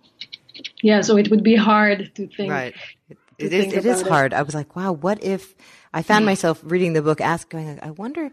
yeah, 0.83 1.01
so 1.01 1.17
it 1.17 1.31
would 1.31 1.43
be 1.43 1.57
hard 1.57 2.11
to 2.17 2.27
think. 2.27 2.51
Right. 2.51 2.75
It, 3.09 3.19
it 3.39 3.53
is. 3.53 3.73
It 3.73 3.87
is 3.87 4.03
hard. 4.03 4.33
It. 4.33 4.37
I 4.37 4.43
was 4.43 4.55
like, 4.55 4.77
wow, 4.77 4.93
what 4.93 5.23
if 5.23 5.55
I 5.93 6.03
found 6.03 6.25
myself 6.27 6.61
reading 6.65 6.93
the 6.93 7.03
book, 7.03 7.21
asking, 7.21 7.81
I 7.83 7.91
wonder 7.91 8.31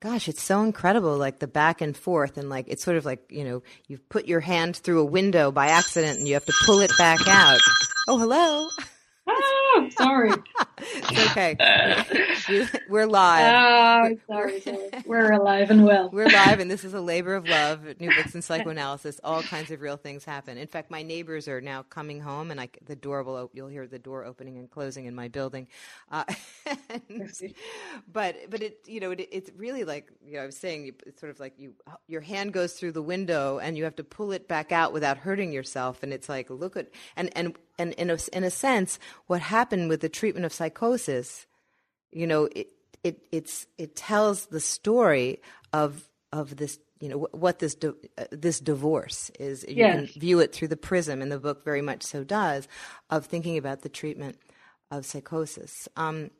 gosh, 0.00 0.28
it's 0.28 0.42
so 0.42 0.62
incredible, 0.62 1.16
like 1.16 1.40
the 1.40 1.48
back 1.48 1.80
and 1.80 1.96
forth, 1.96 2.38
and 2.38 2.48
like 2.48 2.66
it's 2.68 2.84
sort 2.84 2.96
of 2.96 3.04
like 3.04 3.24
you 3.30 3.44
know, 3.44 3.62
you've 3.86 4.08
put 4.08 4.26
your 4.26 4.40
hand 4.40 4.76
through 4.76 5.00
a 5.00 5.04
window 5.04 5.50
by 5.50 5.68
accident, 5.68 6.18
and 6.18 6.28
you 6.28 6.34
have 6.34 6.44
to 6.44 6.54
pull 6.64 6.80
it 6.80 6.92
back 6.98 7.20
out. 7.26 7.60
Oh, 8.06 8.18
hello. 8.18 8.68
Oh, 9.70 9.88
sorry. 9.96 10.30
it's 10.78 11.30
okay. 11.30 11.56
We're 12.88 13.06
live. 13.06 13.54
Oh, 13.54 14.16
sorry, 14.26 14.60
sorry. 14.62 14.88
We're 15.04 15.32
alive 15.32 15.70
and 15.70 15.84
well. 15.84 16.08
We're 16.10 16.28
live, 16.28 16.58
and 16.60 16.70
this 16.70 16.84
is 16.84 16.94
a 16.94 17.00
labor 17.00 17.34
of 17.34 17.46
love. 17.46 17.84
New 18.00 18.08
books 18.14 18.34
and 18.34 18.42
psychoanalysis. 18.42 19.20
All 19.22 19.42
kinds 19.42 19.70
of 19.70 19.82
real 19.82 19.98
things 19.98 20.24
happen. 20.24 20.56
In 20.56 20.66
fact, 20.68 20.90
my 20.90 21.02
neighbors 21.02 21.48
are 21.48 21.60
now 21.60 21.82
coming 21.82 22.20
home, 22.20 22.50
and 22.50 22.58
I, 22.60 22.70
the 22.86 22.96
door 22.96 23.22
will. 23.22 23.36
Op- 23.36 23.50
you'll 23.52 23.68
hear 23.68 23.86
the 23.86 23.98
door 23.98 24.24
opening 24.24 24.56
and 24.56 24.70
closing 24.70 25.04
in 25.04 25.14
my 25.14 25.28
building. 25.28 25.68
Uh, 26.10 26.24
and, 26.90 27.30
but 28.10 28.36
but 28.48 28.62
it 28.62 28.78
you 28.86 29.00
know 29.00 29.10
it, 29.10 29.28
it's 29.30 29.50
really 29.56 29.84
like 29.84 30.10
you 30.24 30.34
know 30.34 30.42
I 30.42 30.46
was 30.46 30.56
saying 30.56 30.94
it's 31.06 31.20
sort 31.20 31.30
of 31.30 31.40
like 31.40 31.54
you 31.58 31.74
your 32.06 32.22
hand 32.22 32.54
goes 32.54 32.72
through 32.72 32.92
the 32.92 33.02
window 33.02 33.58
and 33.58 33.76
you 33.76 33.84
have 33.84 33.96
to 33.96 34.04
pull 34.04 34.32
it 34.32 34.48
back 34.48 34.72
out 34.72 34.94
without 34.94 35.18
hurting 35.18 35.52
yourself, 35.52 36.02
and 36.02 36.12
it's 36.12 36.28
like 36.28 36.48
look 36.48 36.76
at 36.76 36.88
and 37.16 37.30
and 37.36 37.58
and 37.78 37.92
in 37.94 38.10
a, 38.10 38.18
in 38.32 38.44
a 38.44 38.50
sense, 38.50 38.98
what 39.26 39.40
happened 39.58 39.88
with 39.88 40.00
the 40.00 40.08
treatment 40.08 40.46
of 40.46 40.52
psychosis, 40.52 41.46
you 42.12 42.26
know, 42.26 42.48
it, 42.54 42.68
it, 43.02 43.26
it's, 43.32 43.66
it 43.76 43.96
tells 43.96 44.46
the 44.46 44.60
story 44.60 45.40
of, 45.72 46.08
of 46.32 46.56
this, 46.56 46.78
you 47.00 47.08
know, 47.08 47.28
what 47.32 47.58
this, 47.58 47.74
di- 47.74 47.88
uh, 48.16 48.24
this 48.30 48.60
divorce 48.60 49.30
is. 49.38 49.64
You 49.68 49.76
yes. 49.76 49.94
can 50.12 50.20
view 50.20 50.38
it 50.38 50.54
through 50.54 50.68
the 50.68 50.76
prism, 50.76 51.22
and 51.22 51.30
the 51.30 51.40
book 51.40 51.64
very 51.64 51.82
much 51.82 52.02
so 52.04 52.22
does, 52.22 52.68
of 53.10 53.26
thinking 53.26 53.58
about 53.58 53.82
the 53.82 53.88
treatment 53.88 54.36
of 54.90 55.04
psychosis. 55.04 55.88
Um, 55.96 56.30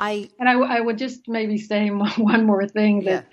I 0.00 0.30
and 0.38 0.48
I, 0.48 0.54
I 0.54 0.80
would 0.80 0.96
just 0.96 1.28
maybe 1.28 1.58
say 1.58 1.88
one 2.16 2.46
more 2.46 2.66
thing 2.66 3.04
that 3.04 3.26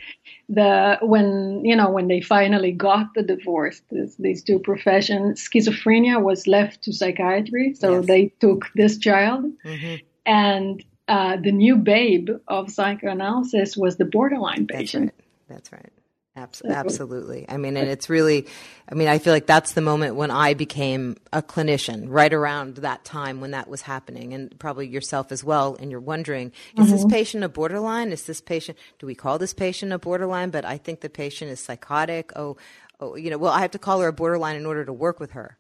yeah. 0.50 0.98
the 1.00 1.06
when 1.06 1.64
you 1.64 1.76
know 1.76 1.90
when 1.90 2.08
they 2.08 2.22
finally 2.22 2.74
got 2.74 3.14
the 3.16 3.24
divorce, 3.24 3.82
this, 3.90 4.16
these 4.18 4.44
two 4.44 4.60
professions, 4.60 5.48
schizophrenia 5.48 6.22
was 6.22 6.46
left 6.46 6.84
to 6.84 6.94
psychiatry, 6.94 7.74
so 7.74 7.98
yes. 7.98 8.06
they 8.06 8.34
took 8.42 8.66
this 8.76 8.98
child, 8.98 9.46
mm-hmm. 9.66 9.96
and 10.26 10.84
uh, 11.08 11.38
the 11.38 11.54
new 11.54 11.78
babe 11.78 12.30
of 12.50 12.70
psychoanalysis 12.70 13.78
was 13.78 13.96
the 13.96 14.06
borderline 14.06 14.68
patient. 14.68 15.14
That's 15.48 15.72
right. 15.72 15.82
That's 15.82 15.86
right. 15.86 15.97
Absolutely. 16.38 17.46
I 17.50 17.58
mean, 17.58 17.78
and 17.78 17.90
it's 17.90 18.10
really, 18.10 18.48
I 18.90 18.96
mean, 18.96 19.08
I 19.08 19.18
feel 19.18 19.34
like 19.34 19.48
that's 19.48 19.74
the 19.74 19.82
moment 19.82 20.16
when 20.16 20.30
I 20.30 20.54
became 20.54 21.18
a 21.34 21.42
clinician, 21.42 22.06
right 22.08 22.32
around 22.32 22.76
that 22.78 23.04
time 23.04 23.42
when 23.42 23.52
that 23.52 23.68
was 23.68 23.82
happening, 23.82 24.34
and 24.34 24.58
probably 24.60 24.88
yourself 24.88 25.32
as 25.32 25.44
well. 25.44 25.76
And 25.80 25.90
you're 25.90 26.00
wondering, 26.00 26.52
is 26.78 26.86
mm-hmm. 26.86 26.92
this 26.92 27.06
patient 27.06 27.44
a 27.44 27.50
borderline? 27.50 28.12
Is 28.12 28.26
this 28.26 28.40
patient, 28.40 28.78
do 29.00 29.08
we 29.08 29.16
call 29.16 29.40
this 29.40 29.54
patient 29.54 29.92
a 29.92 30.00
borderline? 30.00 30.52
But 30.52 30.64
I 30.64 30.78
think 30.78 31.02
the 31.02 31.10
patient 31.10 31.52
is 31.52 31.60
psychotic. 31.60 32.32
Oh, 32.36 32.58
oh 33.00 33.16
you 33.16 33.30
know, 33.30 33.38
well, 33.38 33.52
I 33.52 33.62
have 33.62 33.72
to 33.72 33.80
call 33.80 34.02
her 34.02 34.08
a 34.08 34.14
borderline 34.14 34.56
in 34.56 34.66
order 34.66 34.86
to 34.86 34.94
work 34.94 35.20
with 35.20 35.32
her. 35.32 35.58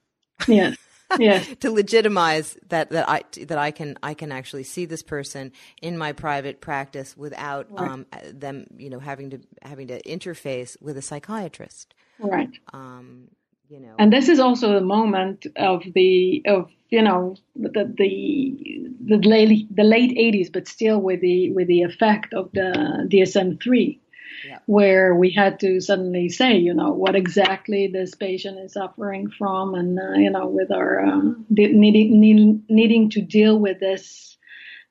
Yeah. 0.48 0.74
Yeah. 1.20 1.40
to 1.60 1.72
legitimize 1.72 2.58
that 2.70 2.90
that 2.92 3.08
I 3.10 3.24
that 3.46 3.58
I 3.58 3.72
can 3.72 3.98
I 4.04 4.14
can 4.14 4.32
actually 4.32 4.64
see 4.64 4.86
this 4.86 5.04
person 5.04 5.52
in 5.82 5.98
my 5.98 6.14
private 6.14 6.62
practice 6.62 7.16
without 7.16 7.68
right. 7.72 7.90
um, 7.90 8.06
them 8.32 8.68
you 8.78 8.90
know 8.90 9.00
having 9.00 9.32
to 9.32 9.40
having 9.62 9.88
to 9.88 10.02
interface 10.04 10.82
with 10.82 10.98
a 10.98 11.02
psychiatrist. 11.02 11.94
Right. 12.20 12.50
Um, 12.74 13.30
you 13.70 13.80
know. 13.80 13.96
And 14.00 14.12
this 14.12 14.30
is 14.30 14.40
also 14.40 14.74
the 14.74 14.82
moment 14.82 15.46
of 15.56 15.84
the 15.94 16.44
of 16.48 16.70
you 16.90 17.02
know 17.02 17.36
the 17.56 17.94
the 17.98 18.90
the 19.06 19.18
late 19.18 19.76
the 19.76 19.84
late 19.84 20.18
80s, 20.18 20.52
but 20.52 20.68
still 20.68 21.00
with 21.00 21.22
the 21.22 21.52
with 21.52 21.68
the 21.68 21.84
effect 21.84 22.34
of 22.34 22.52
the 22.54 23.08
DSM 23.12 23.62
three 23.62 24.00
yeah. 24.46 24.60
where 24.66 25.16
we 25.16 25.32
had 25.32 25.60
to 25.60 25.80
suddenly 25.82 26.30
say, 26.30 26.58
you 26.58 26.74
know, 26.74 26.92
what 26.92 27.16
exactly 27.16 27.88
this 27.88 28.16
patient 28.16 28.60
is 28.60 28.74
suffering 28.74 29.30
from, 29.30 29.76
and 29.76 30.00
uh, 30.00 30.14
you 30.14 30.30
know, 30.30 30.48
with 30.48 30.72
our 30.72 31.06
uh, 31.06 31.22
needing 31.50 32.20
need, 32.20 32.70
needing 32.70 33.10
to 33.12 33.22
deal 33.22 33.60
with 33.60 33.80
this, 33.80 34.38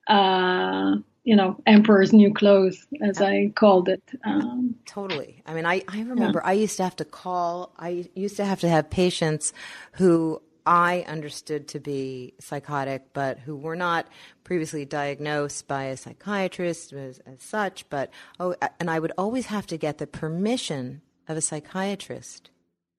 uh, 0.09 0.97
you 1.25 1.37
know, 1.37 1.61
emperor's 1.67 2.13
new 2.13 2.33
clothes, 2.33 2.87
as 3.03 3.21
I 3.21 3.53
called 3.55 3.89
it. 3.89 4.03
Um, 4.25 4.77
totally. 4.87 5.43
I 5.47 5.55
mean, 5.55 5.67
I 5.67 5.83
I 5.89 6.01
remember 6.03 6.41
yeah. 6.45 6.51
I 6.51 6.53
used 6.53 6.77
to 6.79 6.85
have 6.85 6.97
to 6.97 7.05
call. 7.05 7.73
I 7.79 8.09
used 8.15 8.37
to 8.37 8.45
have 8.45 8.61
to 8.61 8.69
have 8.69 8.91
patients 8.91 9.53
who 9.93 10.41
I 10.67 11.05
understood 11.07 11.69
to 11.69 11.81
be 11.81 12.35
psychotic, 12.41 13.13
but 13.13 13.39
who 13.39 13.57
were 13.57 13.77
not 13.77 14.09
previously 14.43 14.85
diagnosed 14.85 15.69
by 15.69 15.85
a 15.85 15.97
psychiatrist 15.97 16.93
as, 16.93 17.21
as 17.21 17.41
such. 17.41 17.89
But 17.89 18.11
oh, 18.41 18.57
and 18.81 18.91
I 18.91 18.99
would 18.99 19.13
always 19.17 19.47
have 19.47 19.67
to 19.69 19.77
get 19.77 19.99
the 19.99 20.07
permission 20.07 21.03
of 21.29 21.37
a 21.37 21.41
psychiatrist 21.41 22.51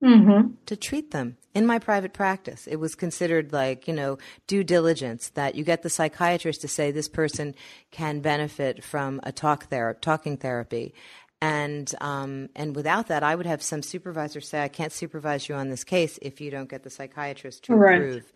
mm-hmm. 0.04 0.54
to 0.66 0.76
treat 0.76 1.12
them 1.12 1.38
in 1.54 1.66
my 1.66 1.80
private 1.80 2.14
practice. 2.14 2.68
It 2.68 2.78
was 2.78 2.96
considered 2.96 3.52
like, 3.52 3.88
you 3.88 3.94
know, 3.94 4.18
due 4.48 4.64
diligence 4.64 5.30
that 5.30 5.56
you 5.56 5.64
get 5.64 5.84
the 5.84 5.90
psychiatrist 5.90 6.62
to 6.62 6.68
say 6.68 6.92
this 6.92 7.10
person 7.10 7.56
can 7.92 8.22
benefit 8.22 8.84
from 8.84 9.20
a 9.24 9.32
talk 9.32 9.66
ther- 9.66 9.98
talking 10.00 10.38
therapy. 10.38 10.94
And 11.42 11.94
um, 12.02 12.50
and 12.56 12.76
without 12.76 13.08
that, 13.08 13.22
I 13.22 13.36
would 13.36 13.46
have 13.46 13.62
some 13.62 13.84
supervisor 13.84 14.42
say, 14.42 14.64
"I 14.64 14.70
can't 14.70 14.92
supervise 14.92 15.48
you 15.48 15.56
on 15.56 15.70
this 15.70 15.84
case 15.84 16.18
if 16.22 16.42
you 16.42 16.50
don't 16.50 16.68
get 16.68 16.84
the 16.84 16.90
psychiatrist 16.90 17.66
to 17.66 17.76
right. 17.76 17.96
approve." 17.96 18.34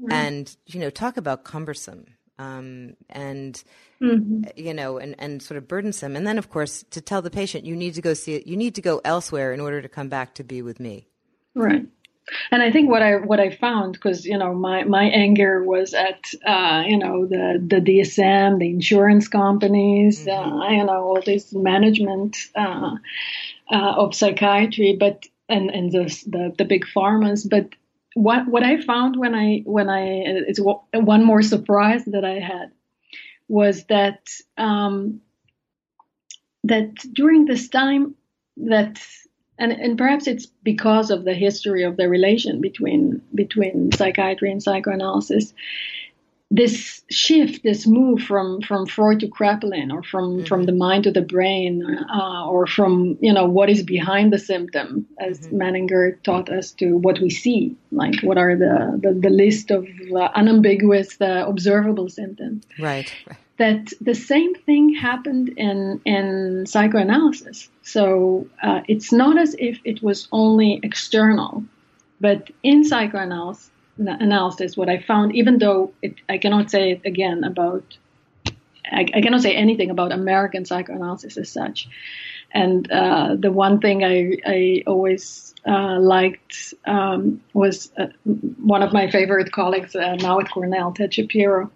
Right. 0.00 0.12
And 0.12 0.56
you 0.66 0.78
know, 0.78 0.90
talk 0.90 1.16
about 1.16 1.42
cumbersome 1.42 2.06
um, 2.38 2.96
and 3.08 3.62
mm-hmm. 4.00 4.44
you 4.56 4.74
know, 4.74 4.98
and, 4.98 5.14
and 5.18 5.42
sort 5.42 5.58
of 5.58 5.68
burdensome. 5.68 6.16
And 6.16 6.26
then, 6.26 6.38
of 6.38 6.50
course, 6.50 6.84
to 6.90 7.00
tell 7.00 7.22
the 7.22 7.30
patient, 7.30 7.64
you 7.64 7.76
need 7.76 7.94
to 7.94 8.02
go 8.02 8.14
see 8.14 8.34
it. 8.34 8.46
You 8.46 8.56
need 8.56 8.74
to 8.74 8.82
go 8.82 9.00
elsewhere 9.04 9.52
in 9.52 9.60
order 9.60 9.80
to 9.80 9.88
come 9.88 10.08
back 10.08 10.34
to 10.34 10.44
be 10.44 10.62
with 10.62 10.80
me. 10.80 11.08
Right. 11.54 11.86
And 12.50 12.60
I 12.62 12.72
think 12.72 12.90
what 12.90 13.02
I 13.02 13.16
what 13.16 13.38
I 13.38 13.50
found 13.50 13.92
because 13.92 14.24
you 14.24 14.36
know 14.36 14.52
my 14.52 14.82
my 14.84 15.04
anger 15.04 15.62
was 15.62 15.94
at 15.94 16.24
uh, 16.44 16.82
you 16.86 16.98
know 16.98 17.26
the 17.26 17.62
the 17.64 17.80
DSM, 17.80 18.58
the 18.58 18.70
insurance 18.70 19.28
companies, 19.28 20.26
mm-hmm. 20.26 20.60
uh, 20.60 20.70
you 20.70 20.84
know 20.84 21.04
all 21.04 21.22
this 21.24 21.52
management 21.52 22.36
uh, 22.56 22.96
uh, 23.70 23.94
of 23.96 24.14
psychiatry, 24.14 24.96
but 24.98 25.24
and 25.48 25.70
and 25.70 25.92
the, 25.92 26.04
the 26.26 26.54
the 26.58 26.64
big 26.64 26.84
pharmas. 26.94 27.48
But 27.48 27.70
what 28.14 28.48
what 28.48 28.64
I 28.64 28.80
found 28.80 29.16
when 29.16 29.34
I 29.34 29.62
when 29.64 29.88
I 29.88 30.02
it's 30.48 30.60
one 30.60 31.24
more 31.24 31.42
surprise 31.42 32.04
that 32.06 32.24
I 32.24 32.40
had 32.40 32.72
was 33.46 33.84
that 33.84 34.28
um, 34.56 35.20
that 36.64 36.94
during 37.12 37.44
this 37.44 37.68
time 37.68 38.16
that 38.56 39.00
and, 39.58 39.72
and 39.72 39.98
perhaps 39.98 40.26
it's 40.26 40.46
because 40.46 41.10
of 41.10 41.24
the 41.24 41.34
history 41.34 41.82
of 41.82 41.96
the 41.96 42.08
relation 42.08 42.60
between 42.60 43.22
between 43.34 43.92
psychiatry 43.92 44.50
and 44.50 44.62
psychoanalysis 44.62 45.52
this 46.50 47.02
shift, 47.10 47.64
this 47.64 47.86
move 47.86 48.22
from 48.22 48.62
from 48.62 48.86
Freud 48.86 49.20
to 49.20 49.26
Kraepelin, 49.26 49.92
or 49.92 50.02
from 50.02 50.38
mm-hmm. 50.38 50.44
from 50.44 50.64
the 50.64 50.72
mind 50.72 51.04
to 51.04 51.10
the 51.10 51.22
brain, 51.22 51.84
uh, 51.84 52.46
or 52.46 52.66
from 52.66 53.18
you 53.20 53.32
know 53.32 53.46
what 53.46 53.68
is 53.68 53.82
behind 53.82 54.32
the 54.32 54.38
symptom, 54.38 55.06
as 55.18 55.40
mm-hmm. 55.40 55.60
Menninger 55.60 56.22
taught 56.22 56.48
us 56.48 56.70
to 56.72 56.96
what 56.96 57.18
we 57.20 57.30
see, 57.30 57.74
like 57.90 58.20
what 58.22 58.38
are 58.38 58.54
the 58.56 58.98
the, 59.02 59.12
the 59.12 59.30
list 59.30 59.72
of 59.72 59.86
uh, 60.14 60.28
unambiguous, 60.34 61.20
uh, 61.20 61.44
observable 61.48 62.08
symptoms. 62.08 62.64
Right. 62.78 63.12
right 63.26 63.38
that 63.58 63.92
the 64.00 64.14
same 64.14 64.54
thing 64.54 64.94
happened 64.94 65.48
in 65.56 66.00
in 66.04 66.66
psychoanalysis. 66.66 67.68
So 67.82 68.46
uh, 68.62 68.82
it's 68.88 69.12
not 69.12 69.38
as 69.38 69.56
if 69.58 69.78
it 69.84 70.02
was 70.02 70.28
only 70.32 70.80
external, 70.82 71.64
but 72.20 72.50
in 72.62 72.84
psychoanalysis, 72.84 73.70
analysis, 73.98 74.76
what 74.76 74.88
I 74.88 75.00
found, 75.00 75.34
even 75.34 75.58
though 75.58 75.92
it, 76.02 76.14
I 76.28 76.38
cannot 76.38 76.70
say 76.70 76.92
it 76.92 77.02
again 77.04 77.44
about, 77.44 77.96
I, 78.90 79.06
I, 79.14 79.20
cannot 79.20 79.42
say 79.42 79.54
anything 79.54 79.90
about 79.90 80.12
American 80.12 80.64
psychoanalysis 80.64 81.36
as 81.36 81.50
such. 81.50 81.88
And 82.52 82.90
uh, 82.90 83.36
the 83.38 83.50
one 83.50 83.80
thing 83.80 84.04
I, 84.04 84.36
I 84.46 84.82
always 84.86 85.54
uh, 85.66 85.98
liked 85.98 86.74
um, 86.86 87.40
was 87.54 87.90
uh, 87.98 88.06
one 88.62 88.82
of 88.82 88.92
my 88.92 89.10
favorite 89.10 89.52
colleagues 89.52 89.96
uh, 89.96 90.16
now 90.16 90.38
at 90.40 90.50
Cornell, 90.50 90.92
Ted 90.92 91.12
Shapiro 91.12 91.70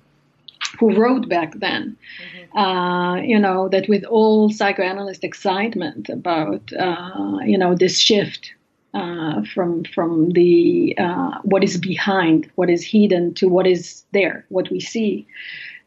who 0.79 0.95
wrote 0.95 1.29
back 1.29 1.55
then, 1.59 1.97
mm-hmm. 2.23 2.59
uh, 2.59 3.16
you 3.16 3.39
know, 3.39 3.68
that 3.68 3.89
with 3.89 4.05
all 4.05 4.51
psychoanalyst 4.51 5.25
excitement 5.25 6.09
about, 6.09 6.73
uh, 6.73 7.39
you 7.45 7.59
know, 7.59 7.75
this 7.75 7.99
shift 7.99 8.53
uh, 8.95 9.43
from 9.55 9.85
from 9.85 10.31
the 10.31 10.95
uh, 10.99 11.39
what 11.43 11.62
is 11.62 11.77
behind, 11.77 12.51
what 12.57 12.71
is 12.71 12.85
hidden, 12.85 13.35
to 13.35 13.49
what 13.49 13.66
is 13.66 14.05
there, 14.12 14.45
what 14.49 14.71
we 14.71 14.81
see, 14.81 15.27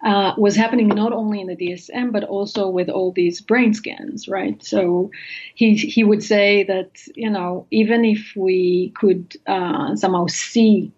uh, 0.03 0.33
was 0.37 0.55
happening 0.55 0.87
not 0.87 1.13
only 1.13 1.41
in 1.41 1.47
the 1.47 1.55
DSM 1.55 2.11
but 2.11 2.23
also 2.23 2.69
with 2.69 2.89
all 2.89 3.11
these 3.11 3.41
brain 3.41 3.73
scans, 3.73 4.27
right? 4.27 4.61
So 4.63 5.11
he 5.55 5.75
he 5.75 6.03
would 6.03 6.23
say 6.23 6.63
that 6.63 6.91
you 7.15 7.29
know 7.29 7.65
even 7.71 8.05
if 8.05 8.33
we 8.35 8.93
could 8.95 9.35
uh, 9.47 9.95
somehow 9.95 10.27
see 10.27 10.91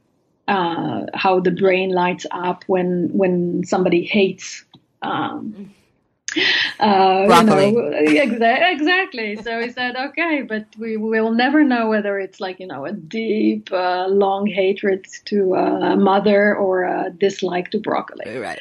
uh, 0.47 1.05
how 1.13 1.39
the 1.39 1.51
brain 1.51 1.91
lights 1.91 2.25
up 2.31 2.63
when 2.67 3.09
when 3.13 3.63
somebody 3.65 4.03
hates. 4.03 4.63
Um, 5.01 5.73
uh, 6.79 7.25
Broccoli. 7.27 7.69
You 7.69 8.25
know, 8.25 8.57
exactly. 8.61 9.35
So 9.37 9.61
he 9.61 9.71
said, 9.71 9.95
okay, 9.95 10.41
but 10.41 10.65
we 10.77 10.97
will 10.97 11.31
never 11.31 11.63
know 11.63 11.89
whether 11.89 12.19
it's 12.19 12.39
like, 12.39 12.59
you 12.59 12.67
know, 12.67 12.85
a 12.85 12.91
deep, 12.91 13.71
uh, 13.71 14.07
long 14.07 14.47
hatred 14.47 15.05
to 15.25 15.55
a 15.55 15.95
mother 15.95 16.55
or 16.55 16.83
a 16.83 17.09
dislike 17.11 17.71
to 17.71 17.79
broccoli. 17.79 18.37
Right. 18.37 18.59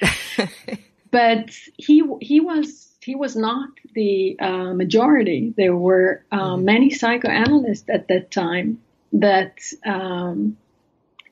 but 1.10 1.50
he, 1.76 2.02
he 2.20 2.40
was, 2.40 2.88
he 3.00 3.14
was 3.14 3.36
not 3.36 3.68
the 3.94 4.38
uh, 4.40 4.74
majority. 4.74 5.52
There 5.56 5.76
were 5.76 6.24
uh, 6.30 6.38
mm-hmm. 6.38 6.64
many 6.64 6.90
psychoanalysts 6.90 7.88
at 7.88 8.08
that 8.08 8.30
time 8.30 8.80
that 9.12 9.58
um, 9.84 10.56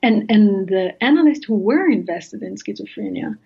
and, 0.03 0.29
and 0.29 0.67
the 0.67 1.01
analysts 1.01 1.45
who 1.45 1.55
were 1.55 1.89
invested 1.89 2.43
in 2.43 2.55
schizophrenia 2.55 3.37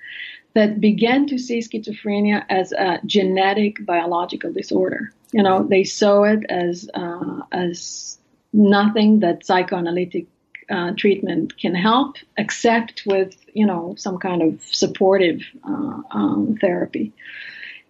that 0.55 0.81
began 0.81 1.27
to 1.27 1.37
see 1.37 1.59
schizophrenia 1.59 2.43
as 2.49 2.71
a 2.71 2.99
genetic 3.05 3.85
biological 3.85 4.51
disorder. 4.51 5.13
You 5.31 5.43
know, 5.43 5.63
they 5.63 5.83
saw 5.83 6.23
it 6.23 6.43
as 6.49 6.89
uh, 6.93 7.41
as 7.51 8.17
nothing 8.53 9.19
that 9.19 9.45
psychoanalytic 9.45 10.25
uh, 10.69 10.93
treatment 10.97 11.57
can 11.59 11.75
help, 11.75 12.15
except 12.37 13.03
with 13.05 13.35
you 13.53 13.67
know 13.67 13.93
some 13.97 14.17
kind 14.17 14.41
of 14.41 14.63
supportive 14.63 15.41
uh, 15.63 16.01
um, 16.11 16.57
therapy, 16.59 17.13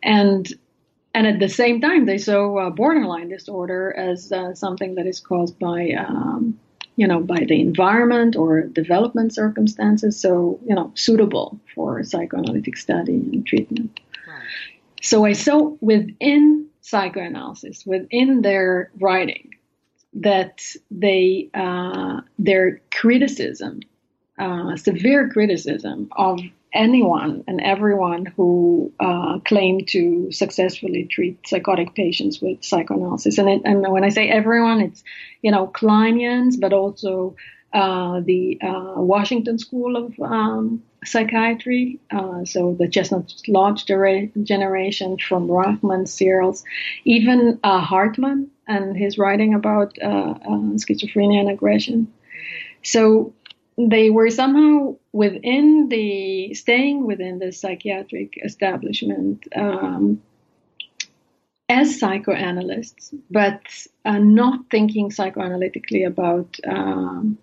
and 0.03 0.51
and 1.13 1.25
at 1.25 1.39
the 1.39 1.49
same 1.49 1.79
time 1.79 2.05
they 2.05 2.17
saw 2.17 2.69
borderline 2.71 3.29
disorder 3.29 3.93
as 3.95 4.31
uh, 4.31 4.53
something 4.53 4.95
that 4.95 5.07
is 5.07 5.19
caused 5.19 5.57
by 5.57 5.91
um, 5.91 6.59
you 6.97 7.07
know, 7.07 7.21
by 7.21 7.45
the 7.47 7.61
environment 7.61 8.35
or 8.35 8.63
development 8.63 9.33
circumstances, 9.33 10.19
so, 10.19 10.59
you 10.67 10.75
know, 10.75 10.91
suitable 10.95 11.57
for 11.73 12.03
psychoanalytic 12.03 12.75
study 12.75 13.13
and 13.13 13.45
treatment. 13.45 13.99
Right. 14.27 14.41
So 15.03 15.23
I 15.23 15.33
saw 15.33 15.77
within 15.79 16.67
psychoanalysis, 16.81 17.85
within 17.85 18.41
their 18.41 18.91
writing, 18.99 19.53
that 20.13 20.63
they, 20.89 21.49
uh, 21.53 22.21
their 22.39 22.81
criticism, 22.91 23.81
uh, 24.39 24.75
severe 24.75 25.29
criticism 25.29 26.09
of 26.17 26.39
anyone 26.77 27.43
and 27.47 27.59
everyone 27.61 28.25
who 28.25 28.91
uh, 28.99 29.39
claimed 29.39 29.87
to 29.89 30.31
successfully 30.31 31.05
treat 31.05 31.47
psychotic 31.47 31.95
patients 31.95 32.41
with 32.41 32.63
psychoanalysis. 32.63 33.37
And, 33.37 33.49
it, 33.49 33.61
and 33.65 33.91
when 33.91 34.03
I 34.03 34.09
say 34.09 34.29
everyone, 34.29 34.81
it's 34.81 35.03
you 35.41 35.51
know 35.51 35.67
Kleinians, 35.67 36.59
but 36.59 36.73
also 36.73 37.35
uh, 37.73 38.21
the 38.21 38.59
uh, 38.61 39.01
Washington 39.01 39.59
School 39.59 39.97
of 39.97 40.19
um, 40.21 40.83
Psychiatry, 41.05 41.99
uh, 42.11 42.43
so 42.43 42.75
the 42.79 42.87
Chestnut 42.87 43.31
Lodge 43.47 43.85
generation 43.85 45.17
from 45.17 45.47
Reichmann, 45.47 46.07
Searles, 46.07 46.63
even 47.05 47.59
uh, 47.63 47.81
Hartmann 47.81 48.49
and 48.67 48.97
his 48.97 49.17
writing 49.17 49.53
about 49.53 49.97
uh, 50.01 50.33
schizophrenia 50.75 51.39
and 51.39 51.49
aggression. 51.49 52.11
So 52.83 53.33
they 53.77 54.09
were 54.09 54.29
somehow 54.29 54.95
within 55.11 55.87
the 55.89 56.53
staying 56.55 57.05
within 57.05 57.39
the 57.39 57.51
psychiatric 57.51 58.33
establishment 58.43 59.47
um, 59.55 60.21
as 61.69 61.99
psychoanalysts, 61.99 63.13
but 63.29 63.61
uh, 64.03 64.17
not 64.17 64.61
thinking 64.71 65.09
psychoanalytically 65.09 66.07
about 66.07 66.55
um, 66.67 67.37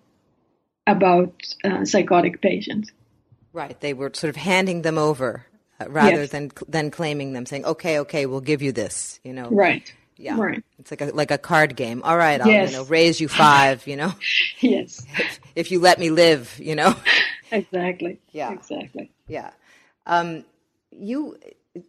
about 0.87 1.35
uh, 1.62 1.85
psychotic 1.85 2.41
patients. 2.41 2.91
Right, 3.53 3.78
they 3.80 3.95
were 3.95 4.11
sort 4.12 4.30
of 4.30 4.37
handing 4.37 4.82
them 4.82 4.99
over 4.99 5.47
uh, 5.80 5.89
rather 5.89 6.22
yes. 6.22 6.30
than 6.30 6.51
than 6.66 6.91
claiming 6.91 7.32
them, 7.32 7.47
saying, 7.47 7.64
"Okay, 7.64 8.01
okay, 8.01 8.26
we'll 8.26 8.41
give 8.41 8.61
you 8.61 8.72
this," 8.72 9.20
you 9.22 9.32
know. 9.32 9.49
Right. 9.51 9.93
Yeah. 10.17 10.37
Right. 10.39 10.62
It's 10.79 10.91
like 10.91 11.01
a 11.01 11.07
like 11.07 11.31
a 11.31 11.39
card 11.39 11.77
game. 11.77 12.03
All 12.05 12.17
right, 12.17 12.41
I'll 12.41 12.47
yes. 12.47 12.71
you 12.71 12.79
know 12.79 12.85
raise 12.85 13.21
you 13.21 13.29
five, 13.29 13.87
you 13.87 13.97
know. 13.97 14.12
yes. 14.61 15.05
If, 15.19 15.41
if, 15.55 15.71
you 15.71 15.81
let 15.81 15.99
me 15.99 16.11
live, 16.11 16.59
you 16.59 16.75
know. 16.75 16.95
exactly. 17.53 18.21
Yeah. 18.33 18.53
Exactly. 18.53 19.11
Yeah. 19.29 19.51
Um, 20.07 20.45
you 20.91 21.37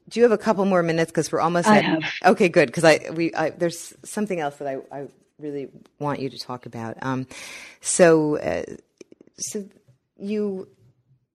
do 0.09 0.19
you 0.19 0.23
have 0.23 0.31
a 0.31 0.37
couple 0.37 0.65
more 0.65 0.81
minutes 0.81 1.11
because 1.11 1.31
we're 1.31 1.39
almost. 1.39 1.67
I 1.67 1.77
at, 1.77 1.83
have. 1.85 2.03
Okay, 2.25 2.49
good 2.49 2.67
because 2.67 2.83
I 2.83 3.09
we 3.13 3.33
I, 3.33 3.51
there's 3.51 3.93
something 4.03 4.39
else 4.39 4.57
that 4.57 4.67
I 4.67 4.77
I 4.91 5.07
really 5.39 5.69
want 5.99 6.19
you 6.19 6.29
to 6.29 6.37
talk 6.37 6.65
about. 6.65 6.97
Um, 7.01 7.27
so. 7.81 8.37
Uh, 8.37 8.63
so 9.37 9.65
you 10.17 10.67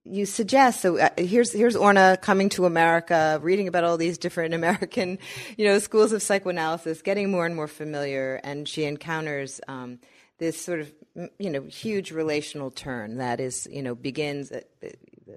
you 0.04 0.26
suggest 0.26 0.80
so 0.80 0.98
uh, 0.98 1.10
here's 1.16 1.52
here's 1.52 1.76
Orna 1.76 2.18
coming 2.20 2.48
to 2.50 2.64
America, 2.64 3.38
reading 3.42 3.68
about 3.68 3.84
all 3.84 3.96
these 3.96 4.18
different 4.18 4.54
American, 4.60 5.18
you 5.56 5.66
know, 5.66 5.78
schools 5.78 6.12
of 6.12 6.22
psychoanalysis, 6.22 7.02
getting 7.02 7.30
more 7.30 7.46
and 7.46 7.54
more 7.54 7.68
familiar, 7.68 8.40
and 8.42 8.68
she 8.68 8.84
encounters 8.84 9.60
um, 9.68 9.98
this 10.38 10.60
sort 10.60 10.80
of 10.80 10.92
you 11.38 11.50
know 11.50 11.62
huge 11.62 12.12
relational 12.12 12.70
turn 12.70 13.18
that 13.18 13.40
is 13.40 13.68
you 13.70 13.82
know 13.82 13.94
begins 13.94 14.50
uh, 14.52 14.60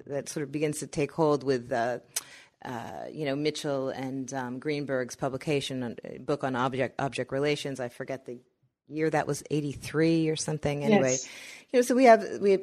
that 0.08 0.30
sort 0.30 0.44
of 0.44 0.52
begins 0.52 0.80
to 0.80 0.88
take 0.88 1.12
hold 1.12 1.44
with. 1.44 1.72
Uh, 1.72 2.00
uh, 2.64 3.08
you 3.12 3.26
know 3.26 3.36
Mitchell 3.36 3.90
and 3.90 4.34
um, 4.34 4.58
Greenberg's 4.58 5.18
publication, 5.18 5.84
on, 5.84 5.98
uh, 6.06 6.18
book 6.20 6.46
on 6.46 6.56
object 6.56 6.98
object 7.02 7.34
relations. 7.34 7.82
I 7.82 7.90
forget 7.90 8.26
the 8.26 8.40
year 8.88 9.10
that 9.10 9.28
was 9.28 9.44
eighty 9.52 9.74
three 9.74 10.30
or 10.30 10.38
something. 10.38 10.82
Anyway, 10.82 11.12
yes. 11.12 11.28
you 11.74 11.80
know, 11.80 11.82
so 11.82 11.94
we 11.94 12.06
have 12.06 12.26
we 12.40 12.52
have 12.52 12.62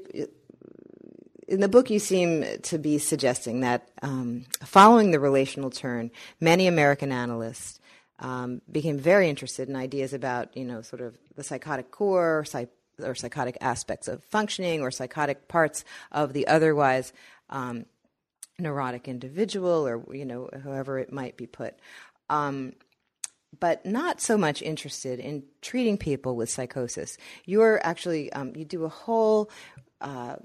in 1.51 1.61
the 1.61 1.69
book, 1.69 1.91
you 1.91 1.99
seem 1.99 2.45
to 2.63 2.79
be 2.79 2.99
suggesting 2.99 3.61
that 3.61 3.91
um, 4.03 4.45
following 4.63 5.11
the 5.11 5.19
relational 5.19 5.69
turn, 5.69 6.13
many 6.41 6.69
American 6.69 7.11
analysts 7.11 7.81
um, 8.21 8.63
became 8.71 8.99
very 8.99 9.29
interested 9.29 9.69
in 9.69 9.75
ideas 9.75 10.13
about, 10.13 10.57
you 10.57 10.65
know, 10.65 10.81
sort 10.81 11.03
of 11.03 11.19
the 11.35 11.43
psychotic 11.43 11.91
core, 11.91 12.45
psych- 12.45 12.71
or 13.03 13.17
psychotic 13.17 13.59
aspects 13.61 14.07
of 14.07 14.23
functioning, 14.25 14.81
or 14.81 14.93
psychotic 14.93 15.49
parts 15.49 15.85
of 16.13 16.35
the 16.35 16.47
otherwise 16.47 17.13
um, 17.49 17.85
neurotic 18.61 19.09
individual, 19.09 19.89
or 19.89 20.05
you 20.15 20.25
know, 20.25 20.49
however 20.63 21.01
it 21.01 21.13
might 21.13 21.37
be 21.37 21.47
put. 21.47 21.75
Um, 22.29 22.75
but 23.59 23.85
not 23.85 24.21
so 24.21 24.39
much 24.39 24.63
interested 24.63 25.19
in 25.19 25.43
treating 25.63 25.99
people 25.99 26.37
with 26.37 26.49
psychosis. 26.49 27.17
You're 27.45 27.85
actually 27.85 28.33
um, 28.33 28.55
you 28.55 28.65
do 28.65 28.85
a 28.85 28.89
whole 28.89 29.51
uh, 30.01 30.37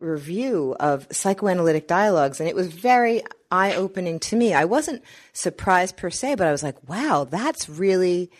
review 0.00 0.76
of 0.80 1.06
psychoanalytic 1.10 1.86
dialogues, 1.86 2.40
and 2.40 2.48
it 2.48 2.56
was 2.56 2.68
very 2.68 3.22
eye 3.50 3.74
opening 3.74 4.18
to 4.20 4.36
me. 4.36 4.54
I 4.54 4.64
wasn't 4.64 5.02
surprised 5.32 5.96
per 5.96 6.10
se, 6.10 6.36
but 6.36 6.46
I 6.46 6.52
was 6.52 6.62
like, 6.62 6.88
wow, 6.88 7.24
that's 7.24 7.68
really, 7.68 8.30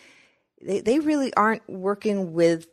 they, 0.61 0.81
they 0.81 0.99
really 0.99 1.33
aren't 1.35 1.67
working 1.69 2.33
with 2.33 2.67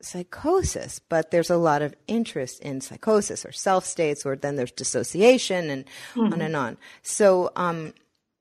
psychosis, 0.00 0.98
but 0.98 1.30
there's 1.30 1.50
a 1.50 1.56
lot 1.56 1.82
of 1.82 1.94
interest 2.06 2.60
in 2.60 2.80
psychosis 2.80 3.44
or 3.44 3.52
self 3.52 3.84
states, 3.84 4.26
or 4.26 4.36
then 4.36 4.56
there's 4.56 4.72
dissociation 4.72 5.70
and 5.70 5.84
mm-hmm. 6.14 6.32
on 6.32 6.40
and 6.40 6.56
on. 6.56 6.76
So, 7.02 7.50
um, 7.56 7.94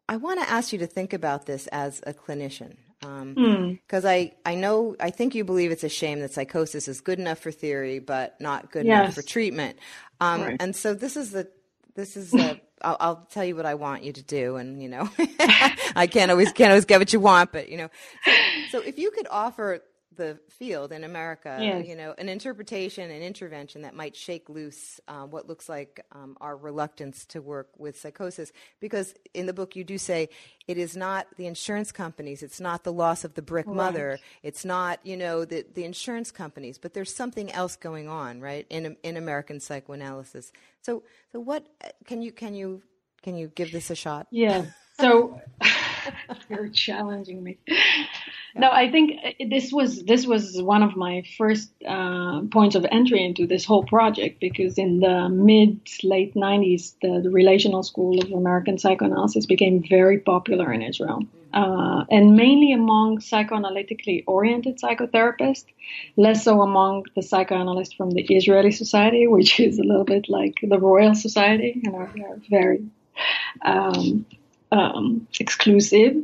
I 0.09 0.17
want 0.17 0.41
to 0.41 0.49
ask 0.49 0.73
you 0.73 0.79
to 0.79 0.87
think 0.87 1.13
about 1.13 1.45
this 1.45 1.67
as 1.67 2.01
a 2.05 2.13
clinician 2.13 2.75
because 3.01 3.21
um, 3.21 3.35
mm. 3.35 4.05
I, 4.05 4.33
I 4.45 4.55
know 4.55 4.95
I 4.99 5.09
think 5.09 5.33
you 5.33 5.43
believe 5.43 5.71
it's 5.71 5.83
a 5.83 5.89
shame 5.89 6.19
that 6.19 6.33
psychosis 6.33 6.87
is 6.87 7.01
good 7.01 7.19
enough 7.19 7.39
for 7.39 7.51
theory 7.51 7.99
but 7.99 8.39
not 8.39 8.71
good 8.71 8.85
yes. 8.85 9.01
enough 9.01 9.15
for 9.15 9.21
treatment. 9.23 9.79
Um, 10.19 10.41
right. 10.41 10.57
And 10.59 10.75
so 10.75 10.93
this 10.93 11.17
is 11.17 11.31
the 11.31 11.49
this 11.95 12.15
is 12.15 12.31
the 12.31 12.59
I'll, 12.83 12.97
I'll, 12.99 13.27
tell 13.29 13.45
you 13.45 13.55
what 13.55 13.65
I 13.65 13.75
want 13.75 14.03
you 14.03 14.11
to 14.13 14.23
do, 14.23 14.55
and 14.55 14.81
you 14.81 14.89
know 14.89 15.07
I 15.95 16.07
can't 16.09 16.31
always 16.31 16.51
can't 16.51 16.71
always 16.71 16.85
get 16.85 16.99
what 16.99 17.13
you 17.13 17.19
want, 17.19 17.51
but 17.51 17.69
you 17.69 17.77
know. 17.77 17.89
So, 18.25 18.31
so 18.71 18.79
if 18.79 18.97
you 18.97 19.11
could 19.11 19.27
offer 19.29 19.81
the 20.15 20.39
field 20.49 20.91
in 20.91 21.03
America, 21.03 21.57
yes. 21.61 21.87
you 21.87 21.95
know, 21.95 22.13
an 22.17 22.27
interpretation, 22.27 23.09
an 23.09 23.21
intervention 23.21 23.83
that 23.83 23.95
might 23.95 24.15
shake 24.15 24.49
loose 24.49 24.99
um, 25.07 25.31
what 25.31 25.47
looks 25.47 25.69
like 25.69 26.05
um, 26.11 26.37
our 26.41 26.55
reluctance 26.57 27.25
to 27.25 27.41
work 27.41 27.69
with 27.77 27.97
psychosis. 27.97 28.51
Because 28.79 29.13
in 29.33 29.45
the 29.45 29.53
book, 29.53 29.75
you 29.75 29.83
do 29.83 29.97
say 29.97 30.29
it 30.67 30.77
is 30.77 30.97
not 30.97 31.27
the 31.37 31.47
insurance 31.47 31.91
companies, 31.91 32.43
it's 32.43 32.59
not 32.59 32.83
the 32.83 32.91
loss 32.91 33.23
of 33.23 33.35
the 33.35 33.41
brick 33.41 33.67
right. 33.67 33.75
mother, 33.75 34.19
it's 34.43 34.65
not, 34.65 34.99
you 35.03 35.15
know, 35.15 35.45
the, 35.45 35.65
the 35.73 35.85
insurance 35.85 36.31
companies, 36.31 36.77
but 36.77 36.93
there's 36.93 37.13
something 37.13 37.51
else 37.51 37.75
going 37.75 38.09
on, 38.09 38.41
right, 38.41 38.65
in, 38.69 38.97
in 39.03 39.17
American 39.17 39.59
psychoanalysis. 39.59 40.51
So, 40.81 41.03
so 41.31 41.39
what 41.39 41.67
can 42.05 42.21
you, 42.21 42.31
can 42.31 42.53
you, 42.53 42.81
can 43.23 43.37
you 43.37 43.47
give 43.55 43.71
this 43.71 43.89
a 43.89 43.95
shot? 43.95 44.27
Yeah. 44.29 44.65
So 44.99 45.39
you're 46.49 46.69
challenging 46.69 47.43
me. 47.43 47.59
No, 48.55 48.69
I 48.69 48.91
think 48.91 49.19
this 49.49 49.71
was 49.71 50.03
this 50.03 50.25
was 50.25 50.61
one 50.61 50.83
of 50.83 50.97
my 50.97 51.23
first 51.37 51.71
uh, 51.87 52.41
points 52.51 52.75
of 52.75 52.85
entry 52.91 53.23
into 53.23 53.47
this 53.47 53.63
whole 53.63 53.83
project 53.83 54.41
because 54.41 54.77
in 54.77 54.99
the 54.99 55.29
mid 55.29 55.79
late 56.03 56.33
90s, 56.35 56.93
the, 57.01 57.21
the, 57.23 57.29
relational 57.29 57.81
school 57.83 58.21
of 58.21 58.31
American 58.31 58.77
psychoanalysis 58.77 59.45
became 59.45 59.83
very 59.87 60.19
popular 60.19 60.71
in 60.73 60.81
Israel, 60.81 61.23
uh, 61.53 62.03
and 62.11 62.35
mainly 62.35 62.73
among 62.73 63.19
psychoanalytically 63.19 64.25
oriented 64.27 64.79
psychotherapists, 64.79 65.65
less 66.17 66.43
so 66.43 66.61
among 66.61 67.05
the 67.15 67.21
psychoanalysts 67.21 67.93
from 67.93 68.11
the 68.11 68.23
Israeli 68.23 68.71
Society, 68.71 69.27
which 69.27 69.61
is 69.61 69.79
a 69.79 69.83
little 69.83 70.05
bit 70.05 70.27
like 70.27 70.55
the 70.61 70.79
Royal 70.79 71.15
Society, 71.15 71.79
you 71.81 71.91
know, 71.91 72.09
very 72.49 72.83
um, 73.61 74.25
um, 74.73 75.27
exclusive. 75.39 76.17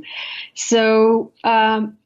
So 0.55 1.31
um, 1.43 1.97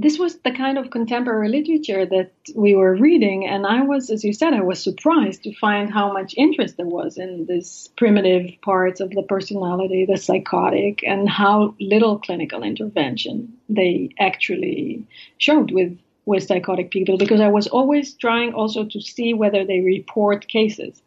this 0.00 0.16
was 0.16 0.38
the 0.38 0.52
kind 0.52 0.78
of 0.78 0.90
contemporary 0.90 1.48
literature 1.48 2.06
that 2.06 2.30
we 2.54 2.76
were 2.76 2.94
reading, 2.94 3.44
and 3.44 3.66
I 3.66 3.82
was, 3.82 4.10
as 4.10 4.22
you 4.22 4.32
said, 4.32 4.54
I 4.54 4.60
was 4.60 4.80
surprised 4.80 5.42
to 5.42 5.52
find 5.56 5.92
how 5.92 6.12
much 6.12 6.34
interest 6.36 6.76
there 6.76 6.86
was 6.86 7.18
in 7.18 7.46
these 7.46 7.90
primitive 7.96 8.48
parts 8.62 9.00
of 9.00 9.10
the 9.10 9.24
personality, 9.24 10.06
the 10.06 10.16
psychotic, 10.16 11.02
and 11.02 11.28
how 11.28 11.74
little 11.80 12.20
clinical 12.20 12.62
intervention 12.62 13.52
they 13.68 14.10
actually 14.20 15.04
showed 15.38 15.72
with 15.72 15.98
with 16.26 16.46
psychotic 16.46 16.92
people. 16.92 17.18
Because 17.18 17.40
I 17.40 17.48
was 17.48 17.66
always 17.66 18.14
trying 18.14 18.52
also 18.54 18.84
to 18.84 19.00
see 19.00 19.34
whether 19.34 19.64
they 19.64 19.80
report 19.80 20.46
cases, 20.46 21.02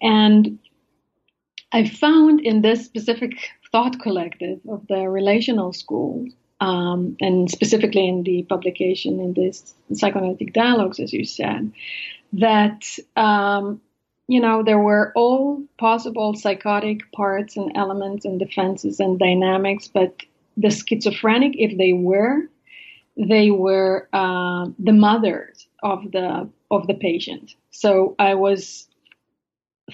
and 0.00 0.60
I 1.72 1.88
found 1.88 2.42
in 2.42 2.62
this 2.62 2.84
specific 2.84 3.32
thought 3.72 3.98
collective 4.00 4.60
of 4.68 4.86
the 4.86 5.08
relational 5.08 5.72
school 5.72 6.28
um, 6.60 7.16
and 7.20 7.50
specifically 7.50 8.08
in 8.08 8.22
the 8.22 8.42
publication 8.42 9.20
in 9.20 9.34
this 9.34 9.74
psychoanalytic 9.92 10.52
dialogues, 10.52 10.98
as 10.98 11.12
you 11.12 11.24
said, 11.24 11.72
that 12.32 12.84
um, 13.16 13.80
you 14.26 14.40
know 14.40 14.62
there 14.62 14.78
were 14.78 15.12
all 15.14 15.62
possible 15.78 16.34
psychotic 16.34 17.10
parts 17.12 17.56
and 17.56 17.72
elements 17.76 18.24
and 18.24 18.38
defenses 18.38 19.00
and 19.00 19.18
dynamics, 19.18 19.88
but 19.88 20.14
the 20.56 20.70
schizophrenic, 20.70 21.54
if 21.56 21.78
they 21.78 21.92
were, 21.92 22.48
they 23.16 23.50
were 23.50 24.08
uh, 24.12 24.66
the 24.78 24.92
mothers 24.92 25.66
of 25.82 26.10
the 26.12 26.48
of 26.70 26.86
the 26.86 26.94
patient. 26.94 27.54
So 27.70 28.14
I 28.18 28.34
was 28.34 28.88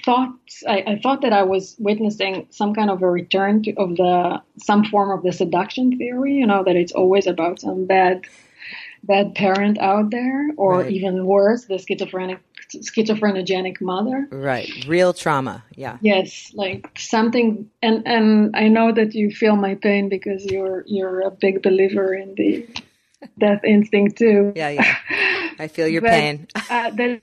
thought 0.05 0.35
I, 0.67 0.85
I, 0.87 1.01
thought 1.03 1.23
that 1.23 1.33
I 1.33 1.43
was 1.45 1.77
witnessing 1.79 2.47
some 2.51 2.75
kind 2.75 2.91
of 2.91 3.03
a 3.03 3.11
return 3.11 3.63
to, 3.65 3.75
of 3.75 3.97
the 3.97 4.43
some 4.59 4.85
form 4.85 5.17
of 5.17 5.23
the 5.23 5.33
seduction 5.33 5.99
theory. 5.99 6.35
You 6.35 6.47
know 6.47 6.65
that 6.65 6.77
it's 6.77 6.93
always 6.93 7.27
about 7.27 7.61
some 7.61 7.87
bad 7.87 8.23
bad 9.03 9.35
parent 9.35 9.79
out 9.79 10.11
there, 10.11 10.51
or 10.57 10.81
right. 10.81 10.91
even 10.91 11.27
worse, 11.27 11.67
the 11.67 11.79
schizophrenic 11.79 12.41
schizophrenogenic 12.73 13.81
mother. 13.81 14.27
Right, 14.31 14.71
real 14.87 15.13
trauma. 15.13 15.65
Yeah. 15.75 15.99
Yes, 16.01 16.51
like 16.55 16.91
something, 16.99 17.71
and 17.83 18.07
and 18.07 18.57
I 18.57 18.69
know 18.69 18.93
that 18.93 19.15
you 19.15 19.31
feel 19.31 19.57
my 19.57 19.75
pain 19.75 20.09
because 20.09 20.45
you're 20.45 20.85
you're 20.87 21.21
a 21.21 21.31
big 21.31 21.63
believer 21.63 22.15
in 22.15 22.35
the 22.35 22.67
death 23.39 23.63
instinct 23.65 24.19
too. 24.19 24.53
Yeah, 24.57 24.71
yeah. 24.71 24.97
I 25.59 25.69
feel 25.69 25.87
your 25.87 26.03
but, 26.03 26.11
pain. 26.11 26.49
uh, 26.55 26.91
that 26.91 27.23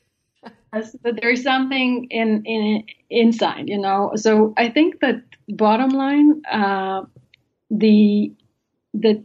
there's 0.74 1.44
something 1.44 2.08
in, 2.10 2.44
in 2.46 2.84
inside, 3.10 3.68
you 3.68 3.78
know. 3.78 4.12
So 4.16 4.54
I 4.58 4.70
think 4.70 5.02
that 5.02 5.22
bottom 5.50 5.90
line, 5.90 6.42
uh, 6.50 7.04
the 7.70 8.32
the 8.94 9.24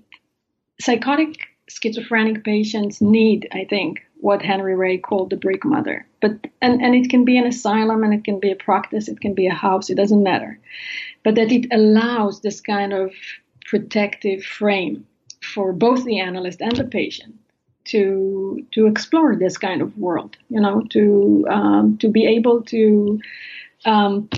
psychotic 0.80 1.36
schizophrenic 1.68 2.44
patients 2.44 3.00
need, 3.00 3.48
I 3.52 3.64
think, 3.64 4.00
what 4.16 4.42
Henri 4.42 4.74
Rey 4.74 4.98
called 4.98 5.30
the 5.30 5.36
brick 5.36 5.64
mother. 5.64 6.06
But 6.20 6.32
and, 6.60 6.82
and 6.82 6.94
it 6.94 7.10
can 7.10 7.24
be 7.24 7.38
an 7.38 7.46
asylum 7.46 8.02
and 8.02 8.12
it 8.12 8.24
can 8.24 8.40
be 8.40 8.50
a 8.50 8.56
practice, 8.56 9.08
it 9.08 9.20
can 9.20 9.34
be 9.34 9.46
a 9.46 9.54
house, 9.54 9.88
it 9.88 9.96
doesn't 9.96 10.22
matter. 10.22 10.58
But 11.22 11.36
that 11.36 11.52
it 11.52 11.66
allows 11.72 12.40
this 12.40 12.60
kind 12.60 12.92
of 12.92 13.12
protective 13.66 14.44
frame 14.44 15.06
for 15.42 15.72
both 15.72 16.04
the 16.04 16.18
analyst 16.18 16.60
and 16.60 16.76
the 16.76 16.84
patient 16.84 17.36
to 17.86 18.64
to 18.72 18.86
explore 18.86 19.36
this 19.36 19.56
kind 19.56 19.82
of 19.82 19.96
world. 19.98 20.36
You 20.48 20.60
know, 20.60 20.82
to 20.90 21.46
um, 21.50 21.98
to 21.98 22.08
be 22.08 22.26
able 22.26 22.62
to 22.64 23.20
um, 23.84 24.28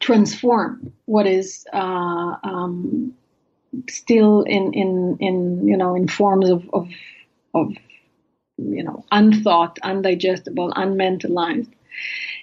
transform 0.00 0.92
what 1.06 1.26
is 1.26 1.66
uh, 1.72 2.36
um, 2.42 3.14
still 3.88 4.42
in 4.42 4.72
in 4.72 5.16
in 5.20 5.68
you 5.68 5.76
know 5.76 5.94
in 5.94 6.08
forms 6.08 6.48
of 6.48 6.68
of, 6.72 6.88
of 7.54 7.72
you 8.58 8.82
know 8.82 9.04
unthought, 9.10 9.78
undigestible, 9.82 10.72
unmentalized, 10.76 11.72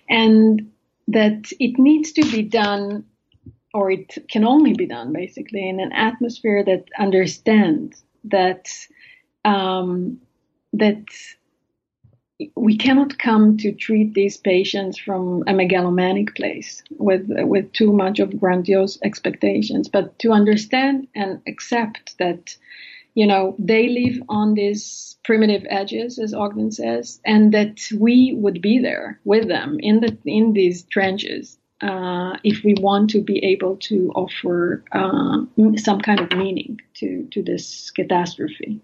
and 0.10 0.72
that 1.08 1.52
it 1.60 1.78
needs 1.78 2.14
to 2.14 2.22
be 2.32 2.42
done 2.42 3.04
or 3.74 3.92
it 3.92 4.18
can 4.30 4.46
only 4.46 4.74
be 4.74 4.86
done 4.86 5.12
basically 5.12 5.68
in 5.68 5.80
an 5.80 5.92
atmosphere 5.92 6.64
that 6.64 6.86
understands 7.00 8.04
that 8.24 8.70
um, 9.46 10.20
that 10.74 11.06
we 12.56 12.76
cannot 12.76 13.18
come 13.20 13.58
to 13.58 13.72
treat 13.72 14.14
these 14.14 14.38
patients 14.38 14.98
from 14.98 15.44
a 15.48 15.54
megalomaniac 15.54 16.36
place 16.36 16.84
with 16.98 17.26
with 17.30 17.72
too 17.74 17.94
much 17.94 18.20
of 18.20 18.40
grandiose 18.40 18.98
expectations, 19.04 19.88
but 19.88 20.18
to 20.20 20.32
understand 20.32 21.08
and 21.16 21.42
accept 21.48 22.18
that 22.18 22.56
you 23.14 23.28
know 23.28 23.56
they 23.60 23.88
live 23.88 24.22
on 24.30 24.56
these 24.56 25.18
primitive 25.24 25.66
edges, 25.70 26.20
as 26.20 26.34
Ogden 26.34 26.72
says, 26.72 27.22
and 27.24 27.54
that 27.54 27.88
we 27.98 28.34
would 28.36 28.62
be 28.62 28.80
there 28.80 29.20
with 29.24 29.48
them 29.48 29.78
in 29.80 30.00
the 30.02 30.18
in 30.26 30.54
these 30.54 30.84
trenches 30.84 31.58
uh, 31.84 32.38
if 32.44 32.64
we 32.64 32.76
want 32.80 33.10
to 33.10 33.22
be 33.22 33.44
able 33.44 33.76
to 33.76 34.12
offer 34.16 34.84
uh, 34.94 35.40
some 35.76 36.00
kind 36.00 36.20
of 36.22 36.32
meaning 36.38 36.80
to, 36.96 37.28
to 37.32 37.44
this 37.44 37.92
catastrophe. 37.92 38.80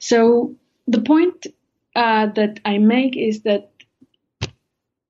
So 0.00 0.54
the 0.86 1.00
point 1.00 1.46
uh, 1.94 2.26
that 2.34 2.60
I 2.64 2.78
make 2.78 3.16
is 3.16 3.42
that 3.42 3.70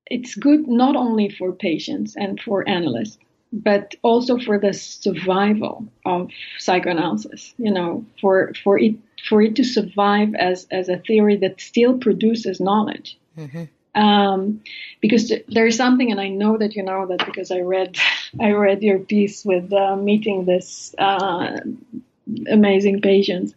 it's 0.07 0.35
good 0.35 0.69
not 0.69 0.97
only 0.97 1.29
for 1.31 1.53
patients 1.53 2.17
and 2.17 2.41
for 2.41 2.69
analysts, 2.69 3.19
but 3.53 3.95
also 4.03 4.39
for 4.39 4.59
the 4.59 4.73
survival 4.73 5.87
of 6.05 6.31
psychoanalysis. 6.59 7.55
You 7.57 7.73
know, 7.73 8.05
for 8.21 8.53
for 8.63 8.79
it 8.79 8.97
for 9.29 9.41
it 9.41 9.57
to 9.57 9.65
survive 9.65 10.35
as 10.35 10.67
as 10.71 10.89
a 10.89 10.99
theory 10.99 11.37
that 11.37 11.61
still 11.61 11.97
produces 11.99 12.61
knowledge. 12.61 13.19
Mm-hmm 13.39 13.65
um, 13.95 14.63
because 15.01 15.33
there 15.49 15.67
is 15.67 15.77
something, 15.77 16.11
and 16.11 16.21
I 16.21 16.29
know 16.29 16.57
that 16.59 16.75
you 16.75 16.83
know 16.83 17.07
that 17.07 17.27
because 17.27 17.51
I 17.51 17.61
read 17.61 17.99
I 18.41 18.53
read 18.53 18.83
your 18.83 18.99
piece 18.99 19.45
with 19.45 19.73
uh, 19.73 19.97
meeting 19.97 20.45
this 20.45 20.95
uh, 20.99 21.61
amazing 22.49 23.01
patients, 23.01 23.55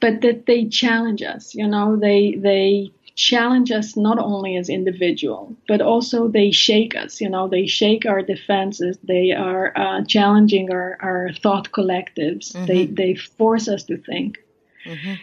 but 0.00 0.20
that 0.22 0.46
they 0.46 0.66
challenge 0.66 1.22
us. 1.22 1.54
You 1.54 1.66
know, 1.66 1.96
they 1.96 2.34
they 2.34 2.92
challenge 3.14 3.72
us 3.72 3.96
not 3.96 4.18
only 4.18 4.56
as 4.56 4.68
individual, 4.68 5.56
but 5.66 5.80
also 5.80 6.28
they 6.28 6.50
shake 6.50 6.94
us. 6.94 7.20
You 7.20 7.30
know, 7.30 7.48
they 7.48 7.66
shake 7.66 8.04
our 8.06 8.22
defenses. 8.22 8.98
They 9.02 9.32
are 9.32 9.72
uh, 9.76 10.04
challenging 10.04 10.70
our, 10.70 10.98
our 11.00 11.30
thought 11.32 11.72
collectives. 11.72 12.52
Mm-hmm. 12.52 12.66
They 12.66 12.86
they 12.86 13.14
force 13.14 13.68
us 13.68 13.84
to 13.84 13.96
think. 13.96 14.38
Mm-hmm. 14.84 15.14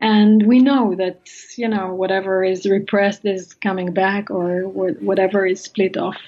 And 0.00 0.46
we 0.46 0.58
know 0.58 0.94
that, 0.96 1.30
you 1.56 1.68
know, 1.68 1.94
whatever 1.94 2.44
is 2.44 2.66
repressed 2.66 3.24
is 3.24 3.54
coming 3.54 3.94
back 3.94 4.30
or 4.30 4.68
whatever 4.68 5.46
is 5.46 5.62
split 5.62 5.96
off 5.96 6.18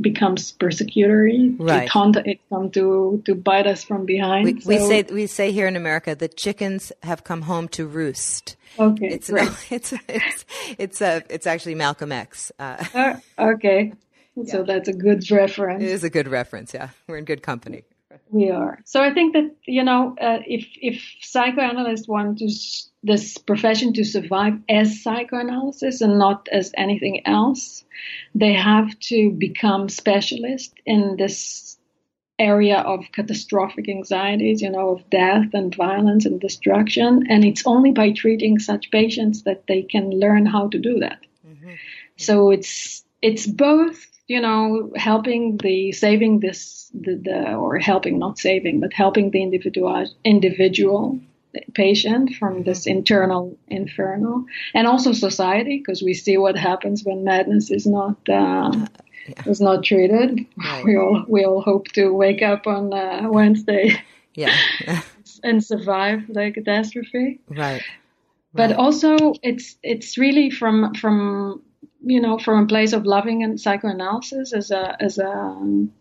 becomes 0.00 0.52
persecutory. 0.52 1.56
Right. 1.58 1.84
It, 1.84 1.88
haunt, 1.88 2.16
it 2.16 2.40
come 2.48 2.70
to, 2.72 3.22
to 3.24 3.34
bite 3.34 3.66
us 3.66 3.84
from 3.84 4.06
behind. 4.06 4.44
We, 4.46 4.60
so. 4.60 4.68
we, 4.68 4.78
say, 4.78 5.02
we 5.02 5.26
say 5.26 5.52
here 5.52 5.66
in 5.66 5.76
America, 5.76 6.14
the 6.14 6.28
chickens 6.28 6.92
have 7.02 7.24
come 7.24 7.42
home 7.42 7.68
to 7.68 7.86
roost. 7.86 8.56
Okay. 8.78 9.08
It's, 9.08 9.30
no, 9.30 9.42
it's, 9.70 9.92
it's, 10.08 10.44
it's, 10.78 11.00
a, 11.00 11.22
it's 11.30 11.46
actually 11.46 11.74
Malcolm 11.74 12.12
X. 12.12 12.52
Uh, 12.58 12.84
uh, 12.94 13.14
okay. 13.38 13.92
So 14.46 14.64
that's 14.64 14.88
a 14.88 14.92
good 14.92 15.30
reference. 15.30 15.80
It 15.84 15.90
is 15.90 16.02
a 16.02 16.10
good 16.10 16.26
reference. 16.26 16.74
Yeah. 16.74 16.88
We're 17.06 17.18
in 17.18 17.24
good 17.24 17.40
company. 17.40 17.84
We 18.30 18.50
are. 18.50 18.80
So 18.84 19.00
I 19.00 19.14
think 19.14 19.32
that, 19.34 19.54
you 19.64 19.84
know, 19.84 20.16
uh, 20.20 20.40
if, 20.44 20.66
if 20.82 21.00
psychoanalysts 21.20 22.08
want 22.08 22.38
to 22.38 22.50
this 23.04 23.36
profession 23.36 23.92
to 23.92 24.02
survive 24.02 24.58
as 24.68 25.02
psychoanalysis 25.02 26.00
and 26.00 26.18
not 26.18 26.48
as 26.50 26.72
anything 26.76 27.24
else. 27.26 27.84
They 28.34 28.54
have 28.54 28.98
to 29.10 29.30
become 29.30 29.90
specialists 29.90 30.74
in 30.86 31.16
this 31.16 31.78
area 32.38 32.78
of 32.78 33.12
catastrophic 33.12 33.88
anxieties, 33.88 34.62
you 34.62 34.70
know, 34.70 34.90
of 34.90 35.10
death 35.10 35.52
and 35.52 35.74
violence 35.74 36.24
and 36.24 36.40
destruction. 36.40 37.26
And 37.28 37.44
it's 37.44 37.66
only 37.66 37.92
by 37.92 38.12
treating 38.12 38.58
such 38.58 38.90
patients 38.90 39.42
that 39.42 39.66
they 39.68 39.82
can 39.82 40.10
learn 40.10 40.46
how 40.46 40.68
to 40.68 40.78
do 40.78 40.98
that. 41.00 41.20
Mm-hmm. 41.46 41.74
So 42.16 42.50
it's 42.50 43.04
it's 43.20 43.46
both, 43.46 44.06
you 44.26 44.40
know, 44.40 44.92
helping 44.96 45.58
the 45.58 45.92
saving 45.92 46.40
this 46.40 46.90
the, 46.94 47.16
the 47.16 47.54
or 47.54 47.78
helping 47.78 48.18
not 48.18 48.38
saving, 48.38 48.80
but 48.80 48.94
helping 48.94 49.30
the 49.30 49.42
individual 49.42 50.08
individual 50.24 51.20
patient 51.74 52.34
from 52.38 52.62
this 52.64 52.80
mm-hmm. 52.80 52.98
internal 52.98 53.56
inferno 53.68 54.44
and 54.74 54.86
also 54.86 55.12
society 55.12 55.78
because 55.78 56.02
we 56.02 56.14
see 56.14 56.36
what 56.36 56.56
happens 56.56 57.04
when 57.04 57.24
madness 57.24 57.70
is 57.70 57.86
not 57.86 58.16
uh, 58.28 58.70
yeah. 59.28 59.42
is 59.46 59.60
not 59.60 59.84
treated 59.84 60.46
right. 60.56 60.84
we 60.84 60.96
all 60.96 61.24
we 61.28 61.44
all 61.44 61.60
hope 61.60 61.88
to 61.88 62.10
wake 62.10 62.42
up 62.42 62.66
on 62.66 62.92
uh, 62.92 63.28
wednesday 63.30 64.00
yeah 64.34 64.54
and 65.42 65.64
survive 65.64 66.20
the 66.28 66.50
catastrophe 66.52 67.40
right 67.48 67.82
but 68.52 68.70
right. 68.70 68.78
also 68.78 69.34
it's 69.42 69.76
it's 69.82 70.18
really 70.18 70.50
from 70.50 70.94
from 70.94 71.62
you 72.02 72.20
know 72.20 72.38
from 72.38 72.64
a 72.64 72.66
place 72.66 72.92
of 72.92 73.06
loving 73.06 73.42
and 73.42 73.60
psychoanalysis 73.60 74.52
as 74.52 74.70
a 74.70 74.96
as 75.00 75.18
a 75.18 75.28
um, 75.28 75.92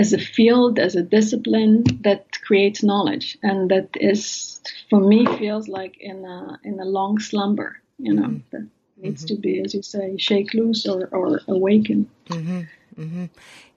as 0.00 0.14
a 0.14 0.18
field, 0.18 0.78
as 0.78 0.96
a 0.96 1.02
discipline 1.02 1.84
that 2.00 2.40
creates 2.40 2.82
knowledge, 2.82 3.36
and 3.42 3.70
that 3.70 3.88
is, 4.00 4.60
for 4.88 4.98
me, 4.98 5.26
feels 5.36 5.68
like 5.68 6.00
in 6.00 6.24
a 6.24 6.58
in 6.64 6.80
a 6.80 6.86
long 6.86 7.18
slumber. 7.18 7.76
You 7.98 8.14
know, 8.14 8.28
mm-hmm. 8.28 8.50
that 8.50 8.66
needs 8.96 9.24
mm-hmm. 9.26 9.34
to 9.34 9.40
be, 9.40 9.60
as 9.60 9.74
you 9.74 9.82
say, 9.82 10.16
shake 10.16 10.54
loose 10.54 10.86
or 10.86 11.06
or 11.12 11.40
awaken. 11.46 12.08
Mm-hmm. 12.28 12.60
mm-hmm. 12.98 13.24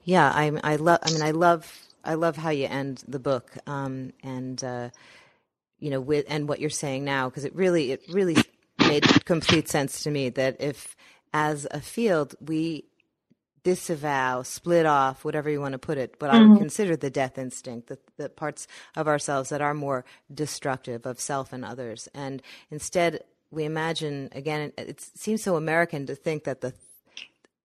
Yeah, 0.04 0.30
I 0.30 0.46
I 0.64 0.76
love. 0.76 1.00
I 1.02 1.10
mean, 1.10 1.22
I 1.22 1.32
love 1.32 1.64
I 2.02 2.14
love 2.14 2.36
how 2.38 2.50
you 2.50 2.66
end 2.66 3.04
the 3.06 3.18
book, 3.18 3.52
um, 3.66 4.14
and 4.22 4.64
uh, 4.64 4.88
you 5.78 5.90
know, 5.90 6.00
with 6.00 6.24
and 6.28 6.48
what 6.48 6.58
you're 6.58 6.70
saying 6.70 7.04
now, 7.04 7.28
because 7.28 7.44
it 7.44 7.54
really 7.54 7.92
it 7.92 8.02
really 8.08 8.38
made 8.78 9.04
complete 9.26 9.68
sense 9.68 10.02
to 10.04 10.10
me 10.10 10.30
that 10.30 10.56
if 10.58 10.96
as 11.34 11.66
a 11.70 11.80
field 11.80 12.34
we 12.40 12.84
disavow, 13.64 14.42
split 14.42 14.86
off, 14.86 15.24
whatever 15.24 15.50
you 15.50 15.60
want 15.60 15.72
to 15.72 15.78
put 15.78 15.98
it, 15.98 16.18
but 16.18 16.30
mm-hmm. 16.30 16.36
I 16.36 16.40
would 16.40 16.48
mm-hmm. 16.50 16.58
consider 16.58 16.96
the 16.96 17.10
death 17.10 17.38
instinct, 17.38 17.88
the, 17.88 17.98
the 18.16 18.28
parts 18.28 18.68
of 18.94 19.08
ourselves 19.08 19.48
that 19.48 19.60
are 19.60 19.74
more 19.74 20.04
destructive 20.32 21.06
of 21.06 21.18
self 21.18 21.52
and 21.52 21.64
others. 21.64 22.08
And 22.14 22.42
instead, 22.70 23.24
we 23.50 23.64
imagine, 23.64 24.28
again, 24.32 24.72
it 24.78 25.00
seems 25.00 25.42
so 25.42 25.56
American 25.56 26.06
to 26.06 26.14
think 26.14 26.44
that 26.44 26.60
the, 26.60 26.74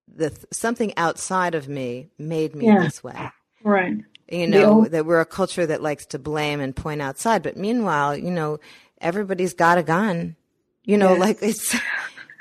the 0.07 0.35
something 0.51 0.93
outside 0.97 1.53
of 1.53 1.67
me 1.67 2.07
made 2.17 2.55
me 2.55 2.65
yeah. 2.67 2.79
this 2.79 3.03
way. 3.03 3.29
Right. 3.63 3.97
You 4.31 4.47
know, 4.47 4.85
that 4.85 5.05
we're 5.05 5.21
a 5.21 5.25
culture 5.25 5.65
that 5.65 5.81
likes 5.81 6.05
to 6.07 6.19
blame 6.19 6.61
and 6.61 6.75
point 6.75 7.01
outside. 7.01 7.43
But 7.43 7.57
meanwhile, 7.57 8.15
you 8.15 8.31
know, 8.31 8.59
everybody's 9.01 9.53
got 9.53 9.79
a 9.79 9.83
gun. 9.83 10.35
You 10.83 10.97
know, 10.97 11.11
yes. 11.11 11.19
like 11.19 11.37
it's 11.41 11.75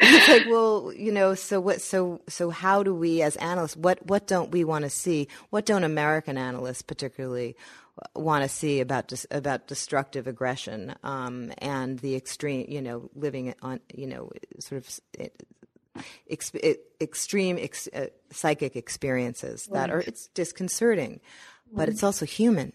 it's 0.01 0.29
like, 0.29 0.47
well, 0.47 0.93
you 0.95 1.11
know, 1.11 1.35
so 1.35 1.61
what? 1.61 1.81
So 1.81 2.21
so 2.29 2.51
how 2.51 2.83
do 2.83 2.95
we, 2.95 3.23
as 3.23 3.37
analysts, 3.37 3.77
what 3.77 4.05
what 4.07 4.27
don't 4.27 4.51
we 4.51 4.65
want 4.65 4.85
to 4.85 4.91
see? 4.91 5.29
What 5.51 5.67
don't 5.67 5.85
American 5.85 6.39
analysts 6.39 6.83
particularly 6.83 7.57
want 8.15 8.45
to 8.45 8.49
see 8.49 8.81
about 8.81 9.09
dis- 9.09 9.27
about 9.31 9.67
destructive 9.67 10.29
aggression 10.29 10.95
um, 11.03 11.53
and 11.59 11.99
the 11.99 12.15
extreme, 12.15 12.67
you 12.69 12.81
know, 12.81 13.11
living 13.15 13.55
on, 13.63 13.81
you 13.93 14.07
know, 14.07 14.31
sort 14.61 14.85
of. 14.85 15.01
Ex- 16.31 16.53
extreme 17.01 17.59
ex- 17.59 17.89
uh, 17.93 18.07
psychic 18.31 18.77
experiences 18.77 19.69
that 19.73 19.91
are 19.91 19.99
it's 19.99 20.29
disconcerting, 20.29 21.19
but 21.73 21.89
it's 21.89 22.05
also 22.05 22.25
human. 22.25 22.73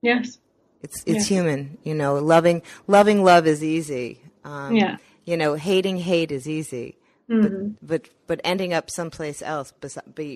Yes, 0.00 0.38
it's 0.82 1.02
it's 1.04 1.18
yes. 1.18 1.28
human. 1.28 1.76
You 1.82 1.92
know, 1.92 2.14
loving 2.14 2.62
loving 2.86 3.22
love 3.22 3.46
is 3.46 3.62
easy. 3.62 4.22
Um, 4.44 4.74
yeah 4.74 4.96
you 5.24 5.36
know, 5.36 5.54
hating 5.54 5.98
hate 5.98 6.32
is 6.32 6.48
easy. 6.48 6.98
Mm-hmm. 7.30 7.68
But, 7.80 7.86
but 7.86 8.08
but 8.26 8.40
ending 8.44 8.74
up 8.74 8.90
someplace 8.90 9.40
else 9.40 9.72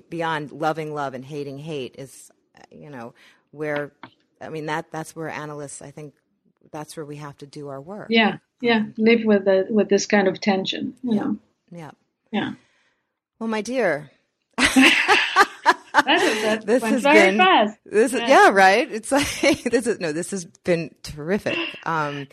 beyond 0.08 0.52
loving 0.52 0.94
love 0.94 1.14
and 1.14 1.24
hating 1.24 1.58
hate 1.58 1.96
is, 1.98 2.30
you 2.70 2.88
know, 2.88 3.12
where 3.50 3.92
I 4.40 4.48
mean 4.48 4.66
that 4.66 4.86
that's 4.90 5.14
where 5.14 5.28
analysts 5.28 5.82
I 5.82 5.90
think 5.90 6.14
that's 6.72 6.96
where 6.96 7.04
we 7.04 7.16
have 7.16 7.36
to 7.38 7.46
do 7.46 7.68
our 7.68 7.80
work. 7.80 8.08
Yeah, 8.10 8.38
yeah, 8.62 8.84
live 8.96 9.24
with 9.24 9.44
the 9.44 9.66
with 9.68 9.90
this 9.90 10.06
kind 10.06 10.28
of 10.28 10.40
tension. 10.40 10.94
You 11.02 11.14
yeah. 11.14 11.20
know. 11.20 11.36
Yeah. 11.70 11.90
Yeah. 12.30 12.52
Well, 13.38 13.48
my 13.48 13.60
dear. 13.60 14.10
that, 14.56 16.62
this 16.64 16.82
has 16.82 17.02
been 17.02 17.38
fast. 17.38 17.78
This 17.84 18.12
is, 18.12 18.20
yeah. 18.20 18.28
yeah, 18.28 18.50
right. 18.50 18.90
It's 18.90 19.12
like 19.12 19.62
this 19.62 19.86
is 19.86 20.00
no. 20.00 20.12
This 20.12 20.30
has 20.30 20.44
been 20.44 20.94
terrific. 21.02 21.58
Um, 21.84 22.28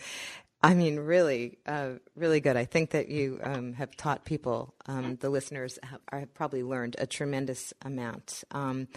I 0.66 0.74
mean, 0.74 0.98
really, 0.98 1.60
uh, 1.68 1.90
really 2.16 2.40
good. 2.40 2.58
I 2.58 2.66
think 2.66 2.90
that 2.90 3.08
you 3.08 3.40
um, 3.44 3.74
have 3.74 3.96
taught 3.96 4.26
people, 4.26 4.74
um, 4.88 5.16
the 5.18 5.30
listeners 5.30 5.78
have, 5.84 6.00
have, 6.12 6.34
probably 6.34 6.64
learned 6.64 6.96
a 6.98 7.06
tremendous 7.06 7.72
amount. 7.84 8.44
Um, 8.50 8.88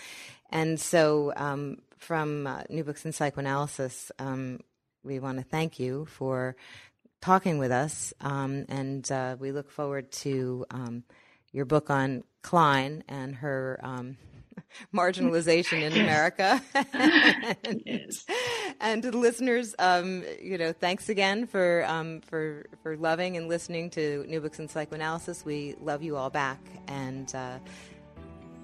and 0.48 0.80
so, 0.80 1.30
um, 1.36 1.82
from 1.98 2.46
uh, 2.46 2.62
New 2.70 2.84
Books 2.84 3.04
in 3.04 3.12
Psychoanalysis, 3.12 4.10
um, 4.18 4.60
we 5.04 5.18
want 5.18 5.36
to 5.36 5.44
thank 5.44 5.78
you 5.78 6.06
for 6.06 6.56
talking 7.20 7.58
with 7.58 7.70
us, 7.70 8.14
um, 8.22 8.64
and 8.70 9.12
uh, 9.12 9.36
we 9.38 9.52
look 9.52 9.70
forward 9.70 10.10
to 10.12 10.64
your 11.52 11.66
book 11.66 11.90
on 11.90 12.24
Klein 12.40 13.04
and 13.08 13.34
her 13.34 13.78
marginalization 14.94 15.82
in 15.82 15.92
America. 15.92 16.62
yes. 17.86 18.24
and 18.80 19.02
to 19.02 19.10
the 19.10 19.18
listeners, 19.18 19.74
um, 19.78 20.24
you 20.42 20.58
know, 20.58 20.72
thanks 20.72 21.08
again 21.08 21.46
for 21.46 21.84
um, 21.86 22.20
for 22.22 22.66
for 22.82 22.96
loving 22.96 23.36
and 23.36 23.48
listening 23.48 23.90
to 23.90 24.24
New 24.28 24.40
Books 24.40 24.58
in 24.58 24.68
Psychoanalysis. 24.68 25.44
We 25.44 25.74
love 25.80 26.02
you 26.02 26.16
all 26.16 26.30
back, 26.30 26.60
and 26.86 27.34
uh, 27.34 27.58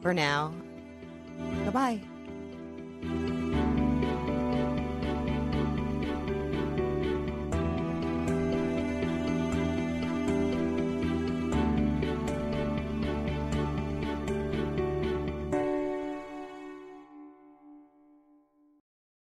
for 0.00 0.14
now, 0.14 0.52
goodbye. 1.64 2.00